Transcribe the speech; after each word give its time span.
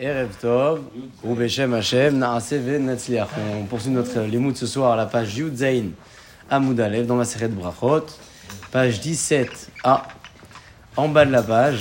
Erev 0.00 0.28
Tov, 0.40 0.82
Hashem, 1.74 2.18
Naase 2.18 2.52
Netzliach. 2.52 3.30
On 3.60 3.64
poursuit 3.64 3.90
notre 3.90 4.20
limoud 4.20 4.56
ce 4.56 4.64
soir 4.64 4.92
à 4.92 4.96
la 4.96 5.06
page 5.06 5.36
Yud 5.36 5.56
Zain, 5.56 5.86
Amoud 6.48 6.78
Alev, 6.78 7.04
dans 7.04 7.16
la 7.16 7.24
série 7.24 7.48
de 7.48 7.54
Brachot, 7.54 8.06
page 8.70 9.00
17a, 9.00 10.02
en 10.96 11.08
bas 11.08 11.24
de 11.24 11.32
la 11.32 11.42
page, 11.42 11.80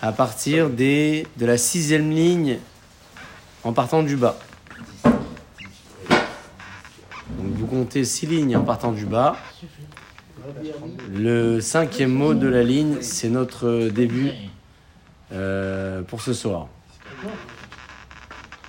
à 0.00 0.12
partir 0.12 0.70
des, 0.70 1.26
de 1.36 1.44
la 1.44 1.58
sixième 1.58 2.10
ligne, 2.10 2.58
en 3.64 3.74
partant 3.74 4.02
du 4.02 4.16
bas. 4.16 4.38
Donc 5.04 5.12
vous 7.52 7.66
comptez 7.66 8.06
six 8.06 8.24
lignes 8.24 8.56
en 8.56 8.64
partant 8.64 8.92
du 8.92 9.04
bas. 9.04 9.36
Le 11.12 11.60
cinquième 11.60 12.14
mot 12.14 12.32
de 12.32 12.48
la 12.48 12.62
ligne, 12.62 13.02
c'est 13.02 13.28
notre 13.28 13.90
début 13.90 14.30
euh, 15.32 16.00
pour 16.00 16.22
ce 16.22 16.32
soir. 16.32 16.68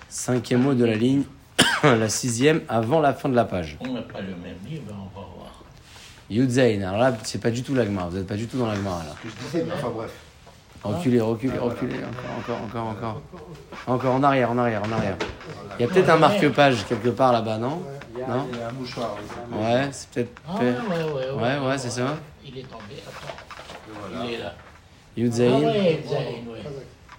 Cinquième 0.10 0.62
mot 0.62 0.74
de 0.74 0.86
la 0.86 0.96
ligne, 0.96 1.24
la 1.84 2.10
sixième 2.10 2.62
avant 2.70 3.00
la 3.00 3.14
fin 3.14 3.30
de 3.30 3.36
la 3.36 3.46
page. 3.46 3.78
On 3.80 3.94
n'a 3.94 4.02
pas 4.02 4.22
le 4.22 4.36
même 4.36 4.58
livre, 4.68 4.84
on 4.90 5.20
va 5.20 5.26
voir. 5.36 5.64
Yudzain, 6.30 6.82
alors 6.82 6.98
là, 6.98 7.18
c'est 7.24 7.42
pas 7.42 7.52
du 7.52 7.64
tout 7.64 7.76
l'agma, 7.76 8.08
vous 8.10 8.18
n'êtes 8.18 8.28
pas 8.28 8.36
du 8.36 8.48
tout 8.48 8.58
dans 8.58 8.68
l'agma 8.68 9.04
là. 9.08 9.16
que 9.22 9.30
je 9.30 9.36
disais, 9.46 9.64
mais 9.66 9.74
enfin 9.74 9.90
bref. 9.90 10.12
Reculez, 10.84 11.20
reculez, 11.20 11.58
reculez, 11.58 11.96
encore, 11.96 12.62
encore, 12.64 12.88
encore, 12.88 13.10
encore. 13.10 13.22
Encore 13.88 14.16
en 14.16 14.24
arrière, 14.24 14.52
en 14.52 14.58
arrière, 14.58 14.82
en 14.84 14.92
arrière. 14.92 15.18
Il 15.78 15.82
y 15.82 15.86
a 15.86 15.88
peut-être 15.92 16.10
un 16.10 16.18
marque-page 16.18 16.86
quelque 16.88 17.10
part 17.10 17.34
là-bas, 17.34 17.58
non? 17.58 17.82
Non? 18.28 18.48
Il 18.52 18.60
y 18.60 18.62
a 18.62 18.68
un 18.70 18.72
mouchoir. 18.72 19.16
Ouais, 19.52 19.90
c'est 19.92 20.10
peut-être. 20.10 20.42
Ah 20.48 20.60
ouais, 20.60 20.66
ouais, 20.66 21.32
ouais. 21.32 21.42
Ouais, 21.42 21.68
ouais, 21.68 21.78
c'est 21.78 21.90
ça. 21.90 22.18
Il 22.46 22.58
est 22.58 22.64
tombé, 22.64 22.96
attends. 23.06 24.24
Il 24.24 24.34
est 24.34 24.38
là. 24.40 24.54
Ah 24.56 24.62
Yudzain. 25.16 25.62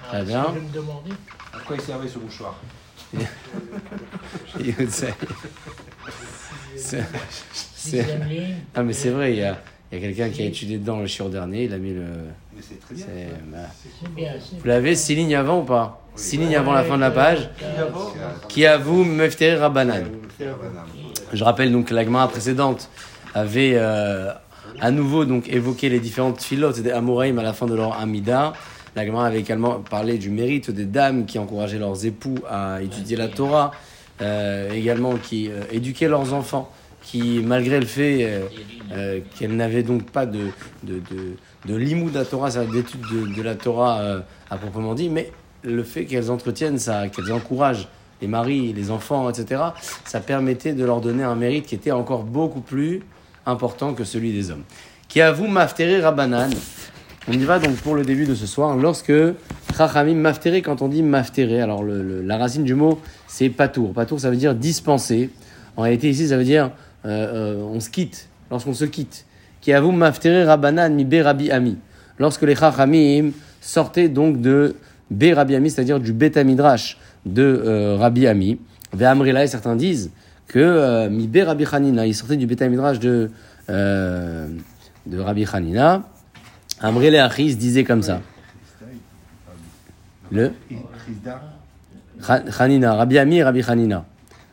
Ah, 0.05 0.09
Très 0.11 0.25
bien. 0.25 0.47
Je 0.55 0.61
me 0.61 0.73
demandais. 0.73 1.11
À 1.55 1.59
quoi 1.67 1.77
il 1.77 1.83
servait 1.83 2.09
ce 2.09 2.19
mouchoir? 2.19 2.55
C'est-. 6.77 8.05
Ah, 8.75 8.83
mais 8.83 8.93
c'est 8.93 9.11
vrai, 9.11 9.33
il 9.33 9.39
y 9.39 9.45
a, 9.45 9.59
il 9.91 9.99
y 9.99 10.05
a 10.05 10.07
quelqu'un 10.07 10.31
qui 10.31 10.43
a 10.43 10.47
étudié 10.47 10.79
dedans 10.79 10.99
le 10.99 11.07
chiot 11.07 11.29
dernier, 11.29 11.65
il 11.65 11.73
a 11.73 11.79
mis 11.79 11.95
le. 11.95 12.03
Mais 12.55 12.63
c'est 12.63 12.79
très 12.81 12.95
bien. 12.95 13.07
bah. 13.53 13.59
Vous 14.59 14.67
l'avez 14.67 14.95
six 14.95 15.15
lignes 15.15 15.35
avant 15.37 15.61
ou 15.61 15.65
pas? 15.65 16.03
Six 16.17 16.37
lignes 16.37 16.57
avant 16.57 16.73
la 16.73 16.85
fin 16.85 16.97
de 16.97 17.01
la 17.03 17.11
page. 17.11 17.49
Qui 18.49 18.67
avoue 18.67 19.05
Mefteri 19.05 19.57
Rabbanan. 19.57 20.05
Je 21.33 21.45
rappelle 21.45 21.73
donc 21.73 21.87
que 21.87 21.95
l'agma 21.95 22.27
précédente 22.29 22.91
avait 23.35 23.73
euh, 23.75 24.33
à 24.81 24.91
nouveau 24.91 25.25
donc 25.25 25.49
évoqué 25.49 25.89
les 25.89 26.01
différentes 26.01 26.43
filotes 26.43 26.81
des 26.81 26.91
Amoraïm 26.91 27.39
à 27.39 27.43
la 27.43 27.53
fin 27.53 27.67
de 27.67 27.75
leur 27.75 27.99
Amida. 27.99 28.53
L'agma 28.97 29.27
avait 29.27 29.41
également 29.41 29.81
parlé 29.81 30.19
du 30.19 30.31
mérite 30.31 30.71
des 30.71 30.85
dames 30.85 31.27
qui 31.27 31.39
encourageaient 31.39 31.79
leurs 31.79 32.05
époux 32.05 32.37
à 32.49 32.83
étudier 32.83 33.17
la 33.17 33.29
Torah, 33.29 33.73
euh, 34.21 34.73
également 34.73 35.17
qui 35.17 35.49
euh, 35.49 35.63
éduquaient 35.71 36.09
leurs 36.09 36.33
enfants, 36.35 36.71
qui 37.03 37.41
malgré 37.45 37.79
le 37.79 37.87
fait 37.87 38.43
euh, 38.93 39.21
qu'elles 39.39 39.55
n'avaient 39.55 39.83
donc 39.83 40.11
pas 40.11 40.27
de, 40.27 40.47
de, 40.83 40.95
de, 40.95 41.37
de 41.67 41.77
limou 41.77 42.11
de 42.11 42.19
la 42.19 42.25
Torah, 42.25 42.51
d'étude 42.51 43.01
de, 43.37 43.43
la 43.43 43.55
Torah 43.55 44.23
à 44.51 44.57
proprement 44.57 44.95
dit, 44.95 45.09
mais 45.09 45.31
le 45.63 45.83
fait 45.83 46.05
qu'elles 46.05 46.31
entretiennent 46.31 46.79
ça, 46.79 47.09
qu'elles 47.09 47.33
encouragent 47.33 47.89
les 48.21 48.29
maris, 48.29 48.73
les 48.73 48.91
enfants, 48.91 49.31
etc., 49.31 49.63
ça 50.05 50.21
permettait 50.21 50.73
de 50.73 50.85
leur 50.85 51.01
donner 51.01 51.23
un 51.23 51.37
mérite 51.37 51.67
qui 51.67 51.75
était 51.75 51.93
encore 51.93 52.25
beaucoup 52.25 52.61
plus 52.61 53.03
important 53.47 53.95
que 53.95 54.05
celui 54.05 54.33
des 54.33 54.51
hommes. 54.51 54.65
Qui 55.09 55.21
avoue 55.21 55.47
Maftere 55.47 56.03
Rabbanan. 56.03 56.51
On 57.31 57.33
y 57.33 57.45
va 57.45 57.59
donc 57.59 57.77
pour 57.77 57.95
le 57.95 58.05
début 58.05 58.25
de 58.25 58.35
ce 58.35 58.47
soir. 58.47 58.75
Lorsque 58.75 59.13
Chachamim 59.77 60.15
Maftere, 60.15 60.63
quand 60.63 60.81
on 60.81 60.89
dit 60.89 61.03
Maftere, 61.03 61.63
alors 61.63 61.85
la 61.85 62.39
racine 62.39 62.65
du 62.65 62.75
mot 62.75 62.99
c'est 63.27 63.51
patour. 63.51 63.93
Patour 63.93 64.19
ça 64.19 64.31
veut 64.31 64.37
dire 64.37 64.55
dispenser. 64.55 65.29
En 65.77 65.83
réalité 65.83 66.09
ici 66.09 66.29
ça 66.29 66.39
veut 66.39 66.45
dire 66.45 66.71
euh, 67.05 67.59
euh, 67.59 67.63
on 67.63 67.81
se 67.81 67.91
quitte, 67.91 68.29
lorsqu'on 68.51 68.73
se 68.73 68.87
quitte. 68.87 69.27
Qui 69.61 69.75
avoue 69.75 69.93
Maftere 69.93 70.47
Rabbanan 70.47 70.95
mi 70.95 71.05
Be 71.05 71.23
Rabbi 71.23 71.51
Ami. 71.51 71.77
Lorsque 72.19 72.43
les 72.45 72.57
Chachamim 72.57 73.33
sortaient 73.61 74.09
donc 74.09 74.41
de 74.41 74.75
Be 75.11 75.35
Rabbi 75.35 75.55
Ami, 75.55 75.71
c'est-à-dire 75.71 76.01
du 76.01 76.15
Beth 76.15 76.39
Midrash 76.39 76.97
de 77.27 77.43
euh, 77.43 77.99
Rabbi 77.99 78.27
Ami. 78.27 78.59
Ve'amrila, 78.95 79.47
certains 79.47 79.77
disent 79.77 80.13
que 80.47 80.59
euh, 80.59 81.11
mi 81.11 81.27
Be 81.27 81.45
Rabbi 81.45 81.67
Hanina, 81.71 82.07
il 82.07 82.15
sortait 82.15 82.37
du 82.37 82.47
Beth 82.47 82.63
Midrash 82.63 82.99
de, 83.01 83.31
de 83.69 85.19
Rabbi 85.19 85.45
Hanina. 85.53 86.05
Amrele 86.81 87.17
Achis 87.17 87.57
disait 87.57 87.85
comme 87.85 88.03
ça. 88.03 88.21
Le 90.31 90.53
Hanina, 92.59 92.95
Rabbi 92.95 93.19
Ami 93.19 93.39
et 93.39 93.43
Rabbi 93.43 93.63
Hanina. 93.67 94.05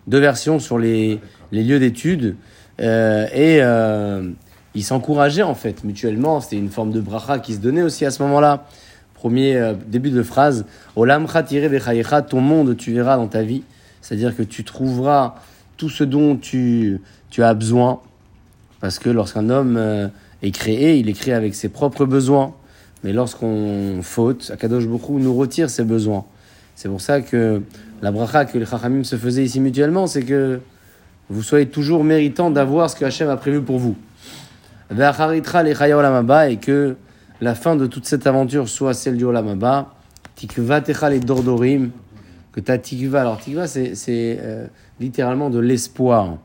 Deux 0.08 0.19
versions 0.19 0.59
sur 0.59 0.78
les, 0.78 1.19
les 1.52 1.63
lieux 1.63 1.80
d'études. 1.80 2.36
Euh, 2.81 3.28
et 3.34 3.59
euh, 3.62 4.31
ils 4.74 4.84
s'encourageaient 4.84 5.44
en 5.44 5.56
fait 5.56 5.84
mutuellement. 5.84 6.41
C'était 6.41 6.58
une 6.58 6.69
forme 6.69 6.91
de 6.91 7.02
bracha 7.02 7.40
qui 7.40 7.53
se 7.53 7.59
donnait 7.59 7.81
aussi 7.81 8.06
à 8.06 8.12
ce 8.12 8.22
moment-là. 8.24 8.66
Premier 9.13 9.56
euh, 9.56 9.74
début 9.88 10.12
de 10.12 10.24
phrase. 10.24 10.66
Olam 10.96 11.28
tiré 11.47 11.81
ton 12.28 12.42
monde 12.42 12.78
tu 12.78 12.94
verras 12.94 13.18
dans 13.18 13.28
ta 13.28 13.44
vie. 13.44 13.63
C'est-à-dire 14.02 14.36
que 14.36 14.44
tu 14.44 14.63
trouveras 14.63 15.36
tout 15.78 15.90
ce 15.90 16.03
dont 16.03 16.36
tu, 16.36 17.02
tu 17.30 17.44
as 17.44 17.53
besoin. 17.53 18.02
Parce 18.80 19.00
que 19.00 19.09
lorsqu'un 19.09 19.50
homme 19.50 20.12
est 20.45 20.51
créé, 20.51 20.97
il 20.97 21.09
est 21.09 21.13
créé 21.13 21.33
avec 21.33 21.56
ses 21.56 21.69
propres 21.69 22.06
besoins. 22.06 22.53
Mais 23.03 23.13
lorsqu'on 23.13 24.00
faute, 24.01 24.51
Akadosh 24.53 24.88
Baruch 24.88 25.09
Hu 25.09 25.13
nous 25.13 25.35
retire 25.35 25.69
ses 25.69 25.83
besoins. 25.83 26.25
C'est 26.75 26.89
pour 26.89 27.01
ça 27.01 27.22
que 27.22 27.61
la 28.01 28.11
bracha 28.11 28.45
que 28.45 28.57
les 28.57 28.66
Chachamim 28.66 29.03
se 29.03 29.16
faisaient 29.16 29.44
ici 29.44 29.59
mutuellement, 29.59 30.07
c'est 30.07 30.23
que 30.23 30.59
vous 31.29 31.44
soyez 31.44 31.67
toujours 31.67 32.03
méritant 32.03 32.51
d'avoir 32.51 32.89
ce 32.89 32.95
que 32.95 33.06
Hachem 33.06 33.29
a 33.29 33.38
prévu 33.38 33.61
pour 33.61 33.78
vous. 33.79 33.95
Et 34.91 34.95
que 36.57 36.95
la 37.41 37.56
fin 37.56 37.75
de 37.75 37.85
toute 37.88 38.06
cette 38.06 38.27
aventure 38.27 38.69
soit 38.69 38.94
celle 38.94 39.17
du 39.17 39.25
olam 39.25 39.47
haba. 39.47 39.94
Tikva 40.35 40.81
techa 40.81 41.09
les 41.09 41.19
dordorim, 41.19 41.91
que 42.51 42.59
ta 42.59 42.77
tikva. 42.77 43.22
Alors 43.22 43.39
tikva, 43.39 43.67
c'est 43.67 43.94
euh, 44.09 44.67
littéralement 45.00 45.50
de 45.50 45.59
l'espoir. 45.59 46.38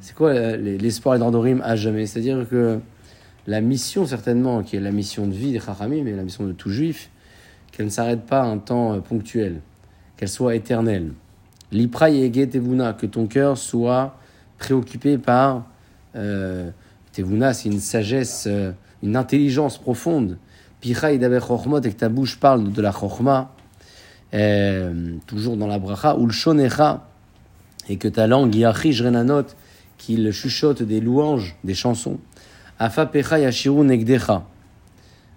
C'est 0.00 0.14
quoi 0.14 0.30
euh, 0.30 0.56
les- 0.56 0.78
l'espoir 0.78 1.16
et 1.16 1.18
dordorim 1.18 1.60
à 1.62 1.76
jamais? 1.76 2.06
C'est-à-dire 2.06 2.46
que 2.48 2.78
la 3.46 3.60
mission 3.60 4.06
certainement, 4.06 4.62
qui 4.62 4.76
est 4.76 4.80
la 4.80 4.90
mission 4.90 5.26
de 5.26 5.32
vie 5.32 5.52
des 5.52 5.60
Chachamim 5.60 6.06
et 6.06 6.12
la 6.12 6.22
mission 6.22 6.44
de 6.44 6.52
tout 6.52 6.70
juif, 6.70 7.10
qu'elle 7.72 7.86
ne 7.86 7.90
s'arrête 7.90 8.26
pas 8.26 8.40
à 8.40 8.44
un 8.44 8.58
temps 8.58 8.94
euh, 8.94 9.00
ponctuel, 9.00 9.60
qu'elle 10.16 10.28
soit 10.28 10.54
éternelle. 10.54 11.12
L'ipra 11.72 12.10
tevuna, 12.10 12.92
que 12.92 13.06
ton 13.06 13.26
cœur 13.26 13.58
soit 13.58 14.16
préoccupé 14.58 15.18
par 15.18 15.66
euh, 16.14 16.70
tevuna, 17.12 17.52
c'est 17.52 17.68
une 17.68 17.80
sagesse, 17.80 18.44
euh, 18.46 18.72
une 19.02 19.16
intelligence 19.16 19.78
profonde. 19.78 20.38
Picha 20.80 21.10
chokhmot, 21.40 21.80
et 21.80 21.90
que 21.90 21.98
ta 21.98 22.08
bouche 22.08 22.38
parle 22.38 22.72
de 22.72 22.82
la 22.82 22.92
chokhma, 22.92 23.52
euh, 24.34 25.16
toujours 25.26 25.56
dans 25.56 25.66
la 25.66 25.78
bracha, 25.78 26.16
ou 26.16 26.26
le 26.26 26.32
et 27.88 27.96
que 27.96 28.08
ta 28.08 28.26
langue 28.26 28.54
yachish 28.54 29.02
renanot, 29.02 29.46
qu'il 29.98 30.30
chuchote 30.32 30.82
des 30.82 31.00
louanges, 31.00 31.56
des 31.64 31.74
chansons. 31.74 32.18
Afa 32.78 33.06
pecha 33.06 33.38
yashiru 33.38 33.84
negdecha. 33.84 34.42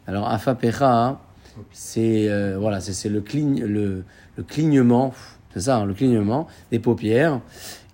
Alors 0.08 0.30
afa 0.30 0.56
pecha, 0.56 1.20
c'est 1.72 2.28
euh, 2.30 2.58
voilà, 2.60 2.80
c'est 2.82 3.10
le, 3.10 3.22
cligne, 3.22 3.64
le, 3.64 4.04
le 4.38 4.44
clignement, 4.44 5.14
c'est 5.54 5.62
ça, 5.62 5.78
hein, 5.78 5.86
le 5.86 5.94
clignement 5.94 6.48
des 6.72 6.80
paupières 6.80 7.40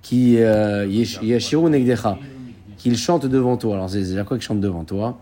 qui 0.02 0.38
euh, 0.40 0.86
yashiru 0.88 1.70
negdecha, 1.70 2.18
qu'il 2.78 2.98
chante 2.98 3.26
devant 3.26 3.58
toi. 3.58 3.76
Alors 3.76 3.90
c'est 3.90 4.18
à 4.18 4.24
quoi 4.24 4.38
qu'il 4.38 4.46
chante 4.46 4.62
devant 4.62 4.84
toi 4.84 5.18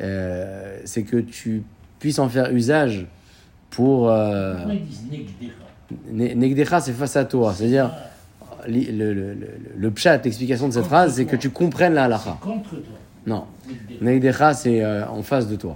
Euh, 0.00 0.78
C'est 0.84 1.02
que 1.02 1.18
tu 1.18 1.62
puisses 1.98 2.18
en 2.18 2.28
faire 2.28 2.50
usage 2.50 3.06
pour 3.70 4.08
euh, 4.08 4.56
Pourquoi 4.56 4.74
ils 4.74 4.84
disent 4.86 5.04
Negdecha? 5.10 5.52
Ne- 6.10 6.34
Negdecha, 6.34 6.80
c'est 6.80 6.92
face 6.92 7.16
à 7.16 7.24
toi. 7.26 7.52
C'est-à-dire, 7.54 7.90
le, 8.66 8.80
le, 8.90 9.12
le, 9.34 9.48
le 9.76 9.90
pshat, 9.90 10.18
l'explication 10.24 10.66
de 10.68 10.72
cette 10.72 10.86
phrase, 10.86 11.14
c'est 11.16 11.26
que 11.26 11.36
tu 11.36 11.50
comprennes 11.50 11.94
la 11.94 12.04
halakha. 12.04 12.38
Contre 12.40 12.70
toi. 12.70 12.98
Non. 13.26 13.44
Negdecha. 14.00 14.54
C'est 14.54 14.82
euh, 14.82 15.06
en 15.06 15.22
face 15.22 15.46
de 15.48 15.56
toi, 15.56 15.74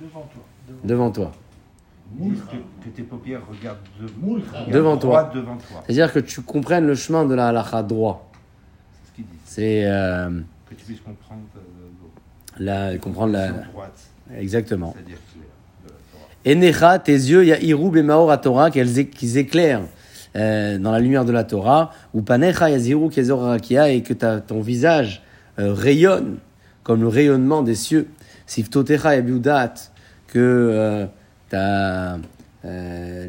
Devant 0.00 0.20
toi. 0.22 0.42
devant 0.84 1.10
toi. 1.10 1.32
Que, 2.16 2.84
que 2.84 2.94
tes 2.94 3.02
paupières 3.02 3.40
regardent 3.48 3.78
de- 4.00 4.06
regardent 4.06 4.70
Devant 4.70 4.96
toi. 4.96 5.22
droit 5.24 5.34
devant 5.34 5.56
toi. 5.56 5.82
C'est-à-dire 5.86 6.12
que 6.12 6.20
tu 6.20 6.42
comprennes 6.42 6.86
le 6.86 6.94
chemin 6.94 7.24
de 7.24 7.34
la 7.34 7.48
halakha 7.48 7.82
droit. 7.82 8.30
C'est 9.02 9.10
ce 9.10 9.14
qu'ils 9.16 9.24
disent. 9.24 9.38
C'est 9.44 9.82
euh, 9.86 10.30
Que 10.68 10.74
tu 10.74 10.84
puisses 10.84 11.00
comprendre 11.00 11.40
euh, 11.56 11.60
la, 12.58 12.98
comprendre 12.98 13.32
la 13.32 13.48
droite. 13.50 14.00
Exactement. 14.36 14.94
C'est-à-dire 14.96 15.16
que. 15.16 16.50
Enecha, 16.50 16.98
tes 16.98 17.12
yeux, 17.12 17.44
yahiru 17.46 17.90
bemaor 17.90 18.30
à 18.30 18.36
Torah, 18.38 18.70
qu'ils 18.70 19.38
éclairent 19.38 19.80
euh, 20.36 20.78
dans 20.78 20.92
la 20.92 21.00
lumière 21.00 21.24
de 21.24 21.32
la 21.32 21.42
Torah. 21.44 21.90
Ou 22.12 22.20
panecha 22.22 22.68
yaziru 22.70 23.08
kezor 23.08 23.54
et 23.54 24.02
que 24.02 24.12
ta, 24.12 24.40
ton 24.40 24.60
visage 24.60 25.22
euh, 25.58 25.72
rayonne 25.72 26.36
comme 26.84 27.00
le 27.00 27.08
rayonnement 27.08 27.62
des 27.62 27.74
cieux. 27.74 28.06
Siftotecha 28.46 29.16
yabiudat, 29.16 29.74
que 30.28 30.38
euh, 30.38 31.06
euh, 31.54 32.16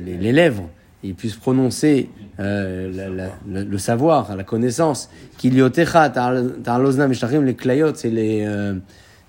les, 0.05 0.17
les 0.17 0.31
lèvres 0.31 0.69
il 1.03 1.13
puisse 1.13 1.35
prononcer 1.35 2.09
euh, 2.39 2.91
la- 2.91 3.09
la- 3.09 3.31
le, 3.47 3.63
le 3.63 3.77
savoir, 3.77 4.35
la 4.35 4.43
connaissance. 4.43 5.09
Kiliotecha, 5.37 6.09
ta'alozna 6.09 7.07
meshachim, 7.07 7.43
les 7.43 7.53
klayot, 7.53 7.93
c'est 7.93 8.09
les, 8.09 8.43
euh, 8.45 8.73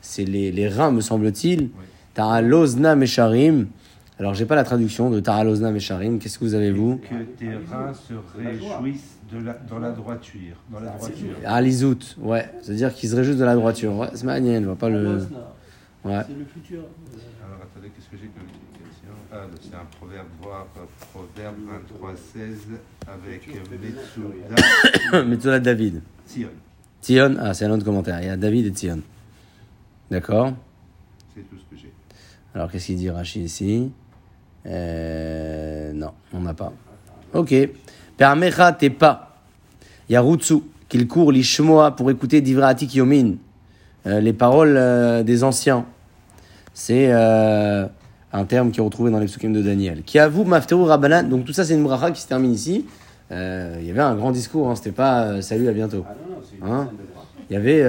c'est 0.00 0.24
les, 0.24 0.52
les 0.52 0.68
reins, 0.68 0.90
me 0.90 1.02
semble-t-il. 1.02 1.68
Ta'alozna 2.14 2.96
mesharim. 2.96 3.66
Alors, 4.18 4.32
j'ai 4.32 4.46
pas 4.46 4.54
la 4.54 4.64
traduction 4.64 5.10
de 5.10 5.20
Ta'alozna 5.20 5.70
mesharim. 5.70 6.18
Qu'est-ce 6.18 6.38
que 6.38 6.44
vous 6.44 6.54
avez, 6.54 6.70
vous? 6.70 6.96
Que 6.98 7.22
tes 7.36 7.50
reins 7.54 7.92
se 7.92 8.14
réjouissent 8.36 9.18
de 9.30 9.44
la, 9.44 9.52
dans 9.68 9.78
la 9.78 9.90
droiture. 9.90 10.56
Dans 10.70 10.80
la 10.80 10.92
droiture. 10.92 11.36
Alizout, 11.44 12.16
ouais. 12.20 12.48
C'est-à-dire 12.62 12.94
qu'ils 12.94 13.10
se 13.10 13.16
réjouissent 13.16 13.36
de 13.36 13.44
la 13.44 13.54
droiture. 13.54 13.94
Ouais, 13.94 14.08
c'est 14.14 14.24
magnifique, 14.24 14.62
je 14.62 14.66
vois 14.66 14.76
pas 14.76 14.88
le. 14.88 15.18
Ouais. 16.04 16.22
C'est 16.26 16.34
le 16.34 16.44
futur. 16.46 16.80
Alors 17.44 17.58
attendez, 17.62 17.90
qu'est-ce 17.94 18.08
que 18.08 18.16
j'ai 18.16 18.28
comme 18.28 18.46
explication? 18.48 19.12
Ah, 19.30 19.46
c'est 19.60 19.74
un 19.74 19.84
proverbe, 19.98 20.28
voir 20.40 20.66
euh, 20.78 20.84
proverbe 21.12 21.56
23, 21.90 22.14
16 22.16 22.58
avec 23.06 23.48
Metsuda 23.48 25.22
Metzola 25.24 25.58
David. 25.60 26.00
Sion. 26.26 26.48
Tion, 27.02 27.36
ah, 27.40 27.52
c'est 27.52 27.66
un 27.66 27.70
autre 27.72 27.84
commentaire. 27.84 28.20
Il 28.22 28.26
y 28.28 28.30
a 28.30 28.36
David 28.36 28.66
et 28.66 28.72
Tion. 28.72 29.00
D'accord? 30.10 30.52
C'est 31.34 31.42
tout 31.50 31.56
ce 31.58 31.74
que 31.74 31.78
j'ai. 31.80 31.92
Alors, 32.54 32.70
qu'est-ce 32.70 32.86
qu'il 32.86 32.96
dit 32.96 33.10
Rachid 33.10 33.42
ici? 33.42 33.90
Euh, 34.66 35.92
Non, 35.92 36.10
on 36.32 36.40
n'a 36.40 36.54
pas. 36.54 36.72
Ok. 37.34 37.54
Permecha 38.16 38.72
t'es 38.72 38.90
pas. 38.90 39.36
Yarutsu, 40.08 40.56
qu'il 40.88 41.06
court 41.08 41.32
l'ishmoa 41.32 41.90
pour 41.96 42.10
écouter 42.10 42.40
Divratik 42.40 42.94
Yomin, 42.94 43.34
euh, 44.06 44.20
les 44.20 44.32
paroles 44.32 44.76
euh, 44.76 45.22
des 45.22 45.44
anciens. 45.44 45.84
C'est 46.74 47.10
un 47.10 48.44
terme 48.46 48.70
qui 48.70 48.80
est 48.80 48.82
retrouvé 48.82 49.10
dans 49.10 49.18
les 49.18 49.26
psukim 49.26 49.50
de 49.52 49.62
Daniel. 49.62 50.02
Qui 50.02 50.18
avoue 50.18 50.44
Mafteru 50.44 50.82
Rabbanan. 50.84 51.26
Donc, 51.28 51.46
tout 51.46 51.54
ça, 51.54 51.64
c'est 51.64 51.72
une 51.74 51.82
bracha 51.84 52.10
qui 52.10 52.20
se 52.20 52.28
termine 52.28 52.52
ici. 52.52 52.84
Il 53.30 53.82
y 53.82 53.90
avait 53.90 54.00
un 54.00 54.14
grand 54.14 54.30
discours, 54.30 54.68
hein, 54.68 54.76
c'était 54.76 54.92
pas 54.92 55.40
salut, 55.40 55.68
à 55.68 55.72
bientôt. 55.72 56.04
Ah 56.06 56.66
Hein. 56.66 56.88
Il 57.48 57.54
y 57.54 57.56
avait 57.56 57.82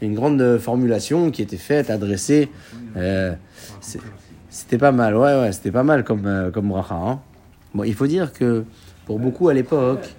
une 0.00 0.14
grande 0.14 0.56
formulation 0.58 1.30
qui 1.30 1.42
était 1.42 1.58
faite, 1.58 1.90
adressée. 1.90 2.48
euh, 2.96 3.34
c'est- 3.82 4.00
c'était 4.50 4.78
pas 4.78 4.92
mal, 4.92 5.16
ouais, 5.16 5.40
ouais, 5.40 5.52
c'était 5.52 5.70
pas 5.70 5.82
mal 5.82 6.04
comme, 6.04 6.26
euh, 6.26 6.50
comme 6.50 6.68
bracha. 6.68 6.94
hein. 6.94 7.20
Bon, 7.74 7.84
il 7.84 7.94
faut 7.94 8.06
dire 8.06 8.32
que 8.32 8.64
pour 9.06 9.18
beaucoup 9.18 9.48
à 9.48 9.54
l'époque, 9.54 10.14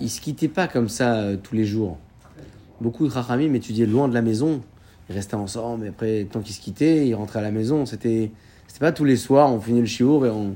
ils 0.00 0.08
se 0.10 0.20
quittaient 0.20 0.48
pas 0.48 0.66
comme 0.66 0.88
ça 0.88 1.14
euh, 1.16 1.36
tous 1.36 1.54
les 1.54 1.64
jours. 1.64 1.98
Beaucoup 2.80 3.06
de 3.06 3.12
rachamim 3.12 3.52
étudiaient 3.54 3.86
loin 3.86 4.08
de 4.08 4.14
la 4.14 4.22
maison. 4.22 4.62
Ils 5.08 5.14
restaient 5.14 5.34
ensemble, 5.34 5.86
et 5.86 5.88
après, 5.88 6.26
tant 6.30 6.40
qu'ils 6.40 6.54
se 6.54 6.60
quittaient, 6.60 7.06
ils 7.06 7.14
rentraient 7.14 7.40
à 7.40 7.42
la 7.42 7.50
maison. 7.50 7.84
C'était, 7.84 8.30
c'était 8.66 8.80
pas 8.80 8.92
tous 8.92 9.04
les 9.04 9.16
soirs, 9.16 9.52
on 9.52 9.60
finit 9.60 9.80
le 9.80 9.86
chiour 9.86 10.24
et 10.24 10.30
on. 10.30 10.54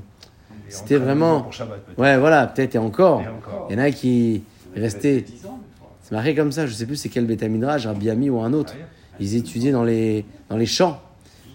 C'était 0.67 0.97
vraiment- 0.97 1.51
Shabbat. 1.51 1.79
Ouais, 1.97 2.17
voilà, 2.17 2.47
peut-être 2.47 2.73
et 2.75 2.79
encore. 2.79 3.21
Et 3.21 3.27
encore. 3.27 3.67
Il 3.69 3.75
y 3.77 3.79
en 3.79 3.83
a 3.83 3.91
qui 3.91 4.41
restaient. 4.75 5.21
10 5.21 5.45
ans, 5.45 5.59
des 5.59 5.79
fois. 5.79 5.91
C'est 6.01 6.15
marqué 6.15 6.33
comme 6.33 6.51
ça, 6.51 6.65
je 6.65 6.73
sais 6.73 6.85
plus 6.87 6.95
c'est 6.95 7.09
quel 7.09 7.27
Betamidrash, 7.27 7.85
Rabbi 7.85 8.09
Ami 8.09 8.29
ou 8.31 8.39
un 8.39 8.51
autre. 8.53 8.73
Ils 9.19 9.35
étudiaient 9.35 9.71
dans 9.71 9.83
les, 9.83 10.25
dans 10.49 10.57
les 10.57 10.65
champs. 10.65 10.99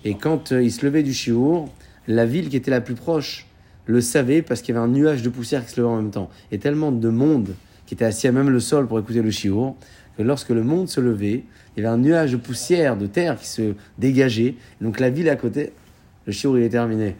Et 0.05 0.15
quand 0.15 0.53
euh, 0.53 0.63
ils 0.63 0.73
se 0.73 0.85
levaient 0.85 1.03
du 1.03 1.13
chiour, 1.13 1.69
la 2.09 2.27
ville 2.27 2.49
qui 2.49 2.57
était 2.57 2.71
la 2.71 2.81
plus 2.81 2.95
proche 2.95 3.47
le 3.87 4.01
savait 4.01 4.43
parce 4.43 4.63
qu'il 4.63 4.75
y 4.75 4.79
avait 4.79 4.87
un 4.87 4.91
nuage 4.91 5.23
de 5.23 5.29
poussière 5.29 5.65
qui 5.65 5.73
se 5.73 5.81
levait 5.81 5.93
en 5.93 5.97
même 5.97 6.11
temps. 6.11 6.31
Et 6.53 6.59
tellement 6.59 6.93
de 6.93 7.09
monde 7.09 7.55
qui 7.87 7.95
était 7.95 8.05
assis 8.05 8.29
à 8.29 8.33
même 8.33 8.51
le 8.51 8.61
sol 8.61 8.87
pour 8.87 8.99
écouter 8.99 9.21
le 9.21 9.31
chiour, 9.31 9.75
que 10.17 10.23
lorsque 10.23 10.51
le 10.51 10.63
monde 10.63 10.89
se 10.89 11.01
levait, 11.01 11.45
il 11.77 11.83
y 11.83 11.87
avait 11.87 11.95
un 11.95 11.99
nuage 11.99 12.33
de 12.33 12.37
poussière, 12.37 12.97
de 12.97 13.07
terre 13.07 13.39
qui 13.39 13.47
se 13.47 13.75
dégageait. 13.99 14.55
Donc 14.81 15.01
la 15.01 15.11
ville 15.11 15.29
à 15.29 15.37
côté, 15.37 15.73
le 16.27 16.33
chiour 16.33 16.57
il 16.57 16.65
est 16.65 16.69
terminé. 16.69 17.17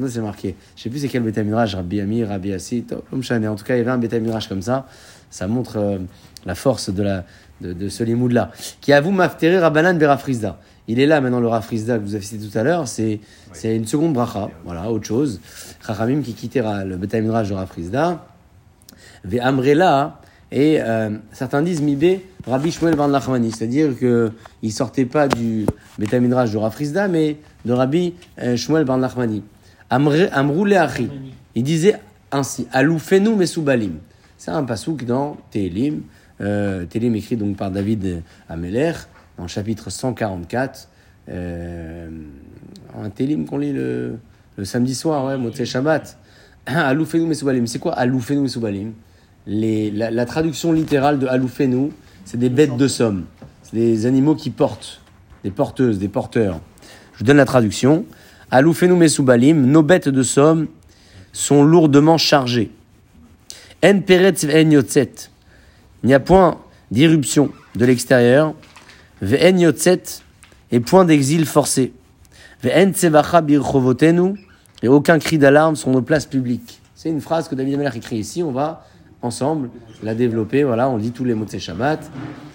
Ça, 0.00 0.08
c'est 0.08 0.20
marqué. 0.20 0.54
Je 0.76 0.82
sais 0.82 0.90
plus 0.90 1.00
c'est 1.00 1.08
quel 1.08 1.22
Betamidrash, 1.22 1.74
Rabbi 1.74 2.00
Ami, 2.00 2.22
Rabbi 2.22 2.52
Assi, 2.52 2.84
En 2.92 3.54
tout 3.56 3.64
cas, 3.64 3.74
il 3.74 3.78
y 3.78 3.80
avait 3.80 3.90
un 3.90 3.98
Betamidrash 3.98 4.48
comme 4.48 4.62
ça. 4.62 4.86
Ça 5.30 5.48
montre 5.48 5.78
euh, 5.78 5.98
la 6.44 6.54
force 6.54 6.90
de, 6.90 7.02
la, 7.02 7.24
de, 7.60 7.72
de 7.72 7.88
ce 7.88 8.04
limoud-là. 8.04 8.52
Qui 8.80 8.92
avoue 8.92 9.10
Maftere 9.10 9.58
Rabbanan 9.58 9.98
Berafrizda. 9.98 10.60
Il 10.88 11.00
est 11.00 11.06
là 11.06 11.20
maintenant, 11.20 11.40
le 11.40 11.48
Rafrizda 11.48 11.98
que 11.98 12.04
vous 12.04 12.14
avez 12.14 12.24
cité 12.24 12.46
tout 12.46 12.56
à 12.58 12.62
l'heure. 12.62 12.86
C'est 12.86 13.20
c'est 13.52 13.74
une 13.74 13.86
seconde 13.86 14.12
bracha. 14.12 14.50
Voilà, 14.64 14.90
autre 14.90 15.04
chose. 15.06 15.40
Chachamim 15.84 16.22
qui 16.22 16.32
quittait 16.34 16.60
Ra- 16.60 16.84
le 16.84 16.96
Betamidrash 16.96 17.48
de 17.48 17.54
Rafrizda. 17.54 18.24
Ve 19.24 19.38
Amrela. 19.40 20.20
Et 20.52 20.78
euh, 20.80 21.10
certains 21.32 21.60
disent 21.60 21.82
Mibé 21.82 22.24
Rabbi 22.46 22.70
Shmuel 22.70 22.94
Bar 22.94 23.08
Nachmani. 23.08 23.50
C'est-à-dire 23.50 23.94
qu'il 23.98 24.72
sortait 24.72 25.06
pas 25.06 25.26
du 25.26 25.66
Betamidrash 25.98 26.52
de 26.52 26.56
Rafrizda, 26.58 27.08
mais 27.08 27.38
de 27.64 27.72
Rabbi 27.72 28.14
euh, 28.40 28.56
Shmuel 28.56 28.84
Bar 28.84 28.98
Nachmani. 28.98 29.42
Amre- 29.90 30.28
Amrou 30.32 30.64
Leachi. 30.64 31.08
Il 31.56 31.64
disait 31.64 31.96
ainsi 32.30 32.68
Aloufenu 32.72 33.34
Mesoubalim. 33.34 33.94
C'est 34.38 34.52
un 34.52 34.62
pasouk 34.62 35.04
dans 35.04 35.36
Télim. 35.50 36.02
Euh, 36.40 36.84
Télim 36.84 37.16
écrit 37.16 37.36
donc 37.36 37.56
par 37.56 37.70
David 37.72 38.22
Ameler, 38.48 38.92
dans 39.36 39.44
le 39.44 39.48
chapitre 39.48 39.90
144. 39.90 40.88
Euh, 41.28 42.08
un 42.98 43.10
Télim 43.10 43.46
qu'on 43.46 43.58
lit 43.58 43.72
le, 43.72 44.18
le 44.56 44.64
samedi 44.64 44.94
soir, 44.94 45.24
ouais, 45.24 45.36
Motzei 45.36 45.66
Shabbat. 45.66 46.18
Aloufenu 46.66 47.26
Mesoubalim. 47.26 47.66
C'est 47.66 47.78
quoi 47.78 47.94
Aloufenu 47.94 48.40
Mesoubalim 48.40 48.92
Les, 49.46 49.90
la, 49.90 50.10
la 50.10 50.26
traduction 50.26 50.72
littérale 50.72 51.18
de 51.18 51.26
Aloufenu, 51.26 51.90
c'est 52.24 52.38
des 52.38 52.50
bêtes 52.50 52.76
de 52.76 52.88
somme. 52.88 53.24
C'est 53.62 53.76
des 53.76 54.06
animaux 54.06 54.34
qui 54.34 54.50
portent, 54.50 55.00
des 55.44 55.50
porteuses, 55.50 55.98
des 55.98 56.08
porteurs. 56.08 56.60
Je 57.14 57.18
vous 57.18 57.24
donne 57.24 57.36
la 57.36 57.44
traduction. 57.44 58.04
Aloufenu 58.50 58.94
Mesoubalim, 58.94 59.66
nos 59.66 59.82
bêtes 59.82 60.08
de 60.08 60.22
somme 60.22 60.68
sont 61.32 61.62
lourdement 61.62 62.18
chargées. 62.18 62.70
En 63.84 64.00
peretz 64.00 64.44
yotzet. 64.44 65.12
Il 66.02 66.06
n'y 66.06 66.14
a 66.14 66.20
point 66.20 66.58
d'irruption 66.90 67.50
de 67.74 67.84
l'extérieur. 67.84 68.54
Ve'en 69.22 69.56
yotzet 69.58 70.02
et 70.70 70.80
point 70.80 71.04
d'exil 71.04 71.46
forcé. 71.46 71.92
Ve'en 72.62 72.92
tsevacha 72.92 73.40
birchovotenu 73.40 74.34
et 74.82 74.88
aucun 74.88 75.18
cri 75.18 75.38
d'alarme 75.38 75.76
sur 75.76 75.90
nos 75.90 76.02
places 76.02 76.26
publiques. 76.26 76.80
C'est 76.94 77.08
une 77.10 77.20
phrase 77.20 77.48
que 77.48 77.54
David 77.54 77.74
Ameller 77.74 77.96
écrit 77.96 78.16
ici. 78.18 78.42
On 78.42 78.52
va 78.52 78.84
ensemble 79.22 79.70
la 80.02 80.14
développer. 80.14 80.64
Voilà, 80.64 80.88
on 80.88 80.98
dit 80.98 81.12
tous 81.12 81.24
les 81.24 81.34
mots 81.34 81.44
de 81.44 81.50
ces 81.50 81.58
Shabbat. 81.60 82.10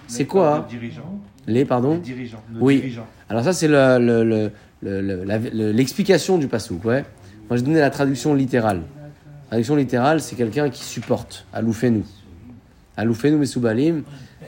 C'est 0.06 0.26
quoi 0.26 0.56
hein 0.56 0.66
Les 0.70 0.78
dirigeants. 0.78 1.18
Les, 1.46 1.64
pardon 1.64 1.94
Les 1.94 2.00
dirigeants. 2.00 2.42
Oui. 2.60 2.76
dirigeants. 2.76 3.06
alors 3.28 3.42
ça, 3.44 3.52
c'est 3.52 3.66
le- 3.68 3.98
le- 3.98 4.50
le- 4.82 5.72
l'explication 5.72 6.38
du 6.38 6.46
pasouk. 6.48 6.84
Ouais. 6.84 7.04
Moi, 7.48 7.56
j'ai 7.56 7.62
donné 7.62 7.80
la 7.80 7.90
traduction 7.90 8.34
littérale. 8.34 8.82
La 8.96 9.48
traduction 9.48 9.76
littérale, 9.76 10.20
c'est 10.20 10.36
quelqu'un 10.36 10.70
qui 10.70 10.82
supporte. 10.84 11.46
Aloufenu 11.52 13.36
Mesoubalim. 13.36 14.02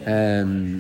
Euh, 0.07 0.79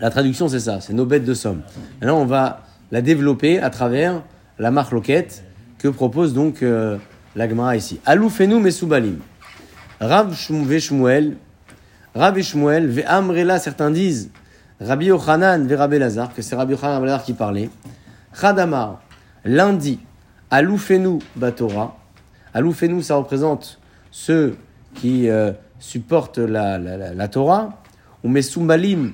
la 0.00 0.10
traduction, 0.10 0.48
c'est 0.48 0.60
ça. 0.60 0.80
C'est 0.80 0.92
nos 0.92 1.06
bêtes 1.06 1.24
de 1.24 1.34
somme. 1.34 1.62
Maintenant, 2.00 2.20
on 2.20 2.26
va 2.26 2.62
la 2.90 3.02
développer 3.02 3.58
à 3.58 3.70
travers 3.70 4.22
la 4.58 4.70
marque 4.70 4.92
loquette 4.92 5.44
que 5.78 5.88
propose 5.88 6.34
donc 6.34 6.62
euh, 6.62 6.98
la 7.36 7.48
Gemara 7.48 7.76
ici. 7.76 8.00
Aloufenu 8.06 8.60
Mesoubalim. 8.60 9.18
Rav 10.00 10.34
Shmuel. 10.34 11.36
Rabbi 12.14 12.42
Shmuel. 12.42 12.86
Ve'amrela, 12.86 13.58
certains 13.58 13.90
disent. 13.90 14.30
Rabbi 14.80 15.06
Yochanan 15.06 15.66
ve 15.66 15.74
Rabbi 15.74 15.98
Lazar, 15.98 16.32
que 16.32 16.42
c'est 16.42 16.54
Rabbi 16.54 16.72
Yochanan 16.72 17.04
Lazar 17.04 17.24
qui 17.24 17.32
parlait. 17.32 17.68
Chadamar, 18.32 19.00
lundi, 19.44 19.98
Aloufenu 20.50 21.18
Batora. 21.34 21.96
Aloufenu, 22.54 23.02
ça 23.02 23.16
représente 23.16 23.80
ceux 24.12 24.56
qui 24.94 25.28
euh, 25.28 25.52
supportent 25.80 26.38
la, 26.38 26.78
la 26.78 27.28
Torah. 27.28 27.82
Ou 28.24 28.28
Mesumbalim, 28.28 29.12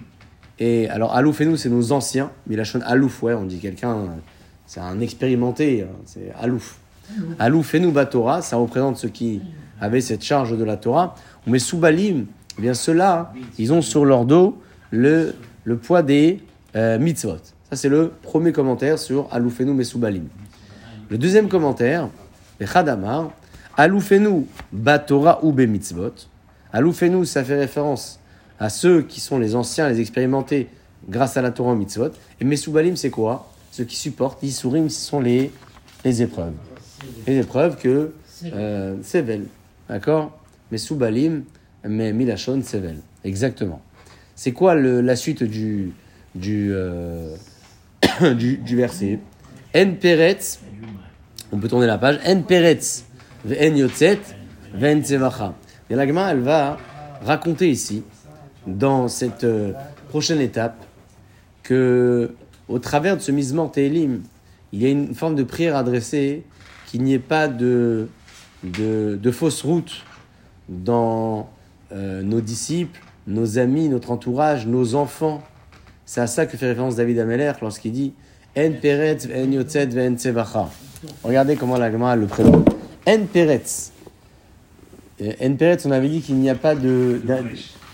et 0.58 0.88
alors 0.88 1.14
Aloufenu, 1.14 1.56
c'est 1.56 1.68
nos 1.68 1.92
anciens. 1.92 2.30
Milachon 2.46 2.80
Alouf, 2.84 3.22
ouais, 3.22 3.34
on 3.34 3.44
dit 3.44 3.58
quelqu'un, 3.58 4.06
c'est 4.66 4.80
un 4.80 5.00
expérimenté, 5.00 5.82
hein, 5.82 5.94
c'est 6.06 6.32
Alouf. 6.40 6.78
Aloufenu 7.38 7.90
Batora, 7.90 8.40
ça 8.40 8.56
représente 8.56 8.96
ceux 8.96 9.08
qui 9.08 9.42
avaient 9.80 10.00
cette 10.00 10.22
charge 10.22 10.56
de 10.56 10.64
la 10.64 10.76
Torah. 10.76 11.14
Ou 11.46 11.50
Mesumbalim, 11.50 12.26
eh 12.58 12.62
bien 12.62 12.74
ceux-là, 12.74 13.32
ils 13.58 13.72
ont 13.72 13.82
sur 13.82 14.04
leur 14.04 14.24
dos 14.24 14.58
le, 14.90 15.34
le 15.64 15.76
poids 15.76 16.02
des 16.02 16.40
euh, 16.76 16.98
mitzvot. 16.98 17.36
Ça, 17.70 17.76
c'est 17.76 17.88
le 17.88 18.12
premier 18.22 18.52
commentaire 18.52 18.98
sur 18.98 19.28
Aloufenu 19.32 19.72
Mesoubalim. 19.72 20.28
Le 21.10 21.18
deuxième 21.18 21.48
commentaire, 21.48 22.08
le 22.58 22.66
Chadamar, 22.66 23.30
Aloufenu 23.76 24.46
Batora 24.72 25.44
ou 25.44 25.52
Mitzvot. 25.52 26.14
Aloufenu, 26.72 27.26
ça 27.26 27.44
fait 27.44 27.58
référence 27.58 28.20
à 28.58 28.68
ceux 28.68 29.02
qui 29.02 29.20
sont 29.20 29.38
les 29.38 29.54
anciens, 29.54 29.88
les 29.88 30.00
expérimentés 30.00 30.68
grâce 31.08 31.36
à 31.36 31.42
la 31.42 31.50
Torah 31.50 31.72
en 31.72 31.76
Mitzvot. 31.76 32.10
Et 32.40 32.44
Mesoubalim, 32.44 32.96
c'est 32.96 33.10
quoi? 33.10 33.50
Ceux 33.70 33.84
qui 33.84 33.96
supportent, 33.96 34.42
Isurim, 34.42 34.88
ce 34.88 35.00
sont 35.04 35.20
les, 35.20 35.50
les 36.04 36.22
épreuves. 36.22 36.52
Les 37.26 37.38
épreuves 37.38 37.76
que 37.76 38.12
euh, 38.52 38.96
Sevel, 39.02 39.46
d'accord? 39.88 40.38
Mesoubalim, 40.70 41.44
mais 41.84 42.12
Milachon, 42.12 42.62
Sevel. 42.62 42.96
Exactement. 43.24 43.82
C'est 44.34 44.52
quoi 44.52 44.74
le- 44.74 45.00
la 45.00 45.16
suite 45.16 45.42
du, 45.42 45.92
du, 46.34 46.70
euh, 46.72 47.36
du, 48.36 48.58
du 48.58 48.76
verset? 48.76 49.18
En 49.74 49.92
Peretz, 50.00 50.60
on 51.52 51.58
peut 51.58 51.68
tourner 51.68 51.86
la 51.86 51.98
page. 51.98 52.18
En 52.26 52.42
Peretz, 52.42 53.04
ve'en 53.44 53.74
yotzet, 53.76 54.20
ve'en 54.74 55.00
tzevacha. 55.02 55.54
Et 55.90 55.94
la 55.94 56.04
elle 56.04 56.40
va 56.40 56.78
raconter 57.24 57.70
ici, 57.70 58.02
dans 58.66 59.08
cette 59.08 59.44
euh, 59.44 59.72
prochaine 60.08 60.40
étape, 60.40 60.84
que 61.62 62.32
au 62.68 62.78
travers 62.78 63.16
de 63.16 63.22
ce 63.22 63.32
misement 63.32 63.68
Télim, 63.68 64.22
il 64.72 64.82
y 64.82 64.86
a 64.86 64.88
une 64.88 65.14
forme 65.14 65.34
de 65.34 65.42
prière 65.42 65.76
adressée, 65.76 66.42
qu'il 66.86 67.02
n'y 67.02 67.12
ait 67.12 67.18
pas 67.18 67.48
de, 67.48 68.08
de, 68.62 69.18
de 69.20 69.30
fausse 69.30 69.62
route 69.62 70.04
dans 70.68 71.48
euh, 71.92 72.22
nos 72.22 72.40
disciples, 72.40 73.00
nos 73.26 73.58
amis, 73.58 73.88
notre 73.88 74.10
entourage, 74.10 74.66
nos 74.66 74.94
enfants. 74.94 75.42
C'est 76.06 76.20
à 76.20 76.26
ça 76.26 76.46
que 76.46 76.56
fait 76.56 76.68
référence 76.68 76.96
David 76.96 77.18
Ameller 77.18 77.52
lorsqu'il 77.60 77.92
dit 77.92 78.12
En 78.56 78.72
peretz, 78.72 79.26
en 79.26 79.50
yotzet, 79.50 79.88
en 80.08 80.16
tsevacha. 80.16 80.68
Regardez 81.22 81.56
comment 81.56 81.76
la 81.76 81.90
Gemara 81.90 82.16
le 82.16 82.26
présente. 82.26 82.68
En 83.06 83.26
peretz. 83.32 83.92
En 85.20 85.54
peretz, 85.56 85.86
on 85.86 85.90
avait 85.90 86.08
dit 86.08 86.20
qu'il 86.20 86.36
n'y 86.36 86.50
a 86.50 86.54
pas 86.54 86.74
de, 86.74 87.20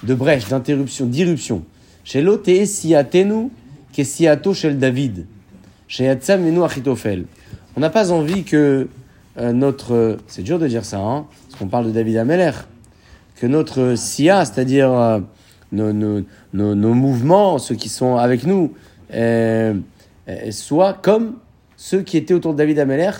de 0.02 0.14
brèche, 0.14 0.48
d'interruption, 0.48 1.06
d'irruption. 1.06 1.64
Chez 2.04 2.22
l'OTE 2.22 2.64
siatenu, 2.64 3.50
que 3.94 4.04
siato 4.04 4.54
shel 4.54 4.78
David. 4.78 5.26
Chez 5.88 6.04
Yatsam 6.04 6.42
menu 6.42 6.62
achitophel. 6.62 7.24
On 7.76 7.80
n'a 7.80 7.90
pas 7.90 8.12
envie 8.12 8.44
que 8.44 8.88
euh, 9.38 9.52
notre. 9.52 10.18
C'est 10.26 10.42
dur 10.42 10.58
de 10.58 10.68
dire 10.68 10.84
ça, 10.84 10.98
hein, 10.98 11.26
parce 11.48 11.58
qu'on 11.58 11.68
parle 11.68 11.86
de 11.86 11.90
David 11.90 12.16
Ameller. 12.16 12.52
Que 13.36 13.46
notre 13.46 13.94
SIA, 13.96 14.44
c'est-à-dire 14.44 14.92
euh, 14.92 15.20
nos, 15.72 16.94
mouvements, 16.94 17.58
ceux 17.58 17.74
qui 17.74 17.88
sont 17.88 18.16
avec 18.16 18.44
nous, 18.44 18.74
euh, 19.14 19.74
soient 20.50 20.92
comme 20.94 21.36
ceux 21.76 22.02
qui 22.02 22.16
étaient 22.16 22.34
autour 22.34 22.52
de 22.52 22.58
David 22.58 22.78
Ameller, 22.78 23.12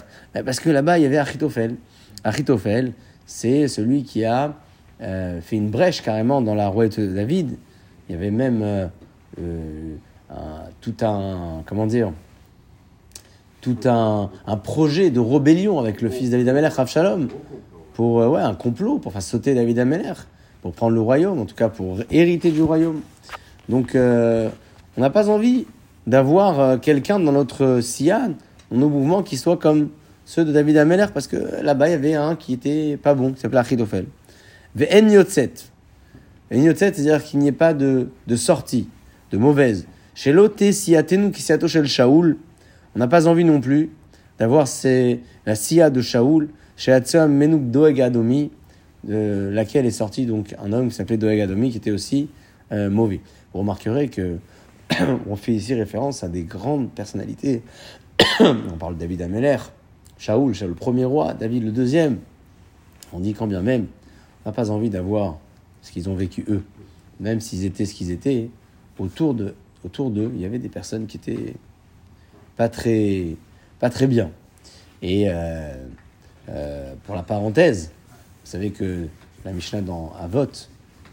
parce 0.45 0.61
que 0.61 0.69
là-bas, 0.69 0.99
il 0.99 1.03
y 1.03 1.07
avait 1.07 1.17
Achitophel. 1.17 1.77
Achitophel, 2.23 2.93
c'est 3.25 3.67
celui 3.67 4.03
qui 4.03 4.25
a 4.25 4.55
euh, 5.03 5.41
fait 5.41 5.57
une 5.57 5.71
brèche 5.71 6.03
carrément 6.03 6.43
dans 6.43 6.55
la 6.55 6.69
royauté 6.69 7.07
de 7.07 7.15
David. 7.15 7.57
Il 8.09 8.15
y 8.15 8.19
avait 8.19 8.31
même 8.31 8.61
euh, 8.63 8.87
euh, 9.41 9.95
tout 10.81 10.95
un. 11.03 11.63
Comment 11.67 11.87
dire 11.87 12.13
tout 13.63 13.77
un, 13.85 14.31
projet 14.65 15.11
de 15.11 15.21
rébellion 15.21 15.79
avec 15.79 16.01
le 16.01 16.09
fils 16.09 16.31
David 16.31 16.49
Ameller, 16.49 16.69
Rav 16.69 16.89
Shalom, 16.89 17.29
pour 17.93 18.15
ouais, 18.15 18.41
un 18.41 18.55
complot, 18.55 18.99
pour 18.99 19.13
faire 19.13 19.21
sauter 19.21 19.55
David 19.55 19.79
Ameller, 19.79 20.15
pour 20.63 20.73
prendre 20.73 20.95
le 20.95 21.03
royaume, 21.03 21.39
en 21.39 21.45
tout 21.45 21.55
cas 21.55 21.69
pour 21.69 21.99
hériter 22.11 22.53
du 22.53 22.63
royaume. 22.63 23.03
Donc 23.69 23.91
on 23.95 24.51
n'a 24.97 25.11
pas 25.11 25.29
envie 25.29 25.67
d'avoir 26.07 26.81
quelqu'un 26.81 27.21
dans 27.21 27.33
notre 27.33 27.83
Sian, 27.83 28.33
dans 28.71 28.79
nos 28.79 28.89
mouvements, 28.89 29.23
qui 29.23 29.37
soit 29.37 29.59
comme 29.59 29.91
ceux 30.25 30.47
de 30.47 30.53
David 30.53 30.79
Ameller, 30.79 31.09
parce 31.13 31.27
que 31.27 31.63
là-bas 31.63 31.89
il 31.89 31.91
y 31.91 31.95
avait 31.95 32.15
un 32.15 32.37
qui 32.37 32.55
était 32.55 32.97
pas 32.97 33.13
bon, 33.13 33.33
qui 33.35 33.41
s'appelait 33.41 33.59
Achitophel. 33.59 34.07
Ve'en 34.75 35.09
yotzet. 35.09 35.53
En 36.53 36.57
yotzet, 36.57 36.93
c'est-à-dire 36.95 37.23
qu'il 37.25 37.41
n'y 37.41 37.49
ait 37.49 37.53
pas 37.53 37.75
de, 37.75 38.09
sortie, 38.37 38.89
de 39.31 39.39
mauvaise. 39.39 39.87
Chez 40.15 40.33
l'oté 40.33 40.73
siatenu 40.73 41.31
qui 41.31 41.43
siato 41.43 41.69
shel 41.69 41.87
Shaoul, 41.87 42.37
on 42.95 42.99
n'a 42.99 43.09
pas 43.09 43.27
envie 43.27 43.45
non 43.45 43.61
plus 43.61 43.91
d'avoir 44.39 44.67
la 45.47 45.55
sia 45.55 45.91
de 45.91 46.01
Shaoul, 46.01 46.49
chez 46.77 46.93
Hatzam 46.93 47.33
Menuk 47.33 47.71
Doeg 47.71 48.01
Adomi, 48.01 48.51
de 49.05 49.51
laquelle 49.53 49.87
est 49.87 49.91
sorti 49.91 50.27
donc 50.27 50.55
un 50.63 50.73
homme 50.73 50.89
qui 50.89 50.95
s'appelait 50.95 51.17
Doeg 51.17 51.41
Adomi, 51.41 51.71
qui 51.71 51.77
était 51.77 51.91
aussi 51.91 52.29
euh, 52.73 52.91
mauvais. 52.91 53.21
Vous 53.53 53.61
remarquerez 53.61 54.09
que 54.09 54.39
on 55.29 55.37
fait 55.37 55.53
ici 55.53 55.75
référence 55.75 56.25
à 56.25 56.29
des 56.29 56.43
grandes 56.43 56.91
personnalités. 56.91 57.63
on 58.41 58.77
parle 58.79 58.95
de 58.95 59.01
David 59.01 59.23
Ameller, 59.23 59.59
Shaoul, 60.19 60.53
le 60.61 60.75
premier 60.75 61.05
roi, 61.05 61.35
David 61.35 61.65
le 61.65 61.73
deuxième. 61.73 62.19
On 63.13 63.21
dit 63.21 63.35
quand 63.35 63.47
bien 63.47 63.63
même, 63.63 63.87
n'a 64.47 64.53
pas 64.53 64.71
envie 64.71 64.91
d'avoir 64.91 65.39
ce 65.83 65.93
qu'ils 65.93 66.09
ont 66.09 66.15
vécu 66.15 66.45
eux. 66.49 66.63
Même 67.21 67.41
s'ils 67.41 67.65
étaient 67.65 67.87
ce 67.87 67.95
qu'ils 67.95 68.11
étaient, 68.11 68.49
autour 68.99 69.35
de 69.35 69.55
autour 69.85 70.11
d'eux, 70.11 70.31
il 70.35 70.41
y 70.41 70.45
avait 70.45 70.59
des 70.59 70.69
personnes 70.69 71.07
qui 71.07 71.17
étaient 71.17 71.55
pas 72.57 72.69
très, 72.69 74.07
bien. 74.07 74.31
Et 75.01 75.25
euh, 75.29 75.75
euh, 76.49 76.95
pour 77.05 77.15
la 77.15 77.23
parenthèse, 77.23 77.91
vous 78.45 78.51
savez 78.51 78.71
que 78.71 79.07
la 79.45 79.53
Mishnah 79.53 79.81
dans 79.81 80.13
Avot, 80.21 80.69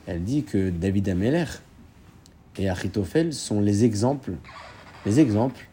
elle 0.06 0.24
dit 0.24 0.44
que 0.44 0.70
David 0.70 1.08
Ameller 1.08 1.46
et 2.58 2.70
Achitophel 2.70 3.34
sont 3.34 3.62
les 3.62 3.86
exemples, 3.86 4.34
les 5.06 5.20
exemples 5.22 5.70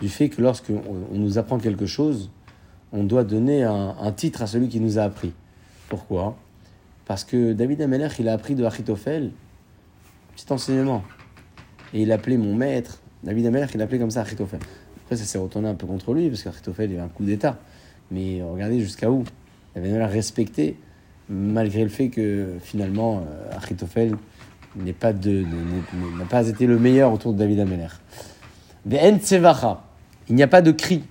du 0.00 0.08
fait 0.08 0.30
que 0.30 0.40
lorsque 0.40 0.70
on, 0.70 1.18
nous 1.18 1.36
apprend 1.36 1.58
quelque 1.58 1.84
chose, 1.84 2.30
on 2.92 3.04
doit 3.04 3.24
donner 3.24 3.62
un 3.62 4.12
titre 4.12 4.40
à 4.40 4.46
celui 4.46 4.68
qui 4.68 4.80
nous 4.80 4.98
a 4.98 5.02
appris. 5.02 5.34
Pourquoi? 5.90 6.36
Parce 7.10 7.24
que 7.24 7.54
David 7.54 7.82
Ameller, 7.82 8.06
il 8.20 8.28
a 8.28 8.34
appris 8.34 8.54
de 8.54 8.64
Achitophel 8.64 9.32
petit 10.36 10.52
enseignement. 10.52 11.02
Et 11.92 12.02
il 12.02 12.12
appelait 12.12 12.36
mon 12.36 12.54
maître, 12.54 13.00
David 13.24 13.46
Ameller, 13.46 13.66
il 13.74 13.82
appelait 13.82 13.98
comme 13.98 14.12
ça 14.12 14.20
Achitophel. 14.20 14.60
Après, 15.02 15.16
ça 15.16 15.24
s'est 15.24 15.38
retourné 15.38 15.68
un 15.68 15.74
peu 15.74 15.88
contre 15.88 16.14
lui, 16.14 16.28
parce 16.28 16.44
qu'Achitophel, 16.44 16.88
il 16.88 16.94
avait 16.94 17.02
un 17.02 17.08
coup 17.08 17.24
d'État. 17.24 17.58
Mais 18.12 18.40
regardez 18.40 18.78
jusqu'à 18.78 19.10
où. 19.10 19.24
David 19.74 19.90
Ameller 19.90 20.04
respecté, 20.06 20.76
malgré 21.28 21.82
le 21.82 21.88
fait 21.88 22.10
que 22.10 22.58
finalement, 22.62 23.24
euh, 23.28 23.56
Achitophel 23.56 24.14
n'est 24.76 24.92
n'est- 24.92 25.42
n'a 26.16 26.24
pas 26.30 26.46
été 26.46 26.64
le 26.68 26.78
meilleur 26.78 27.12
autour 27.12 27.32
de 27.32 27.38
David 27.38 27.58
tsevacha. 29.18 29.82
Il 30.28 30.36
n'y 30.36 30.44
a 30.44 30.46
pas 30.46 30.62
de 30.62 30.70
cri. 30.70 31.02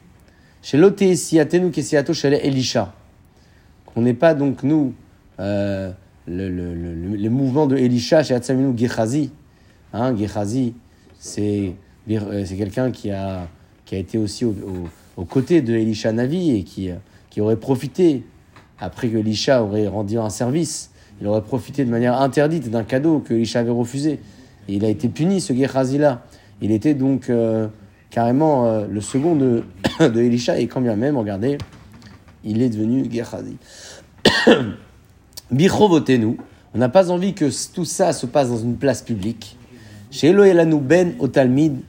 Chez 0.62 0.78
l'oté 0.78 1.14
siatenu 1.18 1.72
kesiato 1.72 2.14
chez 2.14 2.30
Elisha. 2.48 2.94
Qu'on 3.86 4.04
n'ait 4.04 4.14
pas 4.14 4.34
donc 4.34 4.64
nous 4.64 4.94
euh, 5.40 5.92
le, 6.28 6.50
le, 6.50 6.74
le, 6.76 7.68
de 7.68 7.78
Elisha 7.78 8.24
chez 8.24 8.34
Hatsaminu 8.34 8.78
Gehazi. 8.78 9.32
Hein, 9.94 10.16
Gehazi, 10.16 10.74
c'est 11.18 11.74
euh, 12.10 12.44
c'est 12.46 12.56
quelqu'un 12.56 12.92
qui 12.92 13.12
a, 13.12 13.48
qui 13.86 13.96
a 13.96 13.98
été 14.00 14.18
aussi 14.18 14.46
au, 14.46 14.50
au, 14.50 15.22
aux 15.22 15.26
côtés 15.26 15.62
de 15.62 15.74
Elisha 15.74 16.12
Navi 16.12 16.58
et 16.58 16.64
qui, 16.64 16.90
euh, 16.90 16.96
qui 17.30 17.42
aurait 17.42 17.56
profité, 17.56 18.24
après 18.80 19.10
que 19.10 19.18
Elisha 19.18 19.64
aurait 19.64 19.88
rendu 19.88 20.18
un 20.18 20.30
service, 20.30 20.92
il 21.22 21.28
aurait 21.28 21.42
profité 21.42 21.86
de 21.86 21.92
manière 21.92 22.20
interdite 22.20 22.70
d'un 22.70 22.84
cadeau 22.84 23.20
que 23.20 23.34
Elisha 23.34 23.60
avait 23.60 23.72
refusé. 23.72 24.20
Il 24.68 24.86
a 24.86 24.90
été 24.90 25.10
puni, 25.10 25.42
ce 25.42 25.54
Gehazi-là. 25.54 26.24
Il 26.62 26.72
était 26.72 26.94
donc 26.94 27.30
euh, 27.30 27.68
carrément 28.10 28.86
le 28.86 29.02
second 29.02 29.36
de, 29.36 29.64
de 30.00 30.22
Elisha, 30.22 30.60
et 30.60 30.68
quand 30.68 30.82
bien 30.82 30.96
même, 30.96 31.18
regardez, 31.18 31.58
il 32.44 32.62
est 32.62 32.70
devenu 32.70 33.10
Gehazi. 33.12 33.58
Bichovotenu, 35.52 36.38
on 36.74 36.78
n'a 36.78 36.90
pas 36.90 37.10
envie 37.10 37.34
que 37.34 37.50
tout 37.74 37.86
ça 37.86 38.14
se 38.14 38.26
passe 38.26 38.50
dans 38.50 38.60
une 38.60 38.78
place 38.78 39.02
publique. 39.02 39.58
Chez 40.12 40.28
Elohelanu 40.28 40.80
Ben 40.80 41.16
au 41.20 41.28
Talmid, 41.28 41.82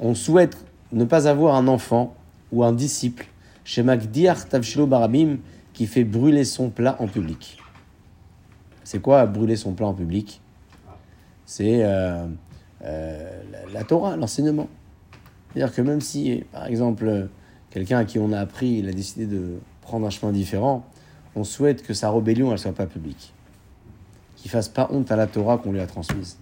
on 0.00 0.14
souhaite 0.14 0.56
ne 0.92 1.04
pas 1.04 1.28
avoir 1.28 1.54
un 1.54 1.68
enfant 1.68 2.14
ou 2.52 2.64
un 2.64 2.72
disciple 2.72 3.26
chez 3.64 3.82
Magdiar 3.82 4.48
Tavshilo 4.48 4.86
Barabim 4.86 5.38
qui 5.72 5.86
fait 5.86 6.04
brûler 6.04 6.44
son 6.44 6.70
plat 6.70 6.96
en 7.00 7.06
public. 7.06 7.58
C'est 8.82 9.00
quoi 9.00 9.26
brûler 9.26 9.56
son 9.56 9.72
plat 9.72 9.86
en 9.86 9.94
public? 9.94 10.40
C'est 11.44 11.84
euh, 11.84 12.26
euh, 12.84 13.42
la, 13.52 13.72
la 13.72 13.84
Torah, 13.84 14.16
l'enseignement. 14.16 14.68
C'est-à-dire 15.52 15.74
que 15.74 15.82
même 15.82 16.00
si, 16.00 16.44
par 16.52 16.66
exemple, 16.66 17.28
quelqu'un 17.70 17.98
à 17.98 18.04
qui 18.04 18.18
on 18.18 18.32
a 18.32 18.40
appris, 18.40 18.78
il 18.78 18.88
a 18.88 18.92
décidé 18.92 19.26
de 19.26 19.58
prendre 19.82 20.06
un 20.06 20.10
chemin 20.10 20.32
différent, 20.32 20.84
on 21.36 21.44
souhaite 21.44 21.82
que 21.82 21.92
sa 21.94 22.10
rébellion, 22.10 22.50
elle 22.50 22.58
soit 22.58 22.72
pas 22.72 22.86
publique. 22.86 23.32
Qu'il 24.36 24.50
fasse 24.50 24.68
pas 24.68 24.88
honte 24.90 25.12
à 25.12 25.16
la 25.16 25.26
Torah 25.26 25.58
qu'on 25.58 25.70
lui 25.70 25.80
a 25.80 25.86
transmise. 25.86 26.38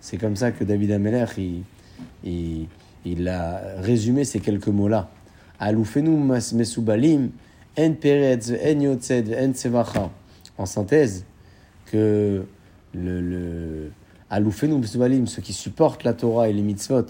C'est 0.00 0.18
comme 0.18 0.36
ça 0.36 0.50
que 0.50 0.64
David 0.64 0.90
Ameller, 0.90 1.24
il, 2.24 2.66
il, 3.04 3.28
a 3.28 3.60
résumé 3.78 4.24
ces 4.24 4.40
quelques 4.40 4.68
mots-là. 4.68 5.08
En 5.60 5.72
en 5.72 5.84
en 10.56 10.66
synthèse, 10.66 11.24
que 11.86 12.44
le, 12.92 13.20
le 14.30 14.78
mesubalim, 14.78 15.26
ceux 15.26 15.42
qui 15.42 15.52
supportent 15.52 16.04
la 16.04 16.12
Torah 16.12 16.48
et 16.48 16.52
les 16.52 16.62
mitzvot, 16.62 17.06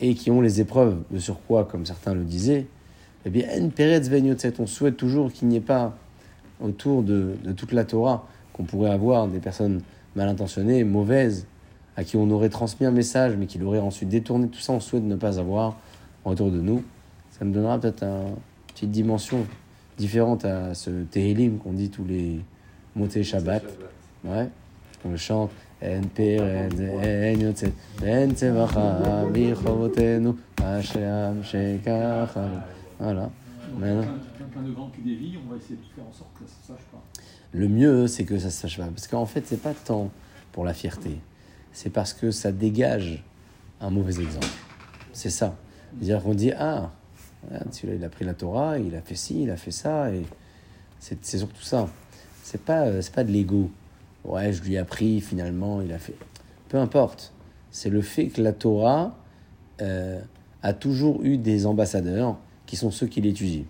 et 0.00 0.14
qui 0.14 0.30
ont 0.30 0.40
les 0.40 0.60
épreuves 0.60 1.02
de 1.10 1.18
surcroît, 1.18 1.64
comme 1.64 1.86
certains 1.86 2.14
le 2.14 2.24
disaient, 2.24 2.66
eh 3.24 3.30
bien, 3.30 3.46
en 3.56 3.70
on 4.58 4.66
souhaite 4.66 4.96
toujours 4.96 5.32
qu'il 5.32 5.48
n'y 5.48 5.56
ait 5.56 5.60
pas 5.60 5.96
autour 6.62 7.02
de, 7.02 7.34
de 7.44 7.52
toute 7.52 7.72
la 7.72 7.84
Torah 7.84 8.26
qu'on 8.52 8.64
pourrait 8.64 8.90
avoir 8.90 9.26
des 9.28 9.38
personnes 9.38 9.80
mal 10.16 10.28
intentionnées, 10.28 10.84
mauvaises, 10.84 11.46
à 11.96 12.04
qui 12.04 12.16
on 12.16 12.30
aurait 12.30 12.48
transmis 12.48 12.86
un 12.86 12.90
message, 12.90 13.34
mais 13.38 13.46
qui 13.46 13.58
l'auraient 13.58 13.78
ensuite 13.78 14.08
détourné. 14.08 14.48
Tout 14.48 14.60
ça, 14.60 14.72
on 14.72 14.80
souhaite 14.80 15.02
ne 15.04 15.16
pas 15.16 15.38
avoir 15.38 15.76
autour 16.24 16.50
de 16.50 16.60
nous. 16.60 16.82
Ça 17.30 17.44
me 17.44 17.52
donnera 17.52 17.78
peut-être 17.78 18.02
un- 18.02 18.26
une 18.28 18.74
petite 18.74 18.90
dimension 18.90 19.46
différente 19.98 20.44
à 20.44 20.74
ce 20.74 20.90
Tehillim 21.10 21.58
qu'on 21.58 21.72
dit 21.72 21.90
tous 21.90 22.04
les 22.04 22.40
motés 22.96 23.22
Shabbat. 23.22 23.62
Ouais, 24.24 24.48
on 25.04 25.10
le 25.10 25.16
chante. 25.16 25.50
En 25.84 26.00
pered, 26.14 26.80
en 26.80 27.40
yotzet, 27.40 27.72
en 28.00 28.30
tzevacha, 28.30 29.24
bichovotenu, 29.32 30.30
Hashem 30.62 31.42
shekachanu. 31.42 32.58
Voilà. 33.00 33.30
De 34.60 34.74
on 34.76 35.50
va 35.50 35.56
essayer 35.56 35.76
de 35.76 35.94
faire 35.94 36.06
en 36.06 36.12
sorte 36.12 36.32
que 36.34 36.46
ça 36.46 36.54
ne 36.56 36.62
se 36.62 36.66
sache 36.68 36.86
pas. 36.90 37.02
Le 37.52 37.68
mieux, 37.68 38.06
c'est 38.06 38.24
que 38.24 38.38
ça 38.38 38.50
se 38.50 38.60
sache 38.60 38.78
pas. 38.78 38.86
Parce 38.86 39.08
qu'en 39.08 39.26
fait, 39.26 39.46
c'est 39.46 39.60
pas 39.60 39.74
tant 39.74 40.10
pour 40.52 40.64
la 40.64 40.74
fierté. 40.74 41.18
C'est 41.72 41.90
parce 41.90 42.12
que 42.12 42.30
ça 42.30 42.52
dégage 42.52 43.24
un 43.80 43.90
mauvais 43.90 44.20
exemple. 44.20 44.46
C'est 45.12 45.30
ça. 45.30 45.56
C'est-à-dire 45.94 46.22
qu'on 46.22 46.34
dit 46.34 46.52
Ah, 46.52 46.90
il 47.84 48.04
a 48.04 48.08
pris 48.08 48.24
la 48.24 48.34
Torah, 48.34 48.78
il 48.78 48.94
a 48.94 49.00
fait 49.00 49.14
ci, 49.14 49.42
il 49.42 49.50
a 49.50 49.56
fait 49.56 49.70
ça. 49.70 50.12
Et 50.12 50.24
c'est 51.00 51.24
surtout 51.24 51.62
ça. 51.62 51.88
C'est 52.42 52.62
pas, 52.62 52.86
euh, 52.86 53.02
pas 53.14 53.24
de 53.24 53.30
l'ego. 53.30 53.70
Ouais, 54.24 54.52
je 54.52 54.62
lui 54.62 54.74
ai 54.74 54.78
appris, 54.78 55.20
finalement, 55.20 55.80
il 55.80 55.92
a 55.92 55.98
fait. 55.98 56.16
Peu 56.68 56.78
importe. 56.78 57.32
C'est 57.70 57.90
le 57.90 58.02
fait 58.02 58.28
que 58.28 58.42
la 58.42 58.52
Torah 58.52 59.16
euh, 59.80 60.20
a 60.62 60.74
toujours 60.74 61.24
eu 61.24 61.38
des 61.38 61.64
ambassadeurs 61.64 62.36
qui 62.66 62.76
sont 62.76 62.90
ceux 62.90 63.06
qui 63.06 63.20
l'étudient. 63.20 63.64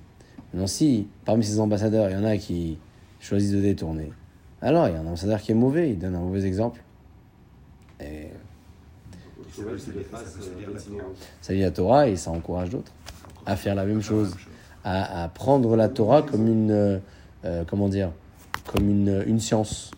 Maintenant, 0.53 0.67
si 0.67 1.09
parmi 1.25 1.45
ces 1.45 1.61
ambassadeurs, 1.61 2.11
il 2.11 2.13
y 2.15 2.17
en 2.17 2.25
a 2.25 2.37
qui 2.37 2.79
choisissent 3.21 3.53
de 3.53 3.61
détourner, 3.61 4.13
alors 4.61 4.89
il 4.89 4.95
y 4.95 4.97
a 4.97 5.01
un 5.01 5.07
ambassadeur 5.07 5.41
qui 5.41 5.53
est 5.53 5.57
mauvais, 5.57 5.91
il 5.91 5.99
donne 5.99 6.15
un 6.15 6.21
mauvais 6.21 6.45
exemple. 6.45 6.83
Et 8.01 8.29
ça 11.41 11.53
lit 11.53 11.61
la 11.61 11.71
Torah 11.71 12.09
et 12.09 12.17
ça 12.17 12.31
encourage 12.31 12.71
d'autres 12.71 12.93
à 13.45 13.57
faire 13.57 13.75
la 13.75 13.85
même 13.85 14.03
chose, 14.03 14.37
à, 14.85 15.29
prendre 15.35 15.77
la 15.77 15.89
Torah 15.89 16.23
comme 16.23 16.47
une, 16.47 16.71
euh, 16.71 16.99
euh, 17.45 17.65
comment 17.67 17.89
dire, 17.89 18.13
comme 18.67 18.89
une, 18.89 19.25
une 19.27 19.41
science, 19.41 19.91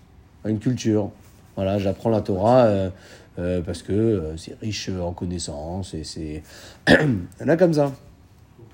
une 0.46 0.58
culture. 0.58 1.10
Voilà, 1.56 1.78
j'apprends 1.78 2.10
la 2.10 2.20
Torah 2.20 2.64
euh, 3.38 3.60
parce 3.62 3.82
que 3.82 4.32
c'est 4.36 4.58
riche 4.60 4.88
en 4.88 5.12
connaissances 5.12 5.94
et 5.94 6.04
c'est 6.04 6.42
là 7.44 7.56
comme 7.56 7.74
ça. 7.74 7.92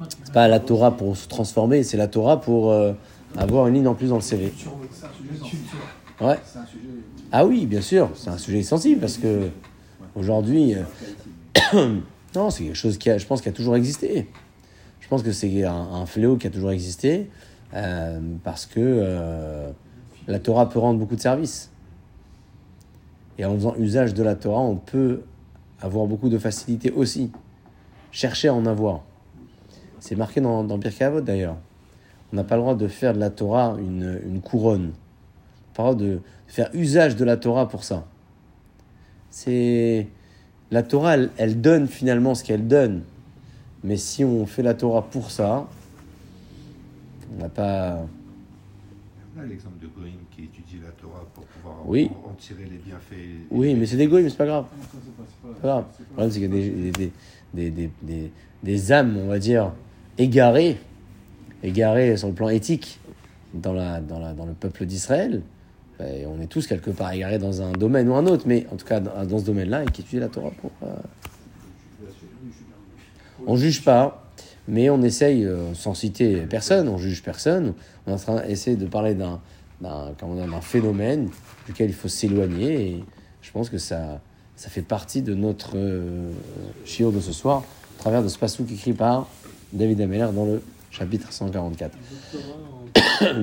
C'est 0.09 0.33
pas 0.33 0.49
la 0.49 0.61
Torah 0.61 0.97
pour 0.97 1.17
se 1.17 1.29
transformer, 1.29 1.83
c'est 1.83 1.97
la 1.97 2.09
Torah 2.09 2.41
pour 2.41 2.71
euh, 2.71 2.93
avoir 3.37 3.67
une 3.67 3.75
ligne 3.75 3.87
en 3.87 3.95
plus 3.95 4.09
dans 4.09 4.17
le 4.17 4.23
CV. 4.23 4.53
Ouais. 6.21 6.39
Ah 7.33 7.47
oui, 7.47 7.67
bien 7.67 7.81
sûr, 7.81 8.11
c'est 8.15 8.31
un 8.31 8.39
sujet 8.39 8.63
sensible 8.63 9.01
parce 9.01 9.19
que 9.19 9.51
aujourd'hui, 10.15 10.75
euh, 10.75 11.99
non, 12.35 12.51
c'est 12.51 12.65
quelque 12.65 12.75
chose 12.77 12.99
qui 12.99 13.11
a, 13.11 13.19
je 13.19 13.27
pense, 13.27 13.43
qui 13.43 13.49
a 13.49 13.53
toujours 13.53 13.77
existé. 13.77 14.29
Je 15.01 15.09
pense 15.09 15.23
que 15.23 15.33
c'est 15.33 15.65
un, 15.65 16.07
fléau 16.07 16.37
qui 16.37 16.47
a 16.47 16.51
toujours 16.51 16.71
existé 16.71 17.29
euh, 17.75 18.21
parce 18.45 18.67
que 18.67 19.73
la 20.29 20.39
Torah 20.39 20.69
peut 20.69 20.79
rendre 20.79 20.99
beaucoup 20.99 21.17
de 21.17 21.21
services. 21.21 21.71
Et 23.39 23.45
en 23.45 23.55
faisant 23.55 23.75
usage 23.77 24.15
de 24.15 24.23
la 24.23 24.35
Torah, 24.35 24.61
on 24.61 24.77
peut 24.77 25.23
avoir 25.81 26.07
beaucoup 26.07 26.29
de 26.29 26.39
facilité 26.39 26.91
aussi. 26.91 27.31
Chercher 28.13 28.49
à 28.49 28.55
en 28.55 28.67
avoir. 28.67 29.03
C'est 30.01 30.17
marqué 30.17 30.41
dans, 30.41 30.65
dans 30.65 30.79
Pirkei 30.79 31.05
Avot 31.05 31.21
d'ailleurs. 31.21 31.57
On 32.33 32.37
n'a 32.37 32.45
pas 32.45 32.57
le 32.57 32.63
droit 32.63 32.75
de 32.75 32.89
faire 32.89 33.13
de 33.15 33.19
la 33.19 33.31
Torah 33.31 33.77
une, 33.79 34.21
une 34.27 34.41
couronne. 34.41 34.93
Pas 35.75 35.83
le 35.91 35.95
droit 35.95 35.95
de 35.95 36.21
faire 36.47 36.71
usage 36.75 37.17
de 37.17 37.25
la 37.25 37.37
Torah 37.37 37.69
pour 37.69 37.85
ça. 37.85 38.07
C'est 39.31 40.09
la 40.71 40.83
Torah, 40.83 41.15
elle, 41.15 41.31
elle 41.37 41.61
donne 41.61 41.87
finalement 41.87 42.35
ce 42.35 42.45
qu'elle 42.45 42.67
donne. 42.67 43.03
Mais 43.85 43.97
si 43.97 44.25
on 44.25 44.47
fait 44.47 44.63
la 44.63 44.75
Torah 44.75 45.03
pour 45.03 45.31
ça, 45.31 45.67
on 47.35 47.43
n'a 47.43 47.49
pas. 47.49 48.07
Là, 49.37 49.47
l'exemple 49.49 49.81
de 49.81 49.87
Goïm 49.87 50.15
qui 50.35 50.45
étudie 50.45 50.79
la 50.85 50.91
Torah 50.93 51.25
pour 51.35 51.45
pouvoir 51.45 51.77
Oui. 51.87 52.11
en, 52.27 52.31
en 52.31 52.35
tirer 52.35 52.65
les 52.65 52.77
bienfaits. 52.79 53.47
Oui, 53.51 53.75
mais 53.75 53.87
c'est 53.87 53.97
des 53.97 54.07
goïs, 54.07 54.25
mais 54.25 54.31
c'est 54.31 54.37
pas 54.37 54.47
grave. 54.47 54.65
Non, 54.77 54.83
ça, 54.83 54.89
c'est 55.05 55.17
pas- 55.17 55.23
c'est 55.29 55.49
pas- 55.49 55.55
C'est 55.55 55.63
pas 55.63 55.69
grave. 55.69 55.85
c'est 55.97 56.03
Le 56.03 56.07
problème, 56.07 56.31
c'est 56.31 56.41
qu'il 56.41 56.55
y 56.55 56.89
a 56.89 56.91
des, 56.91 56.91
des, 56.91 57.13
des, 57.55 57.71
des, 57.71 57.91
des, 58.03 58.33
des 58.63 58.93
âmes, 58.93 59.17
on 59.25 59.29
va 59.29 59.39
dire, 59.39 59.73
égarées, 60.21 60.79
égarées 61.63 62.17
sur 62.17 62.29
le 62.29 62.35
plan 62.35 62.51
éthique 62.51 63.01
dans, 63.55 63.73
le 63.73 64.53
peuple 64.59 64.85
d'Israël. 64.85 65.43
Et 66.01 66.25
on 66.27 66.41
est 66.41 66.47
tous 66.47 66.67
quelque 66.67 66.91
part 66.91 67.13
égarés 67.13 67.39
dans 67.39 67.63
un 67.63 67.73
domaine 67.73 68.09
ou 68.09 68.15
un 68.15 68.27
autre, 68.27 68.45
mais 68.47 68.67
en 68.73 68.77
tout 68.77 68.87
cas 68.87 69.01
dans, 69.01 69.39
ce 69.39 69.45
domaine-là, 69.45 69.83
et 69.83 69.87
qui 69.87 70.03
étudient 70.03 70.21
la 70.21 70.29
Torah 70.29 70.51
pour. 70.61 70.71
euh, 70.83 70.95
On 73.47 73.57
juge 73.57 73.83
pas, 73.83 74.31
mais 74.69 74.89
on 74.91 75.03
essaye, 75.03 75.45
euh, 75.45 75.75
sans 75.75 75.95
citer 75.95 76.43
personne, 76.49 76.89
on 76.89 76.99
juge 76.99 77.23
personne. 77.23 77.75
On 78.07 78.13
est 78.13 78.15
en 78.15 78.19
train 78.19 78.41
d'essayer 78.41 78.77
de 78.77 78.87
parler 78.87 79.15
d'un, 79.15 79.41
phénomène 80.61 81.29
duquel 81.67 81.91
il 81.91 81.95
faut 81.95 82.09
s'éloigner. 82.09 82.89
Et 82.89 83.05
je 83.43 83.51
pense 83.51 83.69
que 83.69 83.79
ça, 83.79 84.21
fait 84.57 84.83
partie 84.83 85.23
de 85.23 85.35
notre 85.35 85.73
euh, 85.77 86.31
shiur 86.85 87.13
de 87.13 87.21
ce 87.21 87.33
soir, 87.33 87.65
à 87.99 88.01
travers 88.01 88.23
de 88.23 88.29
ce 88.29 88.39
passouk 88.39 88.71
écrit 88.71 88.93
par 88.93 89.27
David 89.73 90.01
Ameller 90.01 90.29
dans 90.35 90.45
le 90.45 90.63
chapitre 90.91 91.33
144 91.33 91.97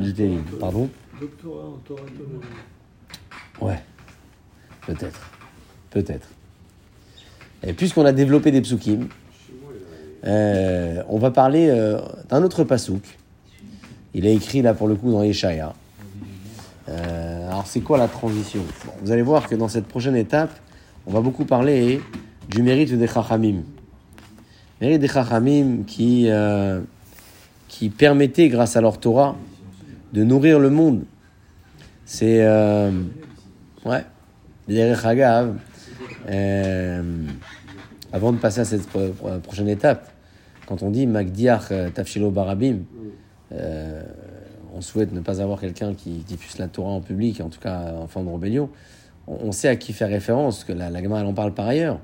du 0.01 0.13
Télim. 0.13 0.43
Pardon 0.59 0.89
Doctorat 1.19 1.65
en 1.65 1.77
Torah. 1.85 2.01
Ouais, 3.61 3.79
peut-être. 4.85 5.19
Peut-être. 5.89 6.27
Et 7.63 7.73
puisqu'on 7.73 8.05
a 8.05 8.11
développé 8.11 8.51
des 8.51 8.61
psukim, 8.61 9.07
euh, 10.25 11.01
on 11.07 11.17
va 11.17 11.31
parler 11.31 11.67
euh, 11.69 11.99
d'un 12.29 12.43
autre 12.43 12.63
pasouk. 12.63 13.17
Il 14.13 14.25
est 14.25 14.35
écrit 14.35 14.61
là 14.61 14.73
pour 14.73 14.87
le 14.87 14.95
coup 14.95 15.11
dans 15.11 15.23
Yeshaya. 15.23 15.73
Euh, 16.89 17.47
alors 17.47 17.67
c'est 17.67 17.81
quoi 17.81 17.97
la 17.97 18.07
transition? 18.07 18.61
Bon, 18.85 18.91
Vous 19.01 19.11
allez 19.11 19.21
voir 19.21 19.47
que 19.47 19.55
dans 19.55 19.67
cette 19.67 19.87
prochaine 19.87 20.15
étape, 20.15 20.51
on 21.05 21.11
va 21.11 21.21
beaucoup 21.21 21.45
parler 21.45 22.01
du 22.49 22.61
mérite 22.61 22.93
des 22.93 23.07
Chachamim. 23.07 23.63
Mérite 24.81 25.01
des 25.01 25.07
Chachamim 25.07 25.83
qui, 25.87 26.25
euh, 26.29 26.81
qui 27.67 27.89
permettait, 27.89 28.47
grâce 28.49 28.75
à 28.75 28.81
leur 28.81 28.99
Torah, 28.99 29.35
de 30.13 30.23
nourrir 30.23 30.59
le 30.59 30.69
monde. 30.69 31.03
C'est. 32.05 32.45
euh, 32.45 32.91
ouais. 33.85 34.05
Derech 34.67 35.03
Hagav, 35.05 35.55
euh, 36.29 37.23
avant 38.11 38.33
de 38.33 38.37
passer 38.37 38.61
à 38.61 38.65
cette 38.65 38.85
pro- 38.87 39.09
pro- 39.09 39.39
prochaine 39.39 39.69
étape, 39.69 40.11
quand 40.67 40.83
on 40.83 40.91
dit 40.91 41.07
Magdiach 41.07 41.71
euh, 41.71 41.89
Tafshilo 41.89 42.29
Barabim, 42.31 42.79
euh, 43.53 44.03
on 44.75 44.81
souhaite 44.81 45.13
ne 45.13 45.21
pas 45.21 45.41
avoir 45.41 45.59
quelqu'un 45.61 45.93
qui 45.93 46.11
diffuse 46.27 46.57
la 46.59 46.67
Torah 46.67 46.91
en 46.91 46.99
public, 47.01 47.39
en 47.41 47.47
tout 47.49 47.61
cas 47.61 47.93
en 47.97 48.07
forme 48.07 48.25
de 48.27 48.31
rébellion. 48.31 48.69
On, 49.25 49.37
on 49.47 49.51
sait 49.53 49.69
à 49.69 49.75
qui 49.77 49.93
faire 49.93 50.09
référence, 50.09 50.65
que 50.65 50.73
la, 50.73 50.89
la 50.89 51.01
Gemara, 51.01 51.21
elle 51.21 51.27
en 51.27 51.33
parle 51.33 51.53
par 51.53 51.65
ailleurs. 51.67 51.99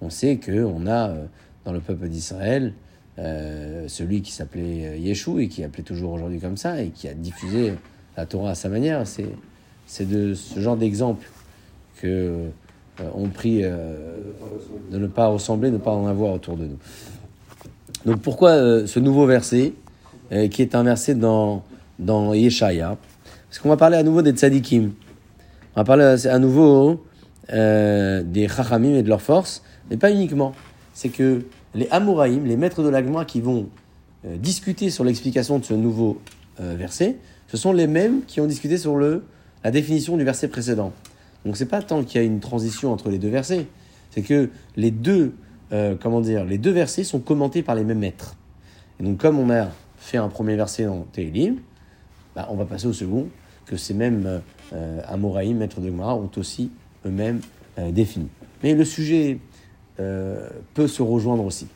On 0.00 0.10
sait 0.10 0.38
qu'on 0.44 0.86
a 0.88 1.08
euh, 1.10 1.24
dans 1.64 1.72
le 1.72 1.80
peuple 1.80 2.08
d'Israël 2.08 2.72
euh, 3.18 3.88
celui 3.88 4.22
qui 4.22 4.32
s'appelait 4.32 4.86
euh, 4.86 4.96
Yeshua 4.96 5.42
et 5.42 5.48
qui 5.48 5.62
appelait 5.64 5.82
toujours 5.82 6.12
aujourd'hui 6.12 6.40
comme 6.40 6.56
ça 6.56 6.80
et 6.80 6.88
qui 6.88 7.08
a 7.08 7.14
diffusé 7.14 7.74
la 8.16 8.24
Torah 8.24 8.52
à 8.52 8.54
sa 8.54 8.70
manière. 8.70 9.02
C'est, 9.06 9.28
de 10.08 10.32
ce 10.32 10.58
genre 10.60 10.78
d'exemple 10.78 11.28
que 12.00 12.06
euh, 12.06 13.08
on 13.14 13.28
prie 13.28 13.62
de 13.62 14.98
ne 14.98 15.06
pas 15.06 15.26
ressembler, 15.26 15.68
de 15.68 15.74
ne 15.74 15.80
pas 15.80 15.90
en 15.90 16.06
avoir 16.06 16.32
autour 16.32 16.56
de 16.56 16.64
nous. 16.64 16.78
Donc 18.06 18.22
pourquoi 18.22 18.86
ce 18.86 18.98
nouveau 18.98 19.26
verset, 19.26 19.74
qui 20.50 20.62
est 20.62 20.74
un 20.74 20.82
verset 20.82 21.14
dans, 21.14 21.62
dans 21.98 22.32
Yeshaya? 22.32 22.96
Parce 23.48 23.58
qu'on 23.58 23.68
va 23.68 23.76
parler 23.76 23.98
à 23.98 24.02
nouveau 24.02 24.22
des 24.22 24.32
tzadikim. 24.32 24.92
On 25.76 25.80
va 25.80 25.84
parler 25.84 26.26
à 26.26 26.38
nouveau 26.38 27.04
des 27.48 28.48
chachamim 28.48 28.94
et 28.94 29.02
de 29.02 29.08
leur 29.08 29.20
force, 29.20 29.62
mais 29.90 29.98
pas 29.98 30.10
uniquement. 30.10 30.54
C'est 30.94 31.08
que 31.08 31.44
les 31.74 31.88
Amoraïm, 31.90 32.44
les 32.44 32.56
maîtres 32.56 32.82
de 32.82 32.88
l'Agma 32.88 33.24
qui 33.24 33.40
vont 33.40 33.68
euh, 34.24 34.36
discuter 34.36 34.90
sur 34.90 35.04
l'explication 35.04 35.58
de 35.58 35.64
ce 35.64 35.74
nouveau 35.74 36.20
euh, 36.60 36.76
verset, 36.76 37.16
ce 37.48 37.56
sont 37.56 37.72
les 37.72 37.86
mêmes 37.86 38.22
qui 38.26 38.40
ont 38.40 38.46
discuté 38.46 38.78
sur 38.78 38.96
le, 38.96 39.24
la 39.64 39.70
définition 39.70 40.16
du 40.16 40.24
verset 40.24 40.48
précédent. 40.48 40.92
Donc 41.44 41.56
c'est 41.56 41.66
pas 41.66 41.82
tant 41.82 42.04
qu'il 42.04 42.20
y 42.20 42.24
a 42.24 42.26
une 42.26 42.40
transition 42.40 42.92
entre 42.92 43.10
les 43.10 43.18
deux 43.18 43.30
versets, 43.30 43.66
c'est 44.10 44.22
que 44.22 44.50
les 44.76 44.90
deux, 44.90 45.34
euh, 45.72 45.96
comment 46.00 46.20
dire, 46.20 46.44
les 46.44 46.58
deux 46.58 46.70
versets 46.70 47.04
sont 47.04 47.20
commentés 47.20 47.62
par 47.62 47.74
les 47.74 47.84
mêmes 47.84 47.98
maîtres. 47.98 48.36
Et 49.00 49.02
donc 49.02 49.18
comme 49.18 49.38
on 49.38 49.50
a 49.50 49.68
fait 49.96 50.18
un 50.18 50.28
premier 50.28 50.56
verset 50.56 50.84
dans 50.84 51.06
Télim, 51.12 51.56
bah, 52.36 52.46
on 52.50 52.56
va 52.56 52.64
passer 52.64 52.86
au 52.86 52.92
second, 52.92 53.28
que 53.66 53.76
ces 53.76 53.94
mêmes 53.94 54.40
Amoraïm, 55.06 55.58
maîtres 55.58 55.80
de 55.80 55.86
Gemara, 55.86 56.16
ont 56.16 56.30
aussi 56.36 56.70
eux-mêmes 57.06 57.40
défini. 57.92 58.28
Mais 58.62 58.74
le 58.74 58.84
sujet 58.84 59.38
euh, 60.00 60.48
peut 60.74 60.88
se 60.88 61.02
rejoindre 61.02 61.44
aussi. 61.44 61.66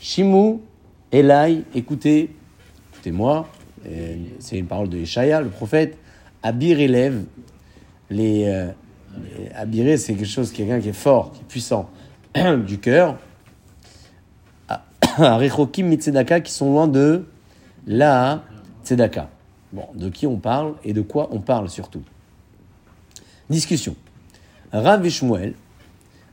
Shimou, 0.00 0.62
Elai, 1.12 1.62
écoutez, 1.74 2.30
écoutez-moi, 2.92 3.48
c'est 4.40 4.58
une 4.58 4.66
parole 4.66 4.88
de 4.88 4.98
Yeshaya, 4.98 5.40
le 5.40 5.48
prophète, 5.48 5.96
Abir 6.42 6.80
élève, 6.80 7.24
les, 8.10 8.44
euh, 8.46 8.70
Abiré, 9.54 9.96
c'est 9.96 10.14
quelque 10.14 10.28
chose, 10.28 10.52
quelqu'un 10.52 10.80
qui 10.80 10.90
est 10.90 10.92
fort, 10.92 11.32
qui 11.32 11.40
est 11.40 11.44
puissant, 11.44 11.90
du 12.66 12.78
cœur, 12.78 13.16
à 14.68 15.38
Rechokim 15.38 15.86
Mitzedaka, 15.86 16.40
qui 16.40 16.52
sont 16.52 16.70
loin 16.70 16.88
de 16.88 17.26
la 17.86 18.42
Tzedaka. 18.84 19.30
Bon, 19.72 19.86
de 19.94 20.08
qui 20.08 20.26
on 20.26 20.36
parle 20.36 20.74
et 20.84 20.92
de 20.92 21.02
quoi 21.02 21.28
on 21.32 21.40
parle 21.40 21.68
surtout? 21.68 22.02
Discussion. 23.50 23.96
Rav 24.72 25.04
et 25.04 25.54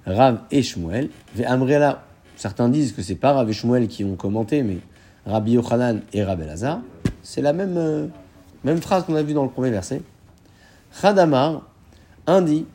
Rav 0.05 0.41
et 0.51 0.63
Shmuel, 0.63 1.09
Amrela, 1.45 2.03
certains 2.35 2.69
disent 2.69 2.91
que 2.91 3.01
c'est 3.01 3.15
pas 3.15 3.33
Rav 3.33 3.49
et 3.49 3.87
qui 3.87 4.03
ont 4.03 4.15
commenté, 4.15 4.63
mais 4.63 4.77
Rabbi 5.25 5.53
Yochanan 5.53 6.01
et 6.11 6.23
Rabbi 6.23 6.45
Lazar, 6.45 6.81
c'est 7.21 7.41
la 7.41 7.53
même, 7.53 7.77
euh, 7.77 8.07
même 8.63 8.81
phrase 8.81 9.05
qu'on 9.05 9.15
a 9.15 9.23
vue 9.23 9.33
dans 9.33 9.43
le 9.43 9.49
premier 9.49 9.69
verset. 9.69 10.01
Chadamar, 11.01 11.69
un 12.27 12.41
dit. 12.41 12.65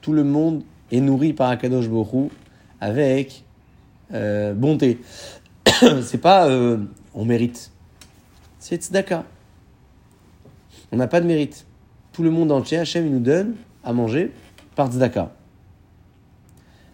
Tout 0.00 0.12
le 0.12 0.24
monde 0.24 0.62
est 0.90 1.00
nourri 1.00 1.32
par 1.32 1.50
Akadosh 1.50 1.88
Borou 1.88 2.30
avec 2.80 3.44
euh, 4.12 4.54
bonté. 4.54 5.00
c'est 6.02 6.18
pas 6.18 6.48
euh, 6.48 6.78
on 7.14 7.24
mérite, 7.24 7.70
c'est 8.58 8.82
tzedaka. 8.82 9.24
On 10.92 10.96
n'a 10.96 11.06
pas 11.06 11.20
de 11.20 11.26
mérite. 11.26 11.66
Tout 12.12 12.22
le 12.22 12.30
monde 12.30 12.50
entier, 12.50 12.78
Hachem, 12.78 13.06
il 13.06 13.12
nous 13.12 13.20
donne 13.20 13.54
à 13.88 13.94
manger 13.94 14.32
par 14.76 14.92
tzedaka. 14.92 15.32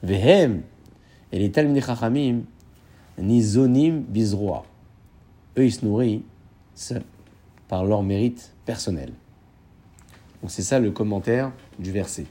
Vehem, 0.04 0.62
et 1.33 1.40
les 1.40 1.50
Talmud 1.50 1.85
Chachamim, 1.85 2.42
nizonim 3.18 4.04
bizroa. 4.09 4.64
Eux, 5.59 5.66
ils 5.66 5.72
se 5.72 5.85
nourrissent 5.85 6.94
par 7.66 7.85
leur 7.85 8.04
mérite 8.04 8.54
personnel. 8.64 9.12
Donc 10.40 10.52
c'est 10.52 10.62
ça 10.62 10.78
le 10.78 10.92
commentaire 10.92 11.50
du 11.80 11.90
verset. 11.90 12.26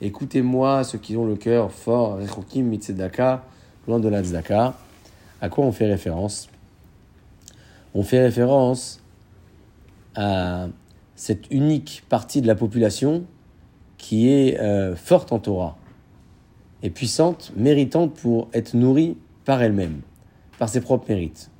Écoutez-moi, 0.00 0.84
ceux 0.84 0.98
qui 0.98 1.16
ont 1.16 1.26
le 1.26 1.34
cœur 1.34 1.72
fort, 1.72 2.16
rechokim 2.18 2.62
mitzedaka, 2.62 3.44
loin 3.88 3.98
de 3.98 4.08
la 4.08 4.22
tzedaka. 4.22 4.74
À 5.40 5.48
quoi 5.48 5.64
on 5.64 5.72
fait 5.72 5.86
référence? 5.86 6.48
On 7.94 8.04
fait 8.04 8.20
référence 8.20 9.00
à 10.14 10.68
cette 11.16 11.50
unique 11.50 12.04
partie 12.08 12.40
de 12.40 12.46
la 12.46 12.54
population 12.54 13.24
qui 14.00 14.30
est 14.30 14.58
euh, 14.58 14.96
forte 14.96 15.30
en 15.30 15.38
Torah 15.38 15.76
et 16.82 16.88
puissante, 16.88 17.52
méritante 17.54 18.14
pour 18.14 18.48
être 18.54 18.74
nourrie 18.74 19.16
par 19.44 19.62
elle-même, 19.62 20.00
par 20.58 20.70
ses 20.70 20.80
propres 20.80 21.04
mérites. 21.08 21.50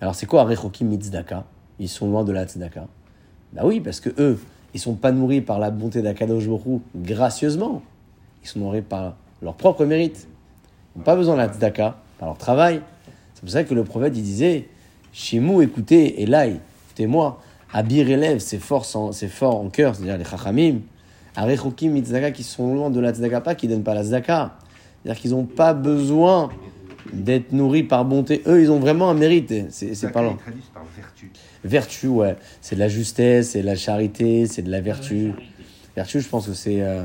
Alors 0.00 0.14
c'est 0.16 0.26
quoi 0.26 0.42
Rechokim 0.44 0.88
Mitzdaka 0.88 1.44
Ils 1.78 1.88
sont 1.88 2.10
loin 2.10 2.24
de 2.24 2.32
la 2.32 2.44
Tzedaka. 2.44 2.88
Bah 3.52 3.62
oui, 3.64 3.80
parce 3.80 4.00
que 4.00 4.10
eux, 4.18 4.40
ils 4.74 4.80
sont 4.80 4.94
pas 4.94 5.12
nourris 5.12 5.42
par 5.42 5.58
la 5.58 5.70
bonté 5.70 6.02
d'Akadosh 6.02 6.46
Hu 6.46 6.80
gracieusement. 6.96 7.82
Ils 8.42 8.48
sont 8.48 8.58
nourris 8.58 8.82
par 8.82 9.14
leur 9.42 9.54
propre 9.54 9.84
mérite. 9.84 10.26
Ils 10.94 10.98
n'ont 10.98 11.04
pas 11.04 11.16
besoin 11.16 11.34
de 11.34 11.40
la 11.40 11.48
Tzedaka, 11.48 11.98
par 12.18 12.28
leur 12.28 12.38
travail. 12.38 12.82
C'est 13.34 13.42
pour 13.42 13.50
ça 13.50 13.62
que 13.62 13.74
le 13.74 13.84
prophète, 13.84 14.14
il 14.16 14.22
disait, 14.22 14.68
Shimou, 15.12 15.62
écoutez, 15.62 16.22
Elai, 16.22 16.56
écoutez-moi, 16.88 17.40
Abir 17.72 18.10
élève, 18.10 18.38
c'est 18.38 18.58
fort, 18.58 18.86
en- 18.94 19.12
c'est 19.12 19.28
fort 19.28 19.56
en 19.60 19.68
cœur, 19.70 19.94
c'est-à-dire 19.94 20.18
les 20.18 20.24
Chachamim, 20.24 20.80
Arechokim 21.36 21.92
Mitzedaka 21.92 22.32
qui 22.32 22.42
sont 22.42 22.74
loin 22.74 22.90
de 22.90 22.98
la 23.00 23.12
Tzedaka, 23.12 23.40
pas 23.40 23.54
qui 23.54 23.68
ne 23.68 23.74
donnent 23.74 23.84
pas 23.84 23.94
la 23.94 24.02
Tzedaka. 24.02 24.58
C'est-à-dire 25.02 25.20
qu'ils 25.22 25.30
n'ont 25.30 25.44
pas 25.46 25.72
besoin 25.72 26.50
d'être 27.12 27.52
nourris 27.52 27.84
par 27.84 28.04
bonté. 28.04 28.42
Eux, 28.46 28.60
ils 28.62 28.70
ont 28.70 28.80
vraiment 28.80 29.08
un 29.10 29.14
mérite. 29.14 29.48
C'est, 29.48 29.94
c'est 29.94 29.94
Tzedaka, 29.94 30.12
par 30.12 30.22
leur 30.24 30.32
ils 30.32 30.38
traduisent 30.38 30.64
par 30.74 30.82
vertu. 30.96 31.30
vertu, 31.64 32.06
ouais. 32.08 32.36
C'est 32.60 32.74
de 32.74 32.80
la 32.80 32.88
justesse, 32.88 33.50
c'est 33.50 33.60
de 33.62 33.66
la 33.66 33.76
charité, 33.76 34.46
c'est 34.46 34.62
de 34.62 34.70
la 34.70 34.80
vertu. 34.80 35.32
Vertu, 35.96 36.20
je 36.20 36.28
pense 36.28 36.46
que 36.48 36.54
c'est, 36.54 36.82
euh, 36.82 37.04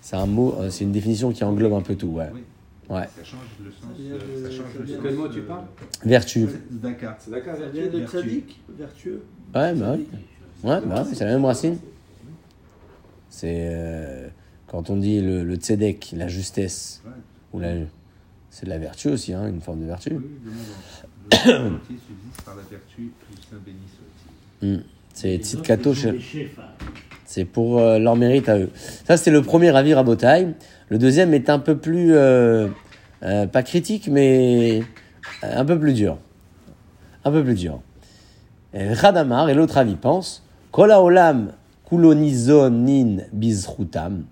c'est 0.00 0.16
un 0.16 0.26
mot, 0.26 0.54
euh, 0.58 0.70
c'est 0.70 0.84
une 0.84 0.92
définition 0.92 1.30
qui 1.30 1.44
englobe 1.44 1.72
un 1.74 1.80
peu 1.82 1.94
tout, 1.94 2.08
ouais. 2.08 2.26
Oui. 2.34 2.40
Ouais. 2.90 3.02
Ça 3.16 3.22
change 3.22 3.40
le 3.62 3.70
sens. 3.70 3.90
ça 4.42 4.50
change 4.50 4.74
le. 4.80 4.98
Quel 5.02 5.14
mot 5.14 5.28
tu 5.28 5.42
parles? 5.42 5.64
Vertu. 6.04 6.46
Vient 6.70 7.86
de 7.86 7.98
Vertu. 7.98 8.44
vertueux. 8.76 9.22
Ouais, 9.54 9.74
bah 9.74 9.94
oui. 9.96 10.06
Ouais, 10.64 10.80
bah 10.84 11.02
ouais, 11.02 11.14
c'est 11.14 11.24
la 11.24 11.32
même 11.32 11.44
racine. 11.44 11.78
C'est 13.30 13.68
euh, 13.70 14.28
quand 14.66 14.90
on 14.90 14.96
dit 14.96 15.20
le, 15.20 15.44
le 15.44 15.54
tzedek, 15.56 16.12
la 16.16 16.28
justesse, 16.28 17.02
ou 17.52 17.60
la, 17.60 17.72
c'est 18.50 18.64
de 18.66 18.70
la 18.70 18.78
vertu 18.78 19.08
aussi, 19.08 19.32
hein, 19.32 19.46
une 19.48 19.60
forme 19.60 19.80
de 19.80 19.86
vertu. 19.86 20.16
Hmm. 24.62 24.78
C'est 25.14 25.28
Les 25.28 25.38
Tzid 25.38 25.58
autres, 25.58 25.66
Kato, 25.68 25.92
ils 25.92 25.96
sont 25.96 26.02
chez- 26.02 26.12
des 26.12 26.20
chefs, 26.20 26.58
hein. 26.58 26.62
c'est 27.24 27.44
pour 27.44 27.78
euh, 27.78 27.98
leur 27.98 28.16
mérite 28.16 28.48
à 28.48 28.58
eux. 28.58 28.70
Ça, 29.06 29.16
c'est 29.16 29.30
le 29.30 29.42
premier 29.42 29.74
avis 29.74 29.94
Rabotai. 29.94 30.48
Le 30.88 30.98
deuxième 30.98 31.34
est 31.34 31.50
un 31.50 31.58
peu 31.58 31.76
plus, 31.76 32.14
euh, 32.14 32.68
pas 33.20 33.62
critique, 33.62 34.08
mais 34.08 34.82
un 35.42 35.64
peu 35.64 35.78
plus 35.78 35.92
dur. 35.92 36.18
Un 37.24 37.30
peu 37.32 37.44
plus 37.44 37.54
dur. 37.54 37.80
Et 38.74 38.92
Radamar 38.92 39.48
et 39.48 39.54
l'autre 39.54 39.78
avis 39.78 39.96
pense 39.96 40.42
Kola 40.70 41.02
olam 41.02 41.52
kulonizonin 41.88 43.22
bizrutam. 43.32 44.24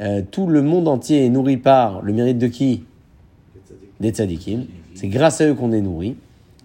Euh, 0.00 0.22
tout 0.28 0.46
le 0.46 0.62
monde 0.62 0.88
entier 0.88 1.26
est 1.26 1.28
nourri 1.28 1.56
par 1.56 2.02
le 2.02 2.12
mérite 2.12 2.38
de 2.38 2.48
qui? 2.48 2.84
Des 4.00 4.10
tzadikim. 4.10 4.64
C'est 4.94 5.08
grâce 5.08 5.40
à 5.40 5.46
eux 5.46 5.54
qu'on 5.54 5.72
est 5.72 5.80
nourri, 5.80 6.16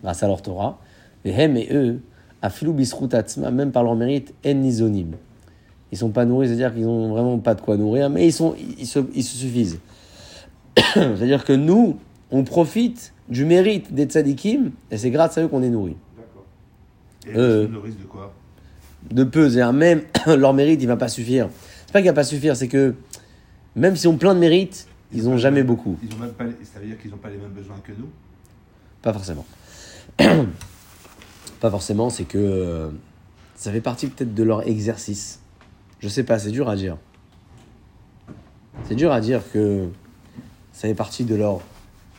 grâce 0.02 0.24
à 0.24 0.28
leur 0.28 0.42
Torah. 0.42 0.80
Hem 1.26 1.58
et 1.58 1.68
eux, 1.72 2.02
afilou 2.42 2.74
bisrutatzma, 2.74 3.52
même 3.52 3.72
par 3.72 3.84
leur 3.84 3.96
mérite, 3.96 4.34
en 4.46 4.54
nizonim. 4.54 5.12
Ils 5.92 5.98
sont 5.98 6.10
pas 6.10 6.26
nourris, 6.26 6.48
c'est-à-dire 6.48 6.74
qu'ils 6.74 6.88
ont 6.88 7.10
vraiment 7.10 7.38
pas 7.40 7.56
de 7.56 7.62
quoi 7.62 7.78
nourrir, 7.78 8.10
mais 8.10 8.26
ils, 8.26 8.34
sont, 8.34 8.56
ils, 8.80 8.88
se, 8.88 9.00
ils 9.14 9.24
se 9.24 9.38
suffisent. 9.38 9.80
c'est-à-dire 10.94 11.46
que 11.46 11.54
nous, 11.54 11.98
on 12.32 12.44
profite 12.44 13.14
du 13.30 13.46
mérite 13.46 13.94
des 13.94 14.06
tzadikim, 14.06 14.72
et 14.92 14.98
c'est 14.98 15.12
grâce 15.12 15.38
à 15.38 15.44
eux 15.44 15.48
qu'on 15.48 15.62
est 15.62 15.70
nourris. 15.70 15.98
Et 17.28 17.36
Euh. 17.36 17.68
se 17.68 17.72
nourrissent 17.72 17.98
de 17.98 18.04
quoi? 18.06 18.34
De 19.12 19.24
peu, 19.24 19.50
c'est-à-dire 19.50 19.74
même 19.74 20.02
leur 20.28 20.54
mérite, 20.54 20.82
il 20.82 20.88
va 20.88 20.98
pas 20.98 21.08
suffire. 21.08 21.50
C'est 21.86 21.94
pas 21.94 22.00
qu'il 22.00 22.10
va 22.10 22.14
pas 22.14 22.24
suffire, 22.24 22.56
c'est 22.56 22.68
que 22.68 22.96
même 23.76 23.96
s'ils 23.96 24.10
ont 24.10 24.18
plein 24.18 24.34
de 24.34 24.40
mérites, 24.40 24.88
ils 25.14 25.30
ont 25.30 25.38
jamais 25.38 25.64
beaucoup. 25.64 25.98
Ils 26.04 26.14
ont 26.16 26.20
même 26.20 26.32
pas, 26.34 26.46
ça 26.64 26.80
veut 26.80 26.88
dire 26.88 27.00
qu'ils 27.00 27.12
n'ont 27.12 27.18
pas 27.18 27.30
les 27.30 27.38
mêmes 27.38 27.52
besoins 27.52 27.78
que 27.84 27.92
nous? 27.92 28.10
Pas 29.02 29.14
forcément. 29.14 29.46
pas 31.60 31.70
forcément, 31.70 32.10
c'est 32.10 32.24
que 32.24 32.38
euh, 32.38 32.90
ça 33.56 33.72
fait 33.72 33.82
partie 33.82 34.08
peut-être 34.08 34.34
de 34.34 34.44
leur 34.44 34.68
exercice. 34.68 35.40
Je 36.00 36.08
sais 36.08 36.24
pas, 36.24 36.40
c'est 36.40 36.52
dur 36.52 36.70
à 36.70 36.76
dire. 36.76 36.98
C'est 38.88 38.96
dur 38.96 39.12
à 39.12 39.22
dire 39.22 39.42
que 39.52 39.88
ça 40.74 40.88
fait 40.88 40.96
partie 40.96 41.24
de 41.24 41.36
leur 41.36 41.62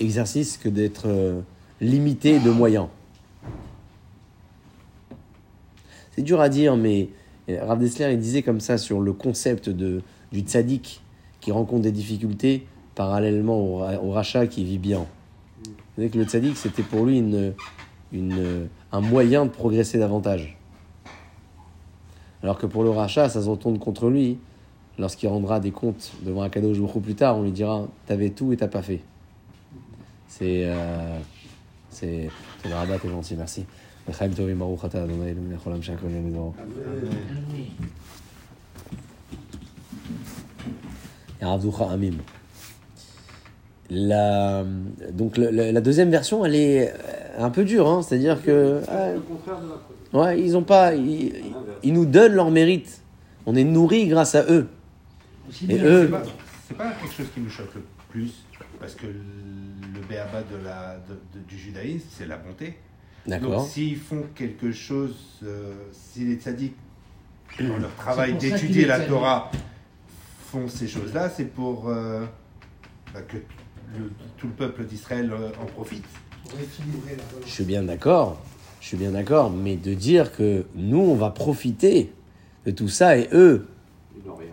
exercice 0.01 0.57
que 0.57 0.69
d'être 0.69 1.07
euh, 1.07 1.41
limité 1.81 2.39
de 2.39 2.51
moyens. 2.51 2.89
C'est 6.17 6.23
dur 6.23 6.41
à 6.41 6.49
dire, 6.49 6.77
mais 6.77 7.11
euh, 7.51 7.65
Rav 7.65 7.79
Dessler, 7.79 8.11
il 8.13 8.19
disait 8.19 8.43
comme 8.43 8.61
ça 8.61 8.79
sur 8.79 9.01
le 9.01 9.13
concept 9.13 9.69
de, 9.69 10.03
du 10.33 10.41
tzaddik 10.41 11.03
qui 11.41 11.53
rencontre 11.53 11.83
des 11.83 11.93
difficultés 11.93 12.67
parallèlement 12.95 13.59
au, 13.59 13.77
ra- 13.77 14.03
au 14.03 14.11
rachat 14.11 14.47
qui 14.47 14.65
vit 14.65 14.79
bien. 14.79 15.07
Vous 15.99 16.09
que 16.09 16.19
le 16.19 16.25
tzaddik, 16.25 16.57
c'était 16.57 16.83
pour 16.83 17.05
lui 17.05 17.23
un 18.13 19.01
moyen 19.01 19.45
de 19.45 19.51
progresser 19.51 19.99
davantage. 19.99 20.57
Alors 22.43 22.59
que 22.59 22.67
pour 22.67 22.83
le 22.83 22.91
rachat, 22.91 23.29
ça 23.29 23.43
se 23.43 23.49
retourne 23.49 23.79
contre 23.79 24.09
lui. 24.09 24.39
Lorsqu'il 24.99 25.29
rendra 25.29 25.61
des 25.61 25.73
comptes 25.73 26.13
devant 26.23 26.41
un 26.41 26.49
cadeau 26.49 26.73
jour 26.73 26.91
plus 27.03 27.15
tard, 27.15 27.37
on 27.37 27.43
lui 27.43 27.53
dira 27.53 27.87
T'avais 28.07 28.31
tout 28.31 28.53
et 28.53 28.57
t'as 28.57 28.69
pas 28.69 28.81
fait. 28.83 29.01
C'est. 30.27 30.63
Euh, 30.65 31.19
c'est. 31.91 32.31
Rabat, 32.65 32.99
t'es 32.99 33.09
gentil, 33.09 33.35
merci. 33.37 33.67
La, 43.91 44.65
donc 45.13 45.37
le- 45.37 45.51
le- 45.51 45.71
la 45.71 45.81
deuxième 45.81 46.11
version, 46.11 46.45
elle 46.45 46.55
est 46.57 46.91
euh, 46.91 46.95
un 47.39 47.51
peu 47.51 47.65
dure, 47.65 47.89
hein, 47.89 48.03
c'est-à-dire 48.03 48.43
que 48.43 48.81
ouais, 50.13 50.41
ils 50.41 50.57
ont 50.57 50.63
pas, 50.65 50.95
ils, 50.95 51.33
ils 51.85 51.93
nous 51.93 52.07
donnent 52.07 52.33
leur 52.35 52.51
mérite. 52.51 53.01
On 53.45 53.55
est 53.55 53.63
nourris 53.65 54.09
grâce 54.09 54.35
à 54.35 54.43
eux. 54.51 54.67
Et 55.69 55.79
C'est 56.69 56.77
pas, 56.77 56.91
quelque 57.01 57.15
chose 57.15 57.27
qui 57.33 57.41
nous 57.41 57.51
choque 57.51 57.75
le 57.77 57.83
plus, 58.11 58.33
parce 58.81 58.97
que 58.97 59.07
le 59.07 60.01
béaba 60.09 60.43
de 60.43 60.57
la, 60.65 60.97
de- 61.09 61.39
de- 61.39 61.45
du 61.47 61.57
judaïsme, 61.57 62.07
c'est 62.11 62.27
la 62.27 62.39
bonté. 62.39 62.77
D'accord. 63.27 63.61
Donc 63.63 63.69
s'ils 63.69 63.97
font 63.97 64.25
quelque 64.35 64.73
chose, 64.73 65.17
euh, 65.43 65.75
si 65.93 66.25
les 66.25 66.37
tzaddik, 66.37 66.75
dans 67.61 67.79
leur 67.79 67.95
travail 67.97 68.35
d'étudier 68.35 68.85
la. 68.87 69.01
Torah, 69.01 69.51
font 70.51 70.69
ces 70.69 70.87
choses-là, 70.89 71.29
c'est 71.31 71.45
pour 71.47 71.89
euh, 71.89 72.25
bah, 73.13 73.23
que 73.23 73.37
le- 73.99 74.11
tout 74.37 74.47
le 74.47 74.53
peuple 74.53 74.85
d'Israël 74.85 75.31
euh, 75.33 75.51
en 75.61 75.67
profite. 75.67 76.05
Je 77.45 77.51
suis 77.51 77.65
bien 77.65 77.83
d'accord. 77.83 78.41
Je 78.81 78.87
suis 78.89 78.97
bien 78.97 79.11
d'accord, 79.11 79.51
mais 79.51 79.77
de 79.77 79.95
dire 79.95 80.31
que 80.33 80.67
nous, 80.77 81.01
on 81.01 81.17
va 81.17 81.31
profiter 81.31 82.13
de 82.65 82.71
tout 82.71 82.89
ça 82.89 83.19
et 83.19 83.29
eux, 83.33 83.67
Ils 84.17 84.29
n'ont 84.29 84.37
rien. 84.37 84.47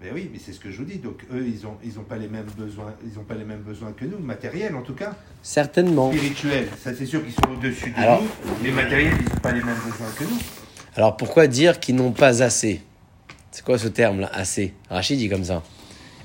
Mais 0.00 0.10
oui, 0.14 0.30
mais 0.32 0.38
c'est 0.38 0.52
ce 0.52 0.60
que 0.60 0.70
je 0.70 0.78
vous 0.78 0.84
dis. 0.84 0.98
Donc 0.98 1.24
eux, 1.32 1.44
ils 1.46 1.66
ont, 1.66 1.74
ils 1.84 1.98
ont 1.98 2.04
pas 2.04 2.16
les 2.16 2.28
mêmes 2.28 2.46
besoins, 2.56 2.94
ils 3.04 3.18
ont 3.18 3.24
pas 3.24 3.34
les 3.34 3.44
mêmes 3.44 3.62
besoins 3.62 3.92
que 3.92 4.04
nous, 4.04 4.18
matériels 4.18 4.76
en 4.76 4.82
tout 4.82 4.94
cas, 4.94 5.14
certainement. 5.42 6.12
spirituels. 6.12 6.68
Ça 6.80 6.94
c'est 6.94 7.06
sûr 7.06 7.22
qu'ils 7.24 7.32
sont 7.34 7.50
au-dessus 7.56 7.90
de 7.90 7.96
Alors- 7.98 8.22
nous. 8.22 8.64
Les 8.64 8.70
matériels, 8.70 9.14
ils 9.18 9.28
n'ont 9.28 9.40
pas 9.40 9.52
les 9.52 9.62
mêmes 9.62 9.74
besoins 9.84 10.06
que 10.16 10.24
nous. 10.24 10.38
Alors 10.94 11.16
pourquoi 11.16 11.46
dire 11.48 11.80
qu'ils 11.80 11.96
n'ont 11.96 12.12
pas 12.12 12.42
assez? 12.44 12.80
C'est 13.50 13.64
quoi 13.64 13.76
ce 13.78 13.88
terme-là, 13.88 14.30
assez? 14.32 14.72
Rachid 14.88 15.18
dit 15.18 15.28
comme 15.28 15.44
ça. 15.44 15.62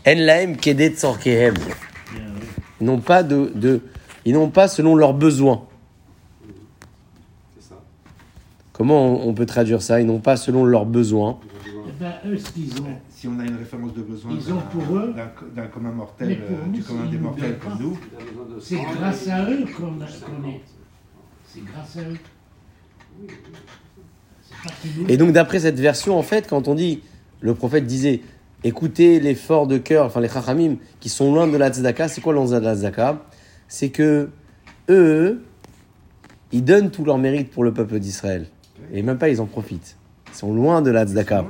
En 0.05 0.13
laem 0.15 0.55
kedet 0.57 0.89
tzorkehem. 0.91 1.55
Ils 2.79 2.85
n'ont 2.85 2.99
pas 2.99 3.23
de, 3.23 3.51
de, 3.55 3.81
ils 4.25 4.33
n'ont 4.33 4.49
pas 4.49 4.67
selon 4.67 4.95
leurs 4.95 5.13
besoins. 5.13 5.65
C'est 7.55 7.69
ça. 7.69 7.75
Comment 8.73 9.23
on, 9.25 9.29
on 9.29 9.33
peut 9.33 9.45
traduire 9.45 9.81
ça? 9.81 9.99
Ils 10.01 10.05
n'ont 10.05 10.19
pas 10.19 10.35
selon 10.35 10.65
leurs 10.65 10.85
besoins. 10.85 11.39
Eh 11.65 11.91
ben, 11.99 12.13
eux, 12.27 12.37
ce 12.37 12.49
qu'ils 12.51 12.73
ont, 12.81 12.97
Si 13.23 13.29
on 13.29 13.39
a 13.39 13.45
une 13.45 13.55
référence 13.55 13.93
de 13.93 14.01
besoin 14.01 14.33
d'un- 14.33 14.53
ont 14.55 14.61
pour 14.69 14.97
eux- 14.97 15.13
d'un 15.15 15.31
d'un 15.55 15.67
commun 15.69 15.91
mortel, 15.93 16.41
euh, 16.41 16.55
nous, 16.65 16.73
du 16.73 16.83
commun 16.83 17.05
des 17.09 17.17
mortels 17.17 17.57
comme 17.57 17.77
nous, 17.79 17.97
c'est 18.59 18.75
grâce 18.75 19.29
à 19.29 19.49
eux 19.49 19.63
qu'on 19.77 20.01
a- 20.01 20.07
qu'on 20.07 20.49
est. 20.49 20.59
C'est 21.47 21.63
grâce 21.63 21.95
à 21.95 22.01
eux. 22.01 22.17
Et 25.07 25.15
donc, 25.15 25.31
d'après 25.31 25.61
cette 25.61 25.79
version, 25.79 26.19
en 26.19 26.21
fait, 26.21 26.49
quand 26.49 26.67
on 26.67 26.75
dit, 26.75 27.01
le 27.39 27.55
prophète 27.55 27.85
disait, 27.87 28.19
écoutez 28.65 29.21
l'effort 29.21 29.67
de 29.67 29.77
cœur, 29.77 30.05
enfin 30.05 30.19
les 30.19 30.27
chachamim, 30.27 30.75
qui 30.99 31.07
sont 31.07 31.33
loin 31.33 31.47
de 31.47 31.55
la 31.55 31.71
tzedaka, 31.71 32.09
c'est 32.09 32.19
quoi 32.19 32.33
loin 32.33 32.43
de 32.45 32.57
la 32.57 32.75
tzedaka? 32.75 33.23
C'est 33.69 33.89
que 33.91 34.31
eux, 34.89 35.45
ils 36.51 36.65
donnent 36.65 36.91
tout 36.91 37.05
leur 37.05 37.17
mérite 37.19 37.51
pour 37.51 37.63
le 37.63 37.73
peuple 37.73 37.99
d'Israël. 37.99 38.47
Et 38.91 39.01
même 39.01 39.17
pas, 39.17 39.29
ils 39.29 39.39
en 39.39 39.45
profitent. 39.45 39.95
Ils 40.33 40.37
sont 40.37 40.53
loin 40.53 40.81
de 40.81 40.89
la 40.91 41.05
tzedaka. 41.05 41.45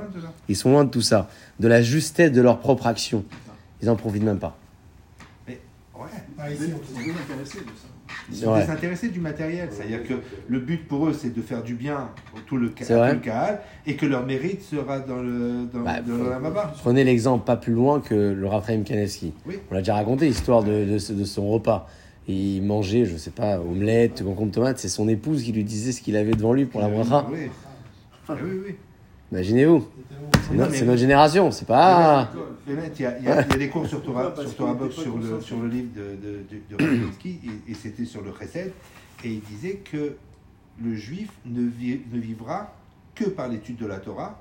Ils 0.48 0.56
sont 0.56 0.70
loin 0.70 0.84
de 0.84 0.90
tout 0.90 1.00
ça. 1.00 1.28
De 1.58 1.68
la 1.68 1.80
justesse 1.82 2.30
de 2.32 2.42
leur 2.42 2.58
propre 2.58 2.86
action. 2.86 3.24
Ils 3.82 3.88
en 3.90 3.96
profitent 3.96 4.22
même 4.22 4.38
pas. 4.38 4.56
Ouais, 5.48 5.58
Ah, 6.38 6.50
ici, 6.50 6.64
on 6.72 6.98
On 6.98 7.00
est 7.00 7.10
intéressé 7.10 7.58
de 7.60 7.64
ça. 7.64 7.88
ils 8.30 8.36
sont 8.36 8.52
Ouais. 8.52 8.60
désintéressés 8.60 9.08
du 9.08 9.20
matériel. 9.20 9.68
C'est-à-dire 9.70 10.02
que 10.06 10.14
le 10.48 10.58
but 10.58 10.86
pour 10.86 11.06
eux, 11.08 11.12
c'est 11.18 11.32
de 11.34 11.40
faire 11.40 11.62
du 11.62 11.74
bien 11.74 12.10
pour 12.30 12.42
tout 12.42 12.56
le, 12.58 12.68
Kahal, 12.68 13.60
et 13.86 13.96
que 13.96 14.04
leur 14.04 14.26
mérite 14.26 14.62
sera 14.62 14.98
dans 15.00 15.22
le 15.22 15.66
dans, 15.72 15.80
Bah, 15.80 16.00
dans. 16.00 16.50
Prenez 16.82 17.04
l'exemple 17.04 17.44
pas 17.44 17.56
plus 17.56 17.72
loin 17.72 18.00
que 18.00 18.14
le 18.14 18.46
Raphaël 18.46 18.82
Kanevski. 18.82 19.32
Oui. 19.46 19.58
On 19.70 19.74
l'a 19.74 19.80
déjà 19.80 19.94
raconté, 19.94 20.26
l'histoire 20.26 20.62
de, 20.62 20.84
de 20.84 21.24
son 21.24 21.48
repas. 21.48 21.88
Il 22.26 22.62
mangeait, 22.62 23.04
je 23.04 23.16
sais 23.18 23.30
pas, 23.30 23.58
omelette, 23.60 24.22
concombre 24.24 24.50
tomate. 24.52 24.78
C'est 24.78 24.88
son 24.88 25.08
épouse 25.08 25.42
qui 25.42 25.52
lui 25.52 25.62
disait 25.64 25.92
ce 25.92 26.00
qu'il 26.00 26.16
avait 26.16 26.32
devant 26.32 26.52
lui 26.54 26.64
pour 26.64 26.80
la 26.80 26.88
bracha. 26.88 27.26
Oui. 27.30 27.50
Ah 28.28 28.34
oui, 28.42 28.60
oui. 28.66 28.74
Imaginez-vous. 29.32 29.88
C'est 30.48 30.54
no- 30.54 30.86
notre 30.86 30.96
génération. 30.96 31.50
C'est 31.50 31.66
pas. 31.66 32.30
Il 32.66 32.74
y, 32.74 32.76
a, 33.06 33.18
il 33.18 33.24
y 33.24 33.28
a- 33.28 33.42
il 33.42 33.50
y 33.50 33.54
a 33.54 33.58
des 33.58 33.68
cours 33.68 33.86
sur 33.86 34.02
Torah, 34.02 34.32
sur 34.38 34.54
Torah 34.56 34.76
sur 34.90 35.16
le, 35.18 35.40
sur 35.40 35.60
le 35.60 35.68
livre 35.68 35.88
de, 35.94 36.00
de, 36.00 36.38
de, 36.50 36.76
de 36.76 36.82
Ravinsky, 36.84 37.40
et, 37.68 37.70
et 37.70 37.74
c'était 37.74 38.04
sur 38.04 38.22
le 38.22 38.32
Chesed, 38.38 38.72
et 39.24 39.28
il 39.28 39.40
disait 39.40 39.80
que 39.90 40.16
le 40.82 40.94
juif 40.94 41.28
ne, 41.44 41.60
vi- 41.62 42.00
ne 42.12 42.18
vivra 42.18 42.72
que 43.14 43.24
par 43.24 43.48
l'étude 43.48 43.76
de 43.76 43.86
la 43.86 43.98
Torah 43.98 44.40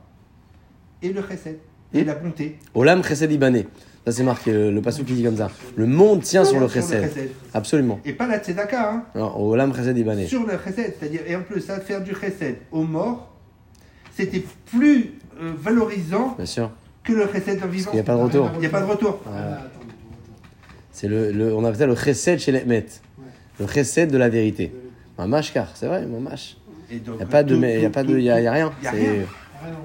et 1.01 1.11
le 1.11 1.21
Chesed, 1.21 1.57
et 1.93 2.03
la 2.03 2.15
bonté. 2.15 2.57
Olam 2.73 3.03
chesed 3.03 3.29
libanais. 3.29 3.67
Ça, 4.05 4.11
c'est 4.11 4.23
marqué, 4.23 4.51
le, 4.53 4.71
le 4.71 4.81
passage 4.81 5.05
qui 5.05 5.13
dit 5.13 5.23
comme 5.23 5.37
ça. 5.37 5.49
Le 5.75 5.85
monde 5.85 6.21
tient 6.21 6.43
sur 6.45 6.59
le 6.59 6.67
chesed. 6.67 7.29
Absolument. 7.53 7.99
Et 8.05 8.13
pas 8.13 8.27
la 8.27 8.39
tzedaka, 8.39 8.91
hein, 8.93 9.03
Non, 9.15 9.35
Olam 9.37 9.73
chesed 9.75 9.95
libanais. 9.95 10.27
sur 10.27 10.45
le 10.45 10.53
Chesed. 10.63 10.95
C'est-à-dire, 10.99 11.21
et 11.27 11.35
en 11.35 11.41
plus, 11.43 11.61
ça, 11.61 11.79
faire 11.81 12.01
du 12.01 12.13
Chesed 12.15 12.57
aux 12.71 12.83
morts, 12.83 13.32
c'était 14.15 14.43
plus 14.65 15.13
euh, 15.41 15.53
valorisant 15.57 16.35
Bien 16.37 16.45
sûr. 16.45 16.71
que 17.03 17.13
le 17.13 17.27
Chesed 17.31 17.61
en 17.63 17.67
vivant. 17.67 17.91
Il 17.93 17.95
n'y 17.95 17.99
a 18.01 18.03
pas 18.03 18.15
de 18.15 18.21
retour. 18.21 18.49
Il 18.55 18.59
n'y 18.59 18.65
a 18.65 18.69
pas 18.69 18.81
de 18.81 18.85
retour. 18.85 19.19
Voilà. 19.25 19.61
C'est 20.91 21.07
le, 21.07 21.31
le- 21.31 21.53
on 21.55 21.63
appelle 21.65 21.79
ça 21.79 21.87
le 21.87 21.95
chesed 21.95 22.39
chez 22.39 22.51
les 22.51 22.63
Met. 22.65 22.85
Le 23.59 23.67
chesed 23.67 24.11
de 24.11 24.17
la 24.17 24.29
vérité. 24.29 24.71
Un 25.17 25.27
mashkar, 25.27 25.67
c'est 25.75 25.87
vrai, 25.87 26.03
un 26.03 26.19
mash. 26.19 26.57
Il 26.91 27.01
n'y 27.01 27.21
a 27.21 27.25
pas 27.25 27.43
de, 27.43 27.55
mais- 27.55 27.81
y 27.81 27.85
a 27.85 27.89
pas 27.89 28.03
de, 28.03 28.13
tout- 28.13 28.17
y 28.19 28.29
a, 28.29 28.39
y 28.39 28.47
a 28.47 28.51
rien. 28.51 28.71
y 28.83 28.87
a 28.87 28.91
C'est- 28.91 28.97
rien. 29.11 29.23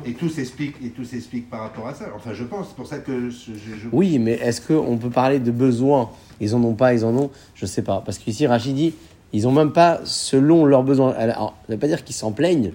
Et 0.04 0.12
tout 0.14 0.28
s'explique, 0.28 0.74
et 0.84 0.88
tout 0.90 1.04
s'explique 1.04 1.48
par 1.48 1.60
rapport 1.60 1.86
à 1.86 1.94
ça. 1.94 2.06
Enfin, 2.16 2.32
je 2.34 2.42
pense. 2.42 2.68
C'est 2.70 2.74
pour 2.76 2.88
ça 2.88 2.98
que 2.98 3.30
je- 3.30 3.52
Oui, 3.92 4.18
mais 4.18 4.32
est-ce 4.32 4.60
qu'on 4.60 4.98
peut 4.98 5.08
parler 5.10 5.38
de 5.38 5.52
besoins? 5.52 6.10
Ils 6.40 6.54
en 6.56 6.62
ont 6.64 6.74
pas, 6.74 6.94
ils 6.94 7.04
en 7.04 7.16
ont? 7.16 7.30
Je 7.54 7.64
sais 7.64 7.82
pas. 7.82 8.02
Parce 8.04 8.18
qu'ici, 8.18 8.46
Rachid 8.48 8.74
dit, 8.74 8.94
ils 9.32 9.46
ont 9.46 9.52
même 9.52 9.72
pas 9.72 10.00
selon 10.04 10.64
leurs 10.66 10.82
besoins. 10.82 11.12
Alors, 11.16 11.54
ça 11.60 11.64
ne 11.68 11.74
veut 11.74 11.80
pas 11.80 11.86
dire 11.86 12.02
qu'ils 12.02 12.16
s'en 12.16 12.32
plaignent. 12.32 12.72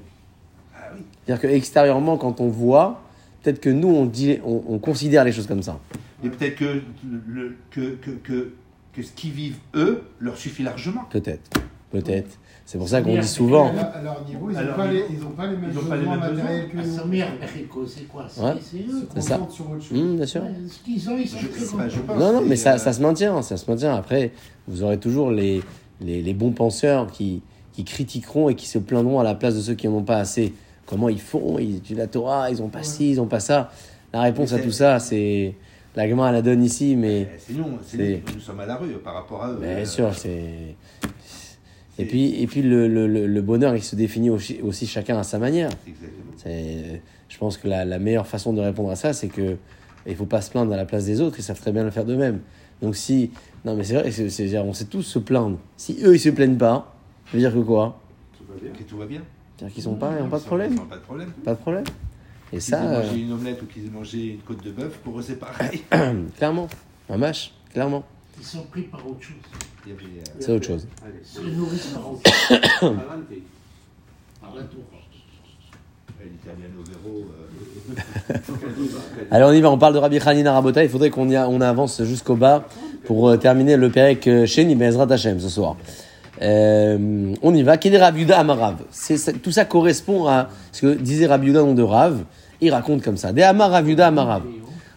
C'est-à-dire 1.26 1.50
qu'extérieurement, 1.50 2.18
quand 2.18 2.42
on 2.42 2.48
voit, 2.50 3.02
peut-être 3.42 3.60
que 3.62 3.70
nous, 3.70 3.88
on, 3.90 4.06
dit, 4.06 4.40
on, 4.46 4.64
on 4.68 4.78
considère 4.80 5.24
les 5.24 5.32
choses 5.32 5.48
comme 5.48 5.64
ça. 5.64 5.80
Et 6.24 6.30
peut-être 6.30 6.56
que, 6.56 6.82
le, 7.28 7.56
que, 7.72 7.96
que, 7.96 8.12
que, 8.12 8.54
que 8.94 9.02
ce 9.04 9.12
qu'ils 9.12 9.32
vivent 9.32 9.58
eux 9.76 10.04
leur 10.20 10.38
suffit 10.38 10.64
largement. 10.64 11.02
Peut-être. 11.10 11.50
Peut-être. 11.92 12.38
C'est 12.66 12.78
pour 12.78 12.88
ça 12.88 13.02
qu'on 13.02 13.20
dit 13.20 13.28
souvent. 13.28 13.68
À 13.94 14.02
leur 14.02 14.26
niveau, 14.26 14.50
ils 14.50 14.54
n'ont 14.56 14.66
pas, 14.68 14.74
pas 14.74 14.88
les 14.88 15.00
mêmes 15.02 15.08
Ils 15.12 15.24
ont 15.26 15.30
pas 15.32 15.48
les 15.48 15.56
besoins 15.58 15.86
mêmes 16.18 16.20
matériels 16.36 16.70
que 16.70 16.78
nous. 16.78 17.88
C'est 17.88 18.04
quoi? 18.08 18.26
C'est 18.30 18.42
Ouais. 18.42 18.54
eux? 18.90 19.22
ça. 19.22 19.40
sur 19.50 19.70
autre 19.70 19.84
chose. 19.84 19.98
Hum, 20.00 20.16
bien 20.16 20.26
sûr. 20.26 20.42
Ce 20.70 20.80
qu'ils 20.84 21.10
ont, 21.10 21.18
ils 21.18 21.28
sont 21.28 21.38
Je, 21.40 21.48
très 21.48 21.60
c'est 21.66 21.78
pas- 21.78 21.90
je 21.90 22.00
contents. 22.00 22.14
pense. 22.14 22.20
Non, 22.24 22.34
non, 22.34 22.42
mais 22.48 22.56
ça, 22.56 22.74
euh, 22.74 22.78
ça 22.78 22.94
se 22.94 23.02
maintient, 23.02 23.42
ça 23.42 23.58
se 23.58 23.70
maintient. 23.70 23.94
Après, 23.96 24.32
vous 24.68 24.82
aurez 24.82 24.98
toujours 24.98 25.30
les, 25.30 25.62
les, 26.02 26.22
les 26.22 26.34
bons 26.34 26.52
penseurs 26.52 27.12
qui, 27.12 27.42
qui 27.74 27.84
critiqueront 27.84 28.50
et 28.50 28.56
qui 28.56 28.68
se 28.68 28.80
plaindront 28.80 29.20
à 29.20 29.24
la 29.24 29.36
place 29.36 29.56
de 29.56 29.62
ceux 29.62 29.76
qui 29.76 29.88
n'en 29.88 29.96
ont 29.98 30.04
pas 30.04 30.18
assez. 30.18 30.54
Comment 30.86 31.10
ils 31.10 31.20
font 31.22 31.60
Ils 31.60 31.78
étudient 31.78 31.98
la 32.04 32.08
Torah, 32.08 32.50
ils 32.52 32.58
n'ont 32.60 32.70
pas 32.70 32.84
ci, 32.84 33.12
ils 33.12 33.18
n'ont 33.18 33.28
pas 33.28 33.40
ça. 33.40 33.72
La 34.14 34.22
réponse 34.22 34.54
à 34.54 34.60
tout 34.60 34.72
ça, 34.72 35.00
c'est. 35.00 35.56
La 35.96 36.10
Gemara 36.10 36.32
la 36.32 36.42
donne 36.42 36.64
ici, 36.64 36.96
mais. 36.96 37.28
C'est 37.38 37.54
nous, 37.54 37.66
c'est 37.86 37.98
nous, 38.26 38.34
nous 38.36 38.40
sommes 38.42 38.60
à 38.60 38.66
la 38.66 38.76
rue 38.78 38.94
par 39.04 39.14
rapport 39.14 39.44
à 39.44 39.52
eux. 39.52 39.58
Bien 39.60 39.70
Euh, 39.70 39.86
sûr, 39.86 40.14
c'est. 40.16 40.76
Et 42.00 42.06
puis, 42.06 42.42
et 42.42 42.48
puis 42.48 42.64
le, 42.64 42.88
le, 42.88 43.06
le- 43.08 43.42
bonheur, 43.44 43.76
il 43.76 43.84
se 43.84 43.96
définit 43.96 44.32
aussi, 44.32 44.60
aussi 44.64 44.88
chacun 44.88 45.18
à 45.20 45.24
sa 45.24 45.38
manière. 45.38 45.70
Exactement. 45.88 46.34
C'est- 46.38 47.02
Je 47.30 47.38
pense 47.38 47.58
que 47.58 47.68
la, 47.68 47.86
la 47.86 48.00
meilleure 48.00 48.26
façon 48.28 48.52
de 48.54 48.62
répondre 48.62 48.90
à 48.90 48.96
ça, 48.96 49.14
c'est 49.14 49.28
que 49.28 49.58
il 50.08 50.16
faut 50.16 50.26
pas 50.26 50.42
se 50.42 50.50
plaindre 50.52 50.74
à 50.74 50.78
la 50.78 50.86
place 50.86 51.06
des 51.06 51.22
autres, 51.22 51.36
ils 51.40 51.44
savent 51.44 51.60
très 51.60 51.72
bien 51.72 51.84
le 51.84 51.92
faire 51.92 52.06
d'eux-mêmes. 52.06 52.40
Donc 52.82 52.96
si, 52.96 53.32
non 53.64 53.76
mais 53.76 53.84
c'est 53.84 53.94
vrai, 53.96 54.12
c'est- 54.12 54.30
c'est- 54.30 54.58
on 54.58 54.74
sait 54.74 54.86
tous 54.86 55.04
se 55.04 55.20
plaindre. 55.20 55.58
Si 55.78 55.98
eux 56.04 56.16
ils 56.16 56.20
se 56.20 56.30
plaignent 56.30 56.58
pas, 56.58 56.96
ça 57.28 57.32
veut 57.34 57.40
dire 57.40 57.54
que 57.54 57.60
quoi? 57.60 58.00
Tout 58.38 58.44
va 58.52 58.60
bien. 58.60 58.72
Que 58.72 58.84
tout 58.84 58.98
va 58.98 59.06
bien. 59.06 59.22
Ça 59.64 59.70
qu'ils 59.70 59.84
sont 59.84 59.96
pas, 59.96 60.12
ils 60.20 60.24
ont 60.24 60.30
pas 60.30 60.38
de 60.38 60.44
Ils 60.44 60.48
problème, 60.48 60.74
ont 60.80 60.86
Pas 60.86 60.96
de 60.98 61.02
problème. 61.02 61.32
pas 61.46 61.52
de 61.54 61.58
problème. 61.58 61.84
Et 62.52 62.58
Qu'ils 62.58 62.58
aient 62.58 62.60
ça, 62.60 62.84
euh, 62.84 63.04
mangé 63.04 63.22
une 63.22 63.32
omelette 63.32 63.62
ou 63.62 63.66
qu'ils 63.66 63.86
aient 63.86 63.90
mangé 63.90 64.28
une 64.34 64.40
côte 64.42 64.64
de 64.64 64.72
bœuf, 64.72 64.98
pour 64.98 65.20
eux 65.20 65.22
c'est 65.22 65.38
pareil. 65.40 65.84
clairement, 66.38 66.68
un 67.10 67.18
match, 67.18 67.54
clairement, 67.72 68.04
Ils 68.38 68.46
sont 68.46 68.64
pris 68.64 68.82
par 68.84 69.08
autre 69.08 69.22
chose. 69.22 69.36
Euh, 69.88 69.92
c'est 70.40 70.52
autre 70.52 70.66
chose. 70.66 70.88
Allez. 71.04 71.16
Ils 71.22 71.28
se 71.28 71.42
nourrissent 71.42 71.88
par 71.88 72.12
autre 72.12 72.30
chose. 72.30 72.58
Avanti. 72.82 73.42
Par 74.42 74.56
la 74.56 74.64
tour. 74.64 74.82
l'Italiano 76.20 76.84
Vero. 76.86 77.26
euh, 78.30 78.36
Allez, 79.32 79.46
on 79.46 79.52
y 79.54 79.62
va, 79.62 79.72
on 79.72 79.78
parle 79.78 79.94
de 79.94 80.00
Rabbi 80.00 80.20
Hanina 80.20 80.52
Rabota. 80.54 80.84
Il 80.84 80.90
faudrait 80.90 81.10
qu'on 81.10 81.30
on 81.34 81.62
avance 81.62 82.04
jusqu'au 82.04 82.36
bas 82.36 82.66
pour 83.06 83.40
terminer 83.40 83.78
le 83.78 83.90
Perek 83.90 84.28
euh, 84.28 84.46
Sheni 84.46 84.76
Bezrat 84.76 85.10
Hashem 85.10 85.40
ce 85.40 85.48
soir. 85.48 85.78
Euh, 86.42 87.34
on 87.42 87.54
y 87.54 87.64
va. 87.64 87.78
Quel 87.78 87.94
est 87.94 88.00
Rabbi 88.00 88.22
Yuda 88.22 88.40
Amarav? 88.40 88.78
Tout 89.42 89.52
ça 89.52 89.66
correspond 89.66 90.28
à 90.28 90.50
ce 90.72 90.82
que 90.82 90.94
disait 90.94 91.28
Rabbi 91.28 91.48
Yuda 91.48 91.64
au 91.64 91.68
nom 91.68 91.74
de 91.74 91.84
Rav. 91.84 92.24
Il 92.62 92.72
raconte 92.72 93.02
comme 93.02 93.18
ça. 93.18 93.32
De 93.32 93.42
Amar 93.42 93.72
Rav 93.72 93.88
Yuda 93.88 94.08
Amarav. 94.08 94.44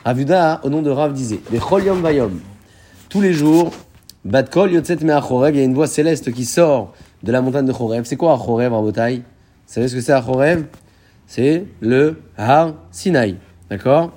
Rav 0.04 0.18
Yuda, 0.18 0.60
au 0.62 0.70
nom 0.70 0.82
de 0.82 0.90
Rav, 0.90 1.12
disait 1.12 1.40
Yom 1.52 2.00
Vayom. 2.00 2.40
Tous 3.08 3.20
les 3.20 3.32
jours, 3.32 3.72
Bat 4.24 4.44
Kol 4.44 4.72
Yotzet 4.72 4.98
il 5.00 5.06
y 5.06 5.10
a 5.10 5.62
une 5.62 5.74
voix 5.74 5.86
céleste 5.86 6.32
qui 6.32 6.44
sort 6.44 6.92
de 7.22 7.32
la 7.32 7.40
montagne 7.40 7.66
de 7.66 7.72
Chorev. 7.72 8.04
C'est 8.04 8.16
quoi 8.16 8.36
Chorev, 8.36 8.72
Rabotai 8.72 9.16
Vous 9.16 9.22
savez 9.66 9.88
ce 9.88 9.94
que 9.94 10.00
c'est 10.00 10.12
Chorev 10.20 10.64
C'est 11.26 11.64
le 11.80 12.20
Har 12.36 12.74
Sinai. 12.90 13.36
D'accord? 13.70 14.12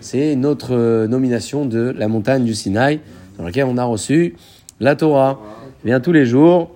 C'est 0.00 0.36
notre 0.36 0.74
euh, 0.74 1.06
nomination 1.06 1.64
de 1.64 1.94
la 1.96 2.08
montagne 2.08 2.44
du 2.44 2.54
Sinaï, 2.54 3.00
dans 3.38 3.44
laquelle 3.44 3.64
on 3.64 3.76
a 3.76 3.84
reçu 3.84 4.36
la 4.78 4.94
Torah. 4.94 5.40
Eh 5.86 5.88
Bien 5.88 6.00
tous 6.00 6.10
les 6.10 6.26
jours, 6.26 6.72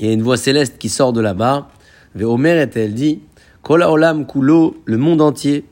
il 0.00 0.06
y 0.06 0.08
a 0.08 0.12
une 0.14 0.22
voix 0.22 0.38
céleste 0.38 0.78
qui 0.78 0.88
sort 0.88 1.12
de 1.12 1.20
là-bas. 1.20 1.68
Veomer 2.14 2.62
et 2.62 2.78
elle 2.78 2.94
dit 2.94 3.20
Kol 3.60 3.82
olam 3.82 4.26
kulo, 4.26 4.74
le 4.86 4.96
monde 4.96 5.20
entier, 5.20 5.66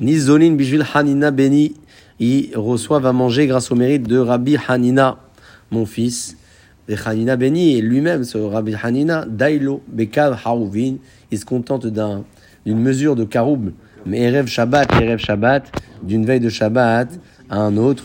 Nizolin 0.00 0.52
bishvil 0.52 0.82
Hanina 0.94 1.30
Beni, 1.30 1.74
ils 2.18 2.56
reçoivent 2.56 3.04
à 3.04 3.12
manger 3.12 3.46
grâce 3.46 3.70
au 3.70 3.74
mérite 3.74 4.08
de 4.08 4.16
Rabbi 4.16 4.56
Hanina, 4.66 5.18
mon 5.70 5.84
fils. 5.84 6.38
Et 6.88 6.94
Hanina 7.04 7.36
Beni, 7.36 7.76
et 7.76 7.82
lui-même, 7.82 8.24
ce 8.24 8.38
Rabbi 8.38 8.74
Hanina, 8.82 9.26
Dailo, 9.26 9.82
Bekav 9.86 10.38
Haruvin, 10.42 10.94
il 11.30 11.38
se 11.38 11.44
contente 11.44 11.86
d'un- 11.86 12.24
d'une 12.64 12.78
mesure 12.78 13.14
de 13.14 13.24
Karoub, 13.24 13.72
mais 14.06 14.22
Erev 14.22 14.46
Shabbat, 14.46 14.90
Erev 15.02 15.18
Shabbat, 15.18 15.70
d'une 16.02 16.24
veille 16.24 16.40
de 16.40 16.48
Shabbat 16.48 17.10
à 17.50 17.58
un 17.58 17.76
autre, 17.76 18.04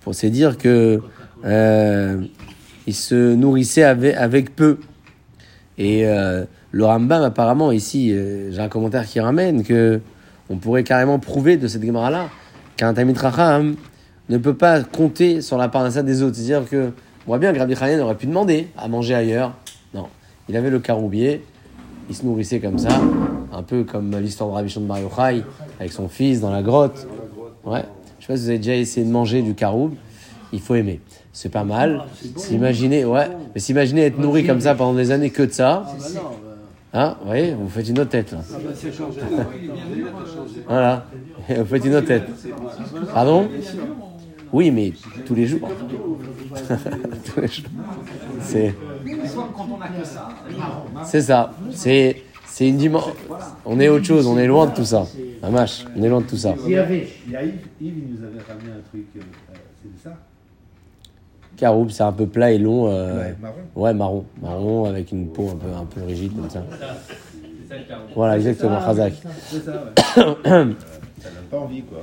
pour 0.00 0.14
se 0.14 0.26
dire 0.28 0.56
que 0.56 1.02
euh, 1.44 2.22
il 2.86 2.94
se 2.94 3.34
nourrissait 3.34 3.84
avec, 3.84 4.54
peu. 4.56 4.78
Et 5.78 6.06
euh, 6.06 6.44
le 6.70 6.84
Rambam, 6.84 7.22
apparemment, 7.22 7.72
ici, 7.72 8.12
euh, 8.12 8.50
j'ai 8.52 8.60
un 8.60 8.68
commentaire 8.68 9.06
qui 9.06 9.20
ramène 9.20 9.62
que 9.62 10.00
on 10.50 10.56
pourrait 10.56 10.84
carrément 10.84 11.18
prouver 11.18 11.56
de 11.56 11.66
cette 11.68 11.84
Gemara-là 11.84 12.28
qu'un 12.76 12.92
Tamit 12.94 13.14
Racham 13.14 13.74
ne 14.28 14.38
peut 14.38 14.54
pas 14.54 14.82
compter 14.82 15.40
sur 15.40 15.56
la 15.56 15.68
parnassa 15.68 16.02
des 16.02 16.22
autres. 16.22 16.36
C'est-à-dire 16.36 16.68
que, 16.68 16.90
voit 17.26 17.38
bien 17.38 17.52
Rabbi 17.52 17.74
Chanan 17.74 18.00
aurait 18.04 18.16
pu 18.16 18.26
demander 18.26 18.68
à 18.76 18.88
manger 18.88 19.14
ailleurs. 19.14 19.54
Non. 19.94 20.08
Il 20.48 20.56
avait 20.56 20.70
le 20.70 20.80
caroubier, 20.80 21.42
il 22.08 22.14
se 22.14 22.24
nourrissait 22.24 22.60
comme 22.60 22.78
ça, 22.78 23.00
un 23.52 23.62
peu 23.62 23.84
comme 23.84 24.18
l'histoire 24.18 24.50
de 24.50 24.54
Rabbi 24.56 24.68
Shimon 24.68 24.86
Bar 24.86 24.98
Yochai, 24.98 25.44
avec 25.78 25.92
son 25.92 26.08
fils 26.08 26.40
dans 26.40 26.50
la 26.50 26.62
grotte. 26.62 27.06
Ouais. 27.64 27.84
Je 28.18 28.26
sais 28.26 28.32
pas 28.32 28.36
si 28.36 28.42
vous 28.42 28.48
avez 28.50 28.58
déjà 28.58 28.74
essayé 28.74 29.06
de 29.06 29.10
manger 29.10 29.42
du 29.42 29.54
caroub. 29.54 29.94
Il 30.52 30.60
faut 30.60 30.74
aimer. 30.74 31.00
C'est 31.32 31.48
pas 31.48 31.64
mal. 31.64 32.04
S'imaginer, 32.36 33.04
ouais, 33.04 33.28
mais 33.54 33.60
s'imaginer 33.60 34.06
être 34.06 34.18
nourri 34.18 34.46
comme 34.46 34.60
ça 34.60 34.74
pendant 34.74 34.94
des 34.94 35.10
années 35.10 35.30
que 35.30 35.42
de 35.42 35.52
ça. 35.52 35.84
Ah 35.86 35.92
bah 35.98 36.04
non, 36.14 36.20
bah, 36.20 36.52
Hein, 36.94 37.16
vous 37.20 37.26
voyez, 37.26 37.54
vous 37.54 37.68
faites 37.70 37.88
une 37.88 38.00
autre 38.00 38.10
tête 38.10 38.32
là. 38.32 38.40
ah 38.52 38.56
bah 38.62 38.90
changé. 38.92 39.20
Voilà. 40.68 41.06
Vous 41.48 41.64
faites 41.64 41.84
une 41.86 41.94
autre 41.94 42.06
tête. 42.06 42.24
Pardon 43.14 43.48
Oui, 44.52 44.70
mais 44.70 44.92
tous 45.24 45.34
les 45.34 45.46
jours. 45.46 45.70
Tous 47.34 47.40
les 47.40 47.48
jours. 47.48 47.64
C'est. 48.42 48.74
C'est 51.04 51.22
ça. 51.22 51.54
C'est 51.70 52.22
c'est 52.44 52.68
une 52.68 52.76
dimension. 52.76 53.14
On 53.64 53.80
est 53.80 53.88
autre 53.88 54.04
chose. 54.04 54.26
On 54.26 54.36
est 54.36 54.46
loin 54.46 54.66
de 54.66 54.74
tout 54.74 54.84
ça. 54.84 55.06
Un 55.42 55.50
mâche. 55.50 55.86
On 55.96 56.02
est 56.02 56.08
loin 56.10 56.20
de 56.20 56.26
tout 56.26 56.36
ça. 56.36 56.54
Il 56.66 56.72
y 56.72 56.76
avait. 56.76 57.08
Yves, 57.26 57.54
il 57.80 57.94
nous 58.10 58.22
avait 58.22 58.42
ramené 58.46 58.72
un 58.78 58.82
truc, 58.90 59.06
euh, 59.16 59.20
euh, 59.20 59.54
c'est 59.82 60.10
ça? 60.10 60.16
Caroub, 61.56 61.88
c'est 61.90 62.02
un 62.02 62.12
peu 62.12 62.26
plat 62.26 62.50
et 62.52 62.58
long. 62.58 62.88
euh, 62.88 63.16
Ouais, 63.18 63.34
marron. 63.40 63.54
Ouais, 63.76 63.94
marron. 63.94 64.24
Marron 64.42 64.84
avec 64.86 65.12
une 65.12 65.28
peau 65.28 65.48
un 65.52 65.56
peu, 65.56 65.68
un 65.74 65.84
peu 65.84 66.06
rigide 66.06 66.34
comme 66.34 66.50
ça. 66.50 66.62
Voilà, 68.14 68.36
exactement, 68.36 68.78
Khazak. 68.84 69.14
C'est 69.48 69.64
ça, 69.64 69.70
ouais. 69.72 70.22
Euh, 70.46 70.64
ça 71.22 71.28
donne 71.30 71.44
pas 71.50 71.58
envie, 71.58 71.82
quoi. 71.82 72.02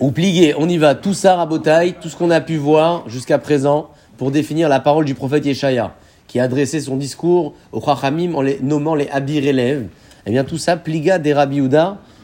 Ou 0.00 0.10
plié, 0.12 0.54
on 0.58 0.68
y 0.68 0.78
va. 0.78 0.94
Tout 0.94 1.12
ça, 1.14 1.36
rabotaille, 1.36 1.94
tout 2.00 2.08
ce 2.08 2.16
qu'on 2.16 2.30
a 2.30 2.40
pu 2.40 2.56
voir 2.56 3.08
jusqu'à 3.08 3.38
présent 3.38 3.88
pour 4.16 4.30
définir 4.30 4.68
la 4.68 4.80
parole 4.80 5.04
du 5.04 5.14
prophète 5.14 5.44
Yeshaya, 5.44 5.92
qui 6.26 6.40
a 6.40 6.44
adressé 6.44 6.80
son 6.80 6.96
discours 6.96 7.54
aux 7.72 7.80
Chachamim 7.80 8.34
en 8.34 8.42
les 8.42 8.60
nommant 8.62 8.94
les 8.94 9.08
Abir 9.08 9.44
élèves. 9.44 9.86
Eh 10.26 10.30
bien, 10.30 10.44
tout 10.44 10.58
ça, 10.58 10.76
pliga 10.76 11.18
des 11.18 11.34
Rabbi 11.34 11.60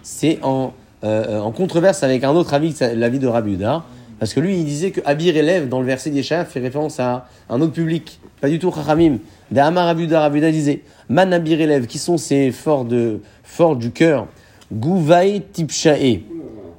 c'est 0.03 0.39
en, 0.43 0.73
euh, 1.05 1.41
en 1.41 1.51
controverse 1.51 2.03
avec 2.03 2.25
un 2.25 2.31
autre 2.31 2.55
avis, 2.55 2.75
l'avis 2.95 3.19
de 3.19 3.27
Rabbi 3.27 3.51
Yehuda. 3.51 3.85
Parce 4.21 4.35
que 4.35 4.41
lui, 4.41 4.59
il 4.59 4.65
disait 4.67 4.91
que 4.91 5.01
Abir 5.07 5.35
élève, 5.37 5.69
dans 5.69 5.81
le 5.81 5.87
verset 5.87 6.11
d'Yeshaya, 6.11 6.45
fait 6.45 6.61
référence 6.61 7.01
à 7.01 7.27
un 7.49 7.61
autre 7.63 7.73
public. 7.73 8.21
Pas 8.41 8.49
du 8.51 8.59
tout 8.59 8.71
Chachamim. 8.71 9.17
Des 9.51 9.61
Amar 9.61 9.87
Rabbi 9.87 10.03
Yehuda, 10.03 10.21
Rabbi 10.21 10.37
Yehuda 10.39 10.53
disait, 10.53 10.83
Man 11.09 11.33
Abir 11.33 11.59
élève, 11.61 11.87
qui 11.87 11.99
sont 11.99 12.19
ces 12.19 12.53
forts, 12.53 12.85
de, 12.85 13.21
forts 13.43 13.77
du 13.77 13.91
cœur? 13.91 14.29
Gouvaï 14.73 15.41
Tipshae. 15.53 16.21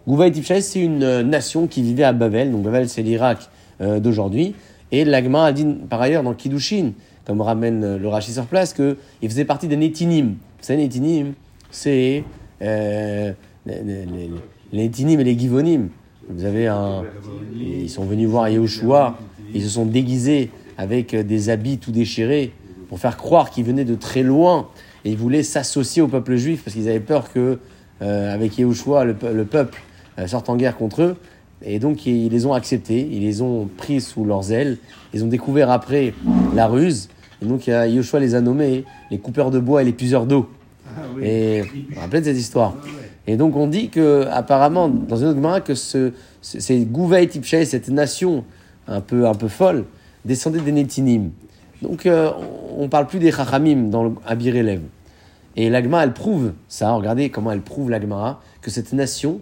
Gouvaï 0.07 0.31
Tipshae, 0.31 0.61
c'est 0.61 0.79
une 0.79 1.03
euh, 1.03 1.23
nation 1.23 1.65
qui 1.65 1.81
vivait 1.81 2.03
à 2.03 2.13
Babel. 2.13 2.51
Donc 2.51 2.61
Babel, 2.61 2.87
c'est 2.87 3.01
l'Irak 3.01 3.49
euh, 3.81 3.99
d'aujourd'hui. 3.99 4.53
Et 4.91 5.03
l'Agma 5.03 5.45
a 5.45 5.51
dit 5.51 5.65
par 5.89 5.99
ailleurs 5.99 6.21
dans 6.21 6.33
Kiddushin, 6.35 6.91
comme 7.25 7.41
ramène 7.41 7.83
euh, 7.83 7.97
le 7.97 8.07
Rashi 8.07 8.33
sur 8.33 8.45
place, 8.45 8.73
qu'il 8.73 8.95
faisait 9.23 9.45
partie 9.45 9.67
des 9.67 9.77
Nétinim. 9.77 10.27
Vous 10.27 10.35
savez, 10.61 10.77
Nétinim, 10.83 11.33
c'est 11.71 12.23
les, 12.61 13.33
les, 13.65 14.05
les- 14.05 14.29
Nétinim 14.73 15.19
et 15.19 15.23
les 15.23 15.37
Givonim. 15.37 15.89
Vous 16.33 16.45
avez 16.45 16.67
un. 16.67 17.03
Ils 17.59 17.89
sont 17.89 18.05
venus 18.05 18.27
voir 18.29 18.49
Yehoshua, 18.49 19.17
ils 19.53 19.61
se 19.63 19.69
sont 19.69 19.85
déguisés 19.85 20.49
avec 20.77 21.13
euh, 21.13 21.23
des 21.23 21.49
habits 21.49 21.77
tout 21.77 21.91
déchirés 21.91 22.51
pour 22.89 22.99
faire 22.99 23.17
croire 23.17 23.49
qu'ils 23.51 23.65
venaient 23.65 23.85
de 23.85 23.95
très 23.95 24.23
loin 24.23 24.67
et 25.05 25.11
ils 25.11 25.17
voulaient 25.17 25.43
s'associer 25.43 26.01
au 26.01 26.07
peuple 26.07 26.35
juif 26.35 26.63
parce 26.63 26.75
qu'ils 26.75 26.87
avaient 26.89 26.99
peur 26.99 27.31
que, 27.31 27.59
euh, 28.01 28.33
avec 28.33 28.57
Yehoshua, 28.57 29.03
le, 29.05 29.13
pe- 29.13 29.33
le 29.33 29.45
peuple 29.45 29.81
euh, 30.19 30.27
sorte 30.27 30.49
en 30.49 30.55
guerre 30.55 30.77
contre 30.77 31.01
eux. 31.01 31.15
Et 31.63 31.77
donc, 31.79 32.05
ils 32.07 32.29
les 32.29 32.45
ont 32.47 32.53
acceptés, 32.53 33.07
ils 33.11 33.21
les 33.21 33.41
ont 33.43 33.69
pris 33.77 34.01
sous 34.01 34.25
leurs 34.25 34.51
ailes. 34.51 34.77
Ils 35.13 35.23
ont 35.23 35.27
découvert 35.27 35.69
après 35.69 36.13
la 36.55 36.65
ruse. 36.67 37.09
Et 37.41 37.45
donc, 37.45 37.67
Yehoshua 37.67 38.19
les 38.19 38.33
a 38.33 38.41
nommés 38.41 38.83
les 39.11 39.19
coupeurs 39.19 39.51
de 39.51 39.59
bois 39.59 39.81
et 39.83 39.85
les 39.85 39.91
puiseurs 39.93 40.25
d'eau. 40.25 40.49
Et 41.23 41.61
vous 41.61 41.67
vous 41.93 41.99
rappelez 42.01 42.21
de 42.21 42.25
cette 42.25 42.37
histoire? 42.37 42.75
Et 43.27 43.37
donc, 43.37 43.55
on 43.55 43.67
dit 43.67 43.89
que, 43.89 44.25
apparemment, 44.31 44.89
dans 44.89 45.15
une 45.15 45.27
autre 45.27 45.35
Gemara, 45.35 45.61
que 45.61 45.75
ce, 45.75 46.11
ce- 46.41 46.59
ces 46.59 46.85
Gouvaï 46.85 47.27
Tipshaï, 47.27 47.65
cette 47.65 47.89
nation 47.89 48.43
un 48.87 49.01
peu, 49.01 49.27
un 49.27 49.35
peu 49.35 49.47
folle, 49.47 49.85
descendait 50.25 50.59
des 50.59 50.71
Nétinim. 50.71 51.31
Donc, 51.81 52.05
euh, 52.05 52.31
on 52.77 52.83
ne 52.83 52.87
parle 52.87 53.07
plus 53.07 53.19
des 53.19 53.31
Chachamim 53.31 53.89
dans 53.89 54.03
le 54.03 54.11
Abir 54.25 54.55
Elev. 54.55 54.81
Et 55.55 55.69
l'Agma, 55.69 56.03
elle 56.03 56.13
prouve 56.13 56.53
ça. 56.67 56.91
Regardez 56.93 57.29
comment 57.29 57.51
elle 57.51 57.61
prouve 57.61 57.89
l'Agma, 57.89 58.39
que 58.61 58.71
cette 58.71 58.93
nation 58.93 59.41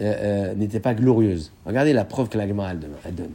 euh, 0.00 0.14
euh, 0.50 0.54
n'était 0.54 0.80
pas 0.80 0.94
glorieuse. 0.94 1.52
Regardez 1.64 1.92
la 1.92 2.04
preuve 2.04 2.28
que 2.28 2.36
l'Agma, 2.38 2.70
elle 2.72 3.14
donne. 3.14 3.30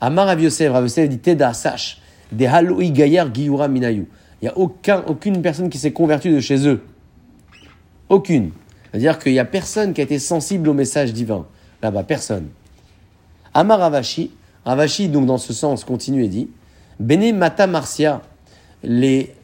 Amar 0.00 0.26
Rav 0.26 0.40
Yosef 0.40 0.72
dit 1.08 1.18
Teda, 1.18 1.52
sache, 1.52 2.00
des 2.32 2.46
Haloi 2.46 2.84
Gayer 2.90 3.24
Giyura 3.32 3.68
Minayu. 3.68 4.08
Il 4.40 4.46
n'y 4.46 4.48
a 4.48 4.58
aucun, 4.58 5.04
aucune 5.06 5.40
personne 5.40 5.68
qui 5.70 5.78
s'est 5.78 5.92
convertie 5.92 6.30
de 6.30 6.40
chez 6.40 6.66
eux. 6.66 6.80
Aucune. 8.08 8.50
C'est-à-dire 8.92 9.18
qu'il 9.18 9.32
n'y 9.32 9.38
a 9.38 9.46
personne 9.46 9.94
qui 9.94 10.02
a 10.02 10.04
été 10.04 10.18
sensible 10.18 10.68
au 10.68 10.74
message 10.74 11.14
divin. 11.14 11.46
Là-bas, 11.82 12.02
personne. 12.02 12.48
Amar 13.54 13.78
Ravashi, 13.78 14.30
Ravashi, 14.64 15.08
donc 15.08 15.26
dans 15.26 15.38
ce 15.38 15.52
sens, 15.52 15.84
continue 15.84 16.24
et 16.24 16.28
dit 16.28 16.50
Bene 17.00 17.36
Mata 17.36 17.66
Marcia, 17.66 18.20
les, 18.84 19.34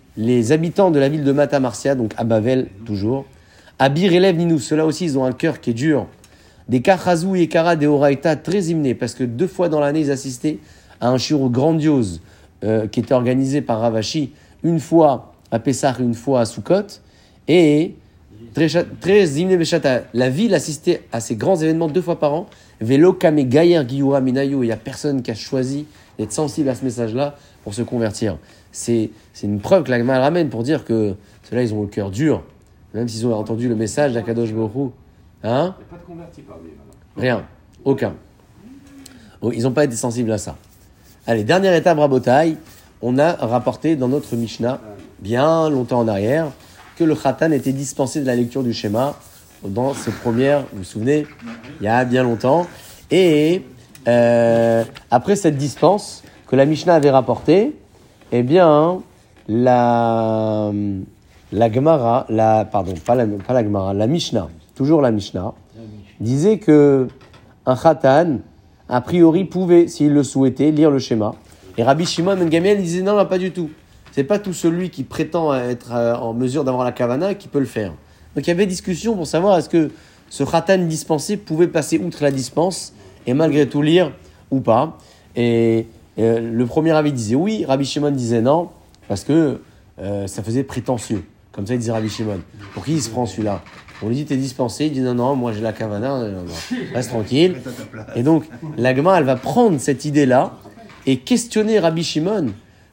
habitants 0.52 0.90
de 0.90 0.98
la 0.98 1.08
ville 1.08 1.24
de 1.24 1.32
Mata 1.32 1.60
Marcia, 1.60 1.94
donc 1.94 2.12
à 2.16 2.24
Bavel 2.24 2.68
toujours, 2.84 3.24
Abir 3.78 4.12
élève 4.12 4.36
Ninou, 4.36 4.58
ceux-là 4.58 4.84
aussi, 4.84 5.04
ils 5.04 5.18
ont 5.18 5.24
un 5.24 5.32
cœur 5.32 5.60
qui 5.60 5.70
est 5.70 5.74
dur. 5.74 6.06
Des 6.68 6.82
Kachazou 6.82 7.36
et 7.36 7.46
Kara 7.46 7.76
des 7.76 7.86
Horaïta 7.86 8.36
très 8.36 8.66
hymnés, 8.66 8.94
parce 8.94 9.14
que 9.14 9.24
deux 9.24 9.46
fois 9.46 9.68
dans 9.68 9.80
l'année, 9.80 10.00
ils 10.00 10.10
assistaient 10.10 10.58
à 11.00 11.08
un 11.08 11.16
shiro 11.16 11.48
grandiose 11.48 12.20
euh, 12.64 12.86
qui 12.88 13.00
était 13.00 13.14
organisé 13.14 13.62
par 13.62 13.80
Ravashi, 13.80 14.32
une 14.62 14.80
fois 14.80 15.32
à 15.50 15.58
Pessah, 15.60 15.96
une 16.00 16.14
fois 16.14 16.40
à 16.40 16.44
Sukkot, 16.44 17.00
et 17.46 17.94
très, 18.54 19.56
Beshata. 19.56 20.02
La 20.14 20.30
ville 20.30 20.54
assistait 20.54 21.02
à 21.12 21.20
ces 21.20 21.36
grands 21.36 21.56
événements 21.56 21.88
deux 21.88 22.02
fois 22.02 22.18
par 22.18 22.34
an. 22.34 22.46
Vélo 22.80 23.12
Kame 23.12 23.42
Gayer 23.42 23.82
Giyura 23.86 24.20
Minayu, 24.20 24.62
il 24.62 24.66
n'y 24.66 24.72
a 24.72 24.76
personne 24.76 25.22
qui 25.22 25.30
a 25.30 25.34
choisi 25.34 25.86
d'être 26.18 26.32
sensible 26.32 26.68
à 26.68 26.74
ce 26.74 26.84
message-là 26.84 27.36
pour 27.64 27.74
se 27.74 27.82
convertir. 27.82 28.38
C'est 28.72 29.10
une 29.42 29.60
preuve 29.60 29.84
que 29.84 29.90
l'Agma 29.90 30.16
elle 30.16 30.22
ramène 30.22 30.48
pour 30.48 30.62
dire 30.62 30.84
que 30.84 31.14
ceux-là, 31.48 31.62
ils 31.62 31.74
ont 31.74 31.82
le 31.82 31.88
cœur 31.88 32.10
dur, 32.10 32.42
même 32.94 33.08
s'ils 33.08 33.26
ont 33.26 33.34
entendu 33.34 33.68
le 33.68 33.74
message 33.74 34.12
d'Akadosh. 34.12 34.50
Hein 34.50 34.54
Il 34.54 34.58
n'y 34.58 35.50
a 35.50 35.72
pas 35.90 35.96
de 35.96 36.06
convertis 36.06 36.42
parmi 36.42 36.68
eux. 36.68 36.72
Rien. 37.16 37.44
Aucun. 37.84 38.14
Oh, 39.40 39.52
Ils 39.52 39.62
n'ont 39.62 39.72
pas 39.72 39.84
été 39.84 39.96
sensibles 39.96 40.30
à 40.32 40.38
ça. 40.38 40.56
Allez, 41.26 41.44
dernière 41.44 41.74
étape, 41.74 41.98
Rabotai. 41.98 42.56
On 43.00 43.18
a 43.18 43.32
rapporté 43.34 43.96
dans 43.96 44.08
notre 44.08 44.34
Mishnah, 44.34 44.80
bien 45.20 45.70
longtemps 45.70 46.00
en 46.00 46.08
arrière, 46.08 46.50
que 46.98 47.04
le 47.04 47.14
Khatan 47.14 47.52
était 47.52 47.72
dispensé 47.72 48.20
de 48.20 48.26
la 48.26 48.34
lecture 48.34 48.64
du 48.64 48.72
schéma 48.72 49.14
dans 49.64 49.94
ses 49.94 50.10
premières, 50.10 50.62
vous 50.72 50.78
vous 50.78 50.84
souvenez, 50.84 51.26
il 51.80 51.84
y 51.84 51.88
a 51.88 52.04
bien 52.04 52.24
longtemps. 52.24 52.66
Et 53.10 53.62
euh, 54.08 54.84
après 55.10 55.36
cette 55.36 55.56
dispense 55.56 56.24
que 56.48 56.56
la 56.56 56.66
Mishnah 56.66 56.94
avait 56.94 57.10
rapportée, 57.10 57.76
eh 58.32 58.42
bien, 58.42 59.00
la, 59.48 60.72
la 61.52 61.72
Gemara, 61.72 62.26
la, 62.28 62.64
pardon, 62.64 62.94
pas 63.04 63.14
la, 63.14 63.26
pas 63.26 63.54
la 63.54 63.62
Gemara, 63.62 63.94
la 63.94 64.06
Mishnah, 64.08 64.48
toujours 64.74 65.00
la 65.00 65.12
Mishnah, 65.12 65.54
disait 66.18 66.58
que 66.58 67.06
un 67.64 67.76
Khatan, 67.76 68.38
a 68.88 69.00
priori, 69.00 69.44
pouvait, 69.44 69.86
s'il 69.86 70.12
le 70.12 70.24
souhaitait, 70.24 70.72
lire 70.72 70.90
le 70.90 70.98
schéma. 70.98 71.34
Et 71.76 71.84
Rabbi 71.84 72.06
Shimon 72.06 72.36
Ben 72.36 72.48
Gamiel 72.48 72.82
disait 72.82 73.02
non, 73.02 73.24
pas 73.24 73.38
du 73.38 73.52
tout. 73.52 73.70
C'est 74.18 74.24
pas 74.24 74.40
tout 74.40 74.52
celui 74.52 74.90
qui 74.90 75.04
prétend 75.04 75.54
être 75.54 75.92
euh, 75.92 76.16
en 76.16 76.34
mesure 76.34 76.64
d'avoir 76.64 76.82
la 76.82 76.90
kavana 76.90 77.36
qui 77.36 77.46
peut 77.46 77.60
le 77.60 77.66
faire. 77.66 77.90
Donc 78.34 78.44
il 78.44 78.48
y 78.48 78.50
avait 78.50 78.66
discussion 78.66 79.14
pour 79.14 79.28
savoir 79.28 79.56
est-ce 79.56 79.68
que 79.68 79.92
ce 80.28 80.42
Khatan 80.42 80.78
dispensé 80.78 81.36
pouvait 81.36 81.68
passer 81.68 82.00
outre 82.00 82.24
la 82.24 82.32
dispense 82.32 82.94
et 83.28 83.32
malgré 83.32 83.68
tout 83.68 83.80
lire 83.80 84.10
ou 84.50 84.58
pas. 84.58 84.98
Et 85.36 85.86
euh, 86.18 86.40
le 86.40 86.66
premier 86.66 86.90
avis 86.90 87.12
disait 87.12 87.36
oui, 87.36 87.64
Rabbi 87.64 87.84
Shimon 87.84 88.10
disait 88.10 88.40
non, 88.40 88.70
parce 89.06 89.22
que 89.22 89.60
euh, 90.00 90.26
ça 90.26 90.42
faisait 90.42 90.64
prétentieux. 90.64 91.22
Comme 91.52 91.68
ça, 91.68 91.74
il 91.74 91.78
disait 91.78 91.92
Rabbi 91.92 92.08
Shimon. 92.08 92.40
Pour 92.74 92.84
qui 92.84 92.94
il 92.94 93.00
se 93.00 93.10
prend 93.10 93.24
celui-là? 93.24 93.62
On 94.02 94.08
lui 94.08 94.16
dit 94.16 94.24
t'es 94.24 94.36
dispensé, 94.36 94.86
il 94.86 94.94
dit 94.94 95.00
non, 95.00 95.14
non, 95.14 95.36
moi 95.36 95.52
j'ai 95.52 95.60
la 95.60 95.72
kavana, 95.72 96.18
non, 96.18 96.28
non, 96.28 96.42
non. 96.42 96.76
reste 96.92 97.10
tranquille. 97.10 97.58
Et 98.16 98.24
donc, 98.24 98.46
l'agma, 98.76 99.16
elle 99.16 99.26
va 99.26 99.36
prendre 99.36 99.78
cette 99.78 100.04
idée-là 100.04 100.54
et 101.06 101.18
questionner 101.18 101.78
Rabbi 101.78 102.02
Shimon, 102.02 102.48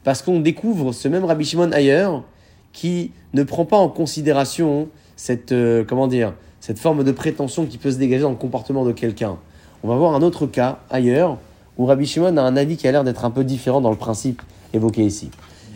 parce 0.05 0.21
qu'on 0.21 0.39
découvre 0.39 0.93
ce 0.93 1.07
même 1.07 1.25
Rabbi 1.25 1.43
Shimon 1.43 1.71
ailleurs, 1.71 2.23
qui 2.71 3.11
ne 3.33 3.41
prend 3.43 3.65
pas 3.65 3.77
en 3.77 3.89
considération 3.89 4.87
cette, 5.15 5.51
euh, 5.51 5.83
comment 5.83 6.07
dire, 6.07 6.33
cette 6.59 6.77
forme 6.77 7.03
de 7.03 7.11
prétention 7.11 7.65
qui 7.65 7.79
peut 7.79 7.91
se 7.91 7.97
dégager 7.97 8.21
dans 8.21 8.29
le 8.29 8.35
comportement 8.35 8.85
de 8.85 8.91
quelqu'un. 8.91 9.37
On 9.83 9.87
va 9.87 9.95
voir 9.95 10.13
un 10.13 10.21
autre 10.21 10.45
cas 10.45 10.77
ailleurs, 10.91 11.39
où 11.77 11.85
Rabbi 11.87 12.05
Shimon 12.05 12.37
a 12.37 12.41
un 12.43 12.55
avis 12.55 12.77
qui 12.77 12.87
a 12.87 12.91
l'air 12.91 13.03
d'être 13.03 13.25
un 13.25 13.31
peu 13.31 13.43
différent 13.43 13.81
dans 13.81 13.89
le 13.89 13.97
principe 13.97 14.43
évoqué 14.73 15.03
ici. 15.03 15.31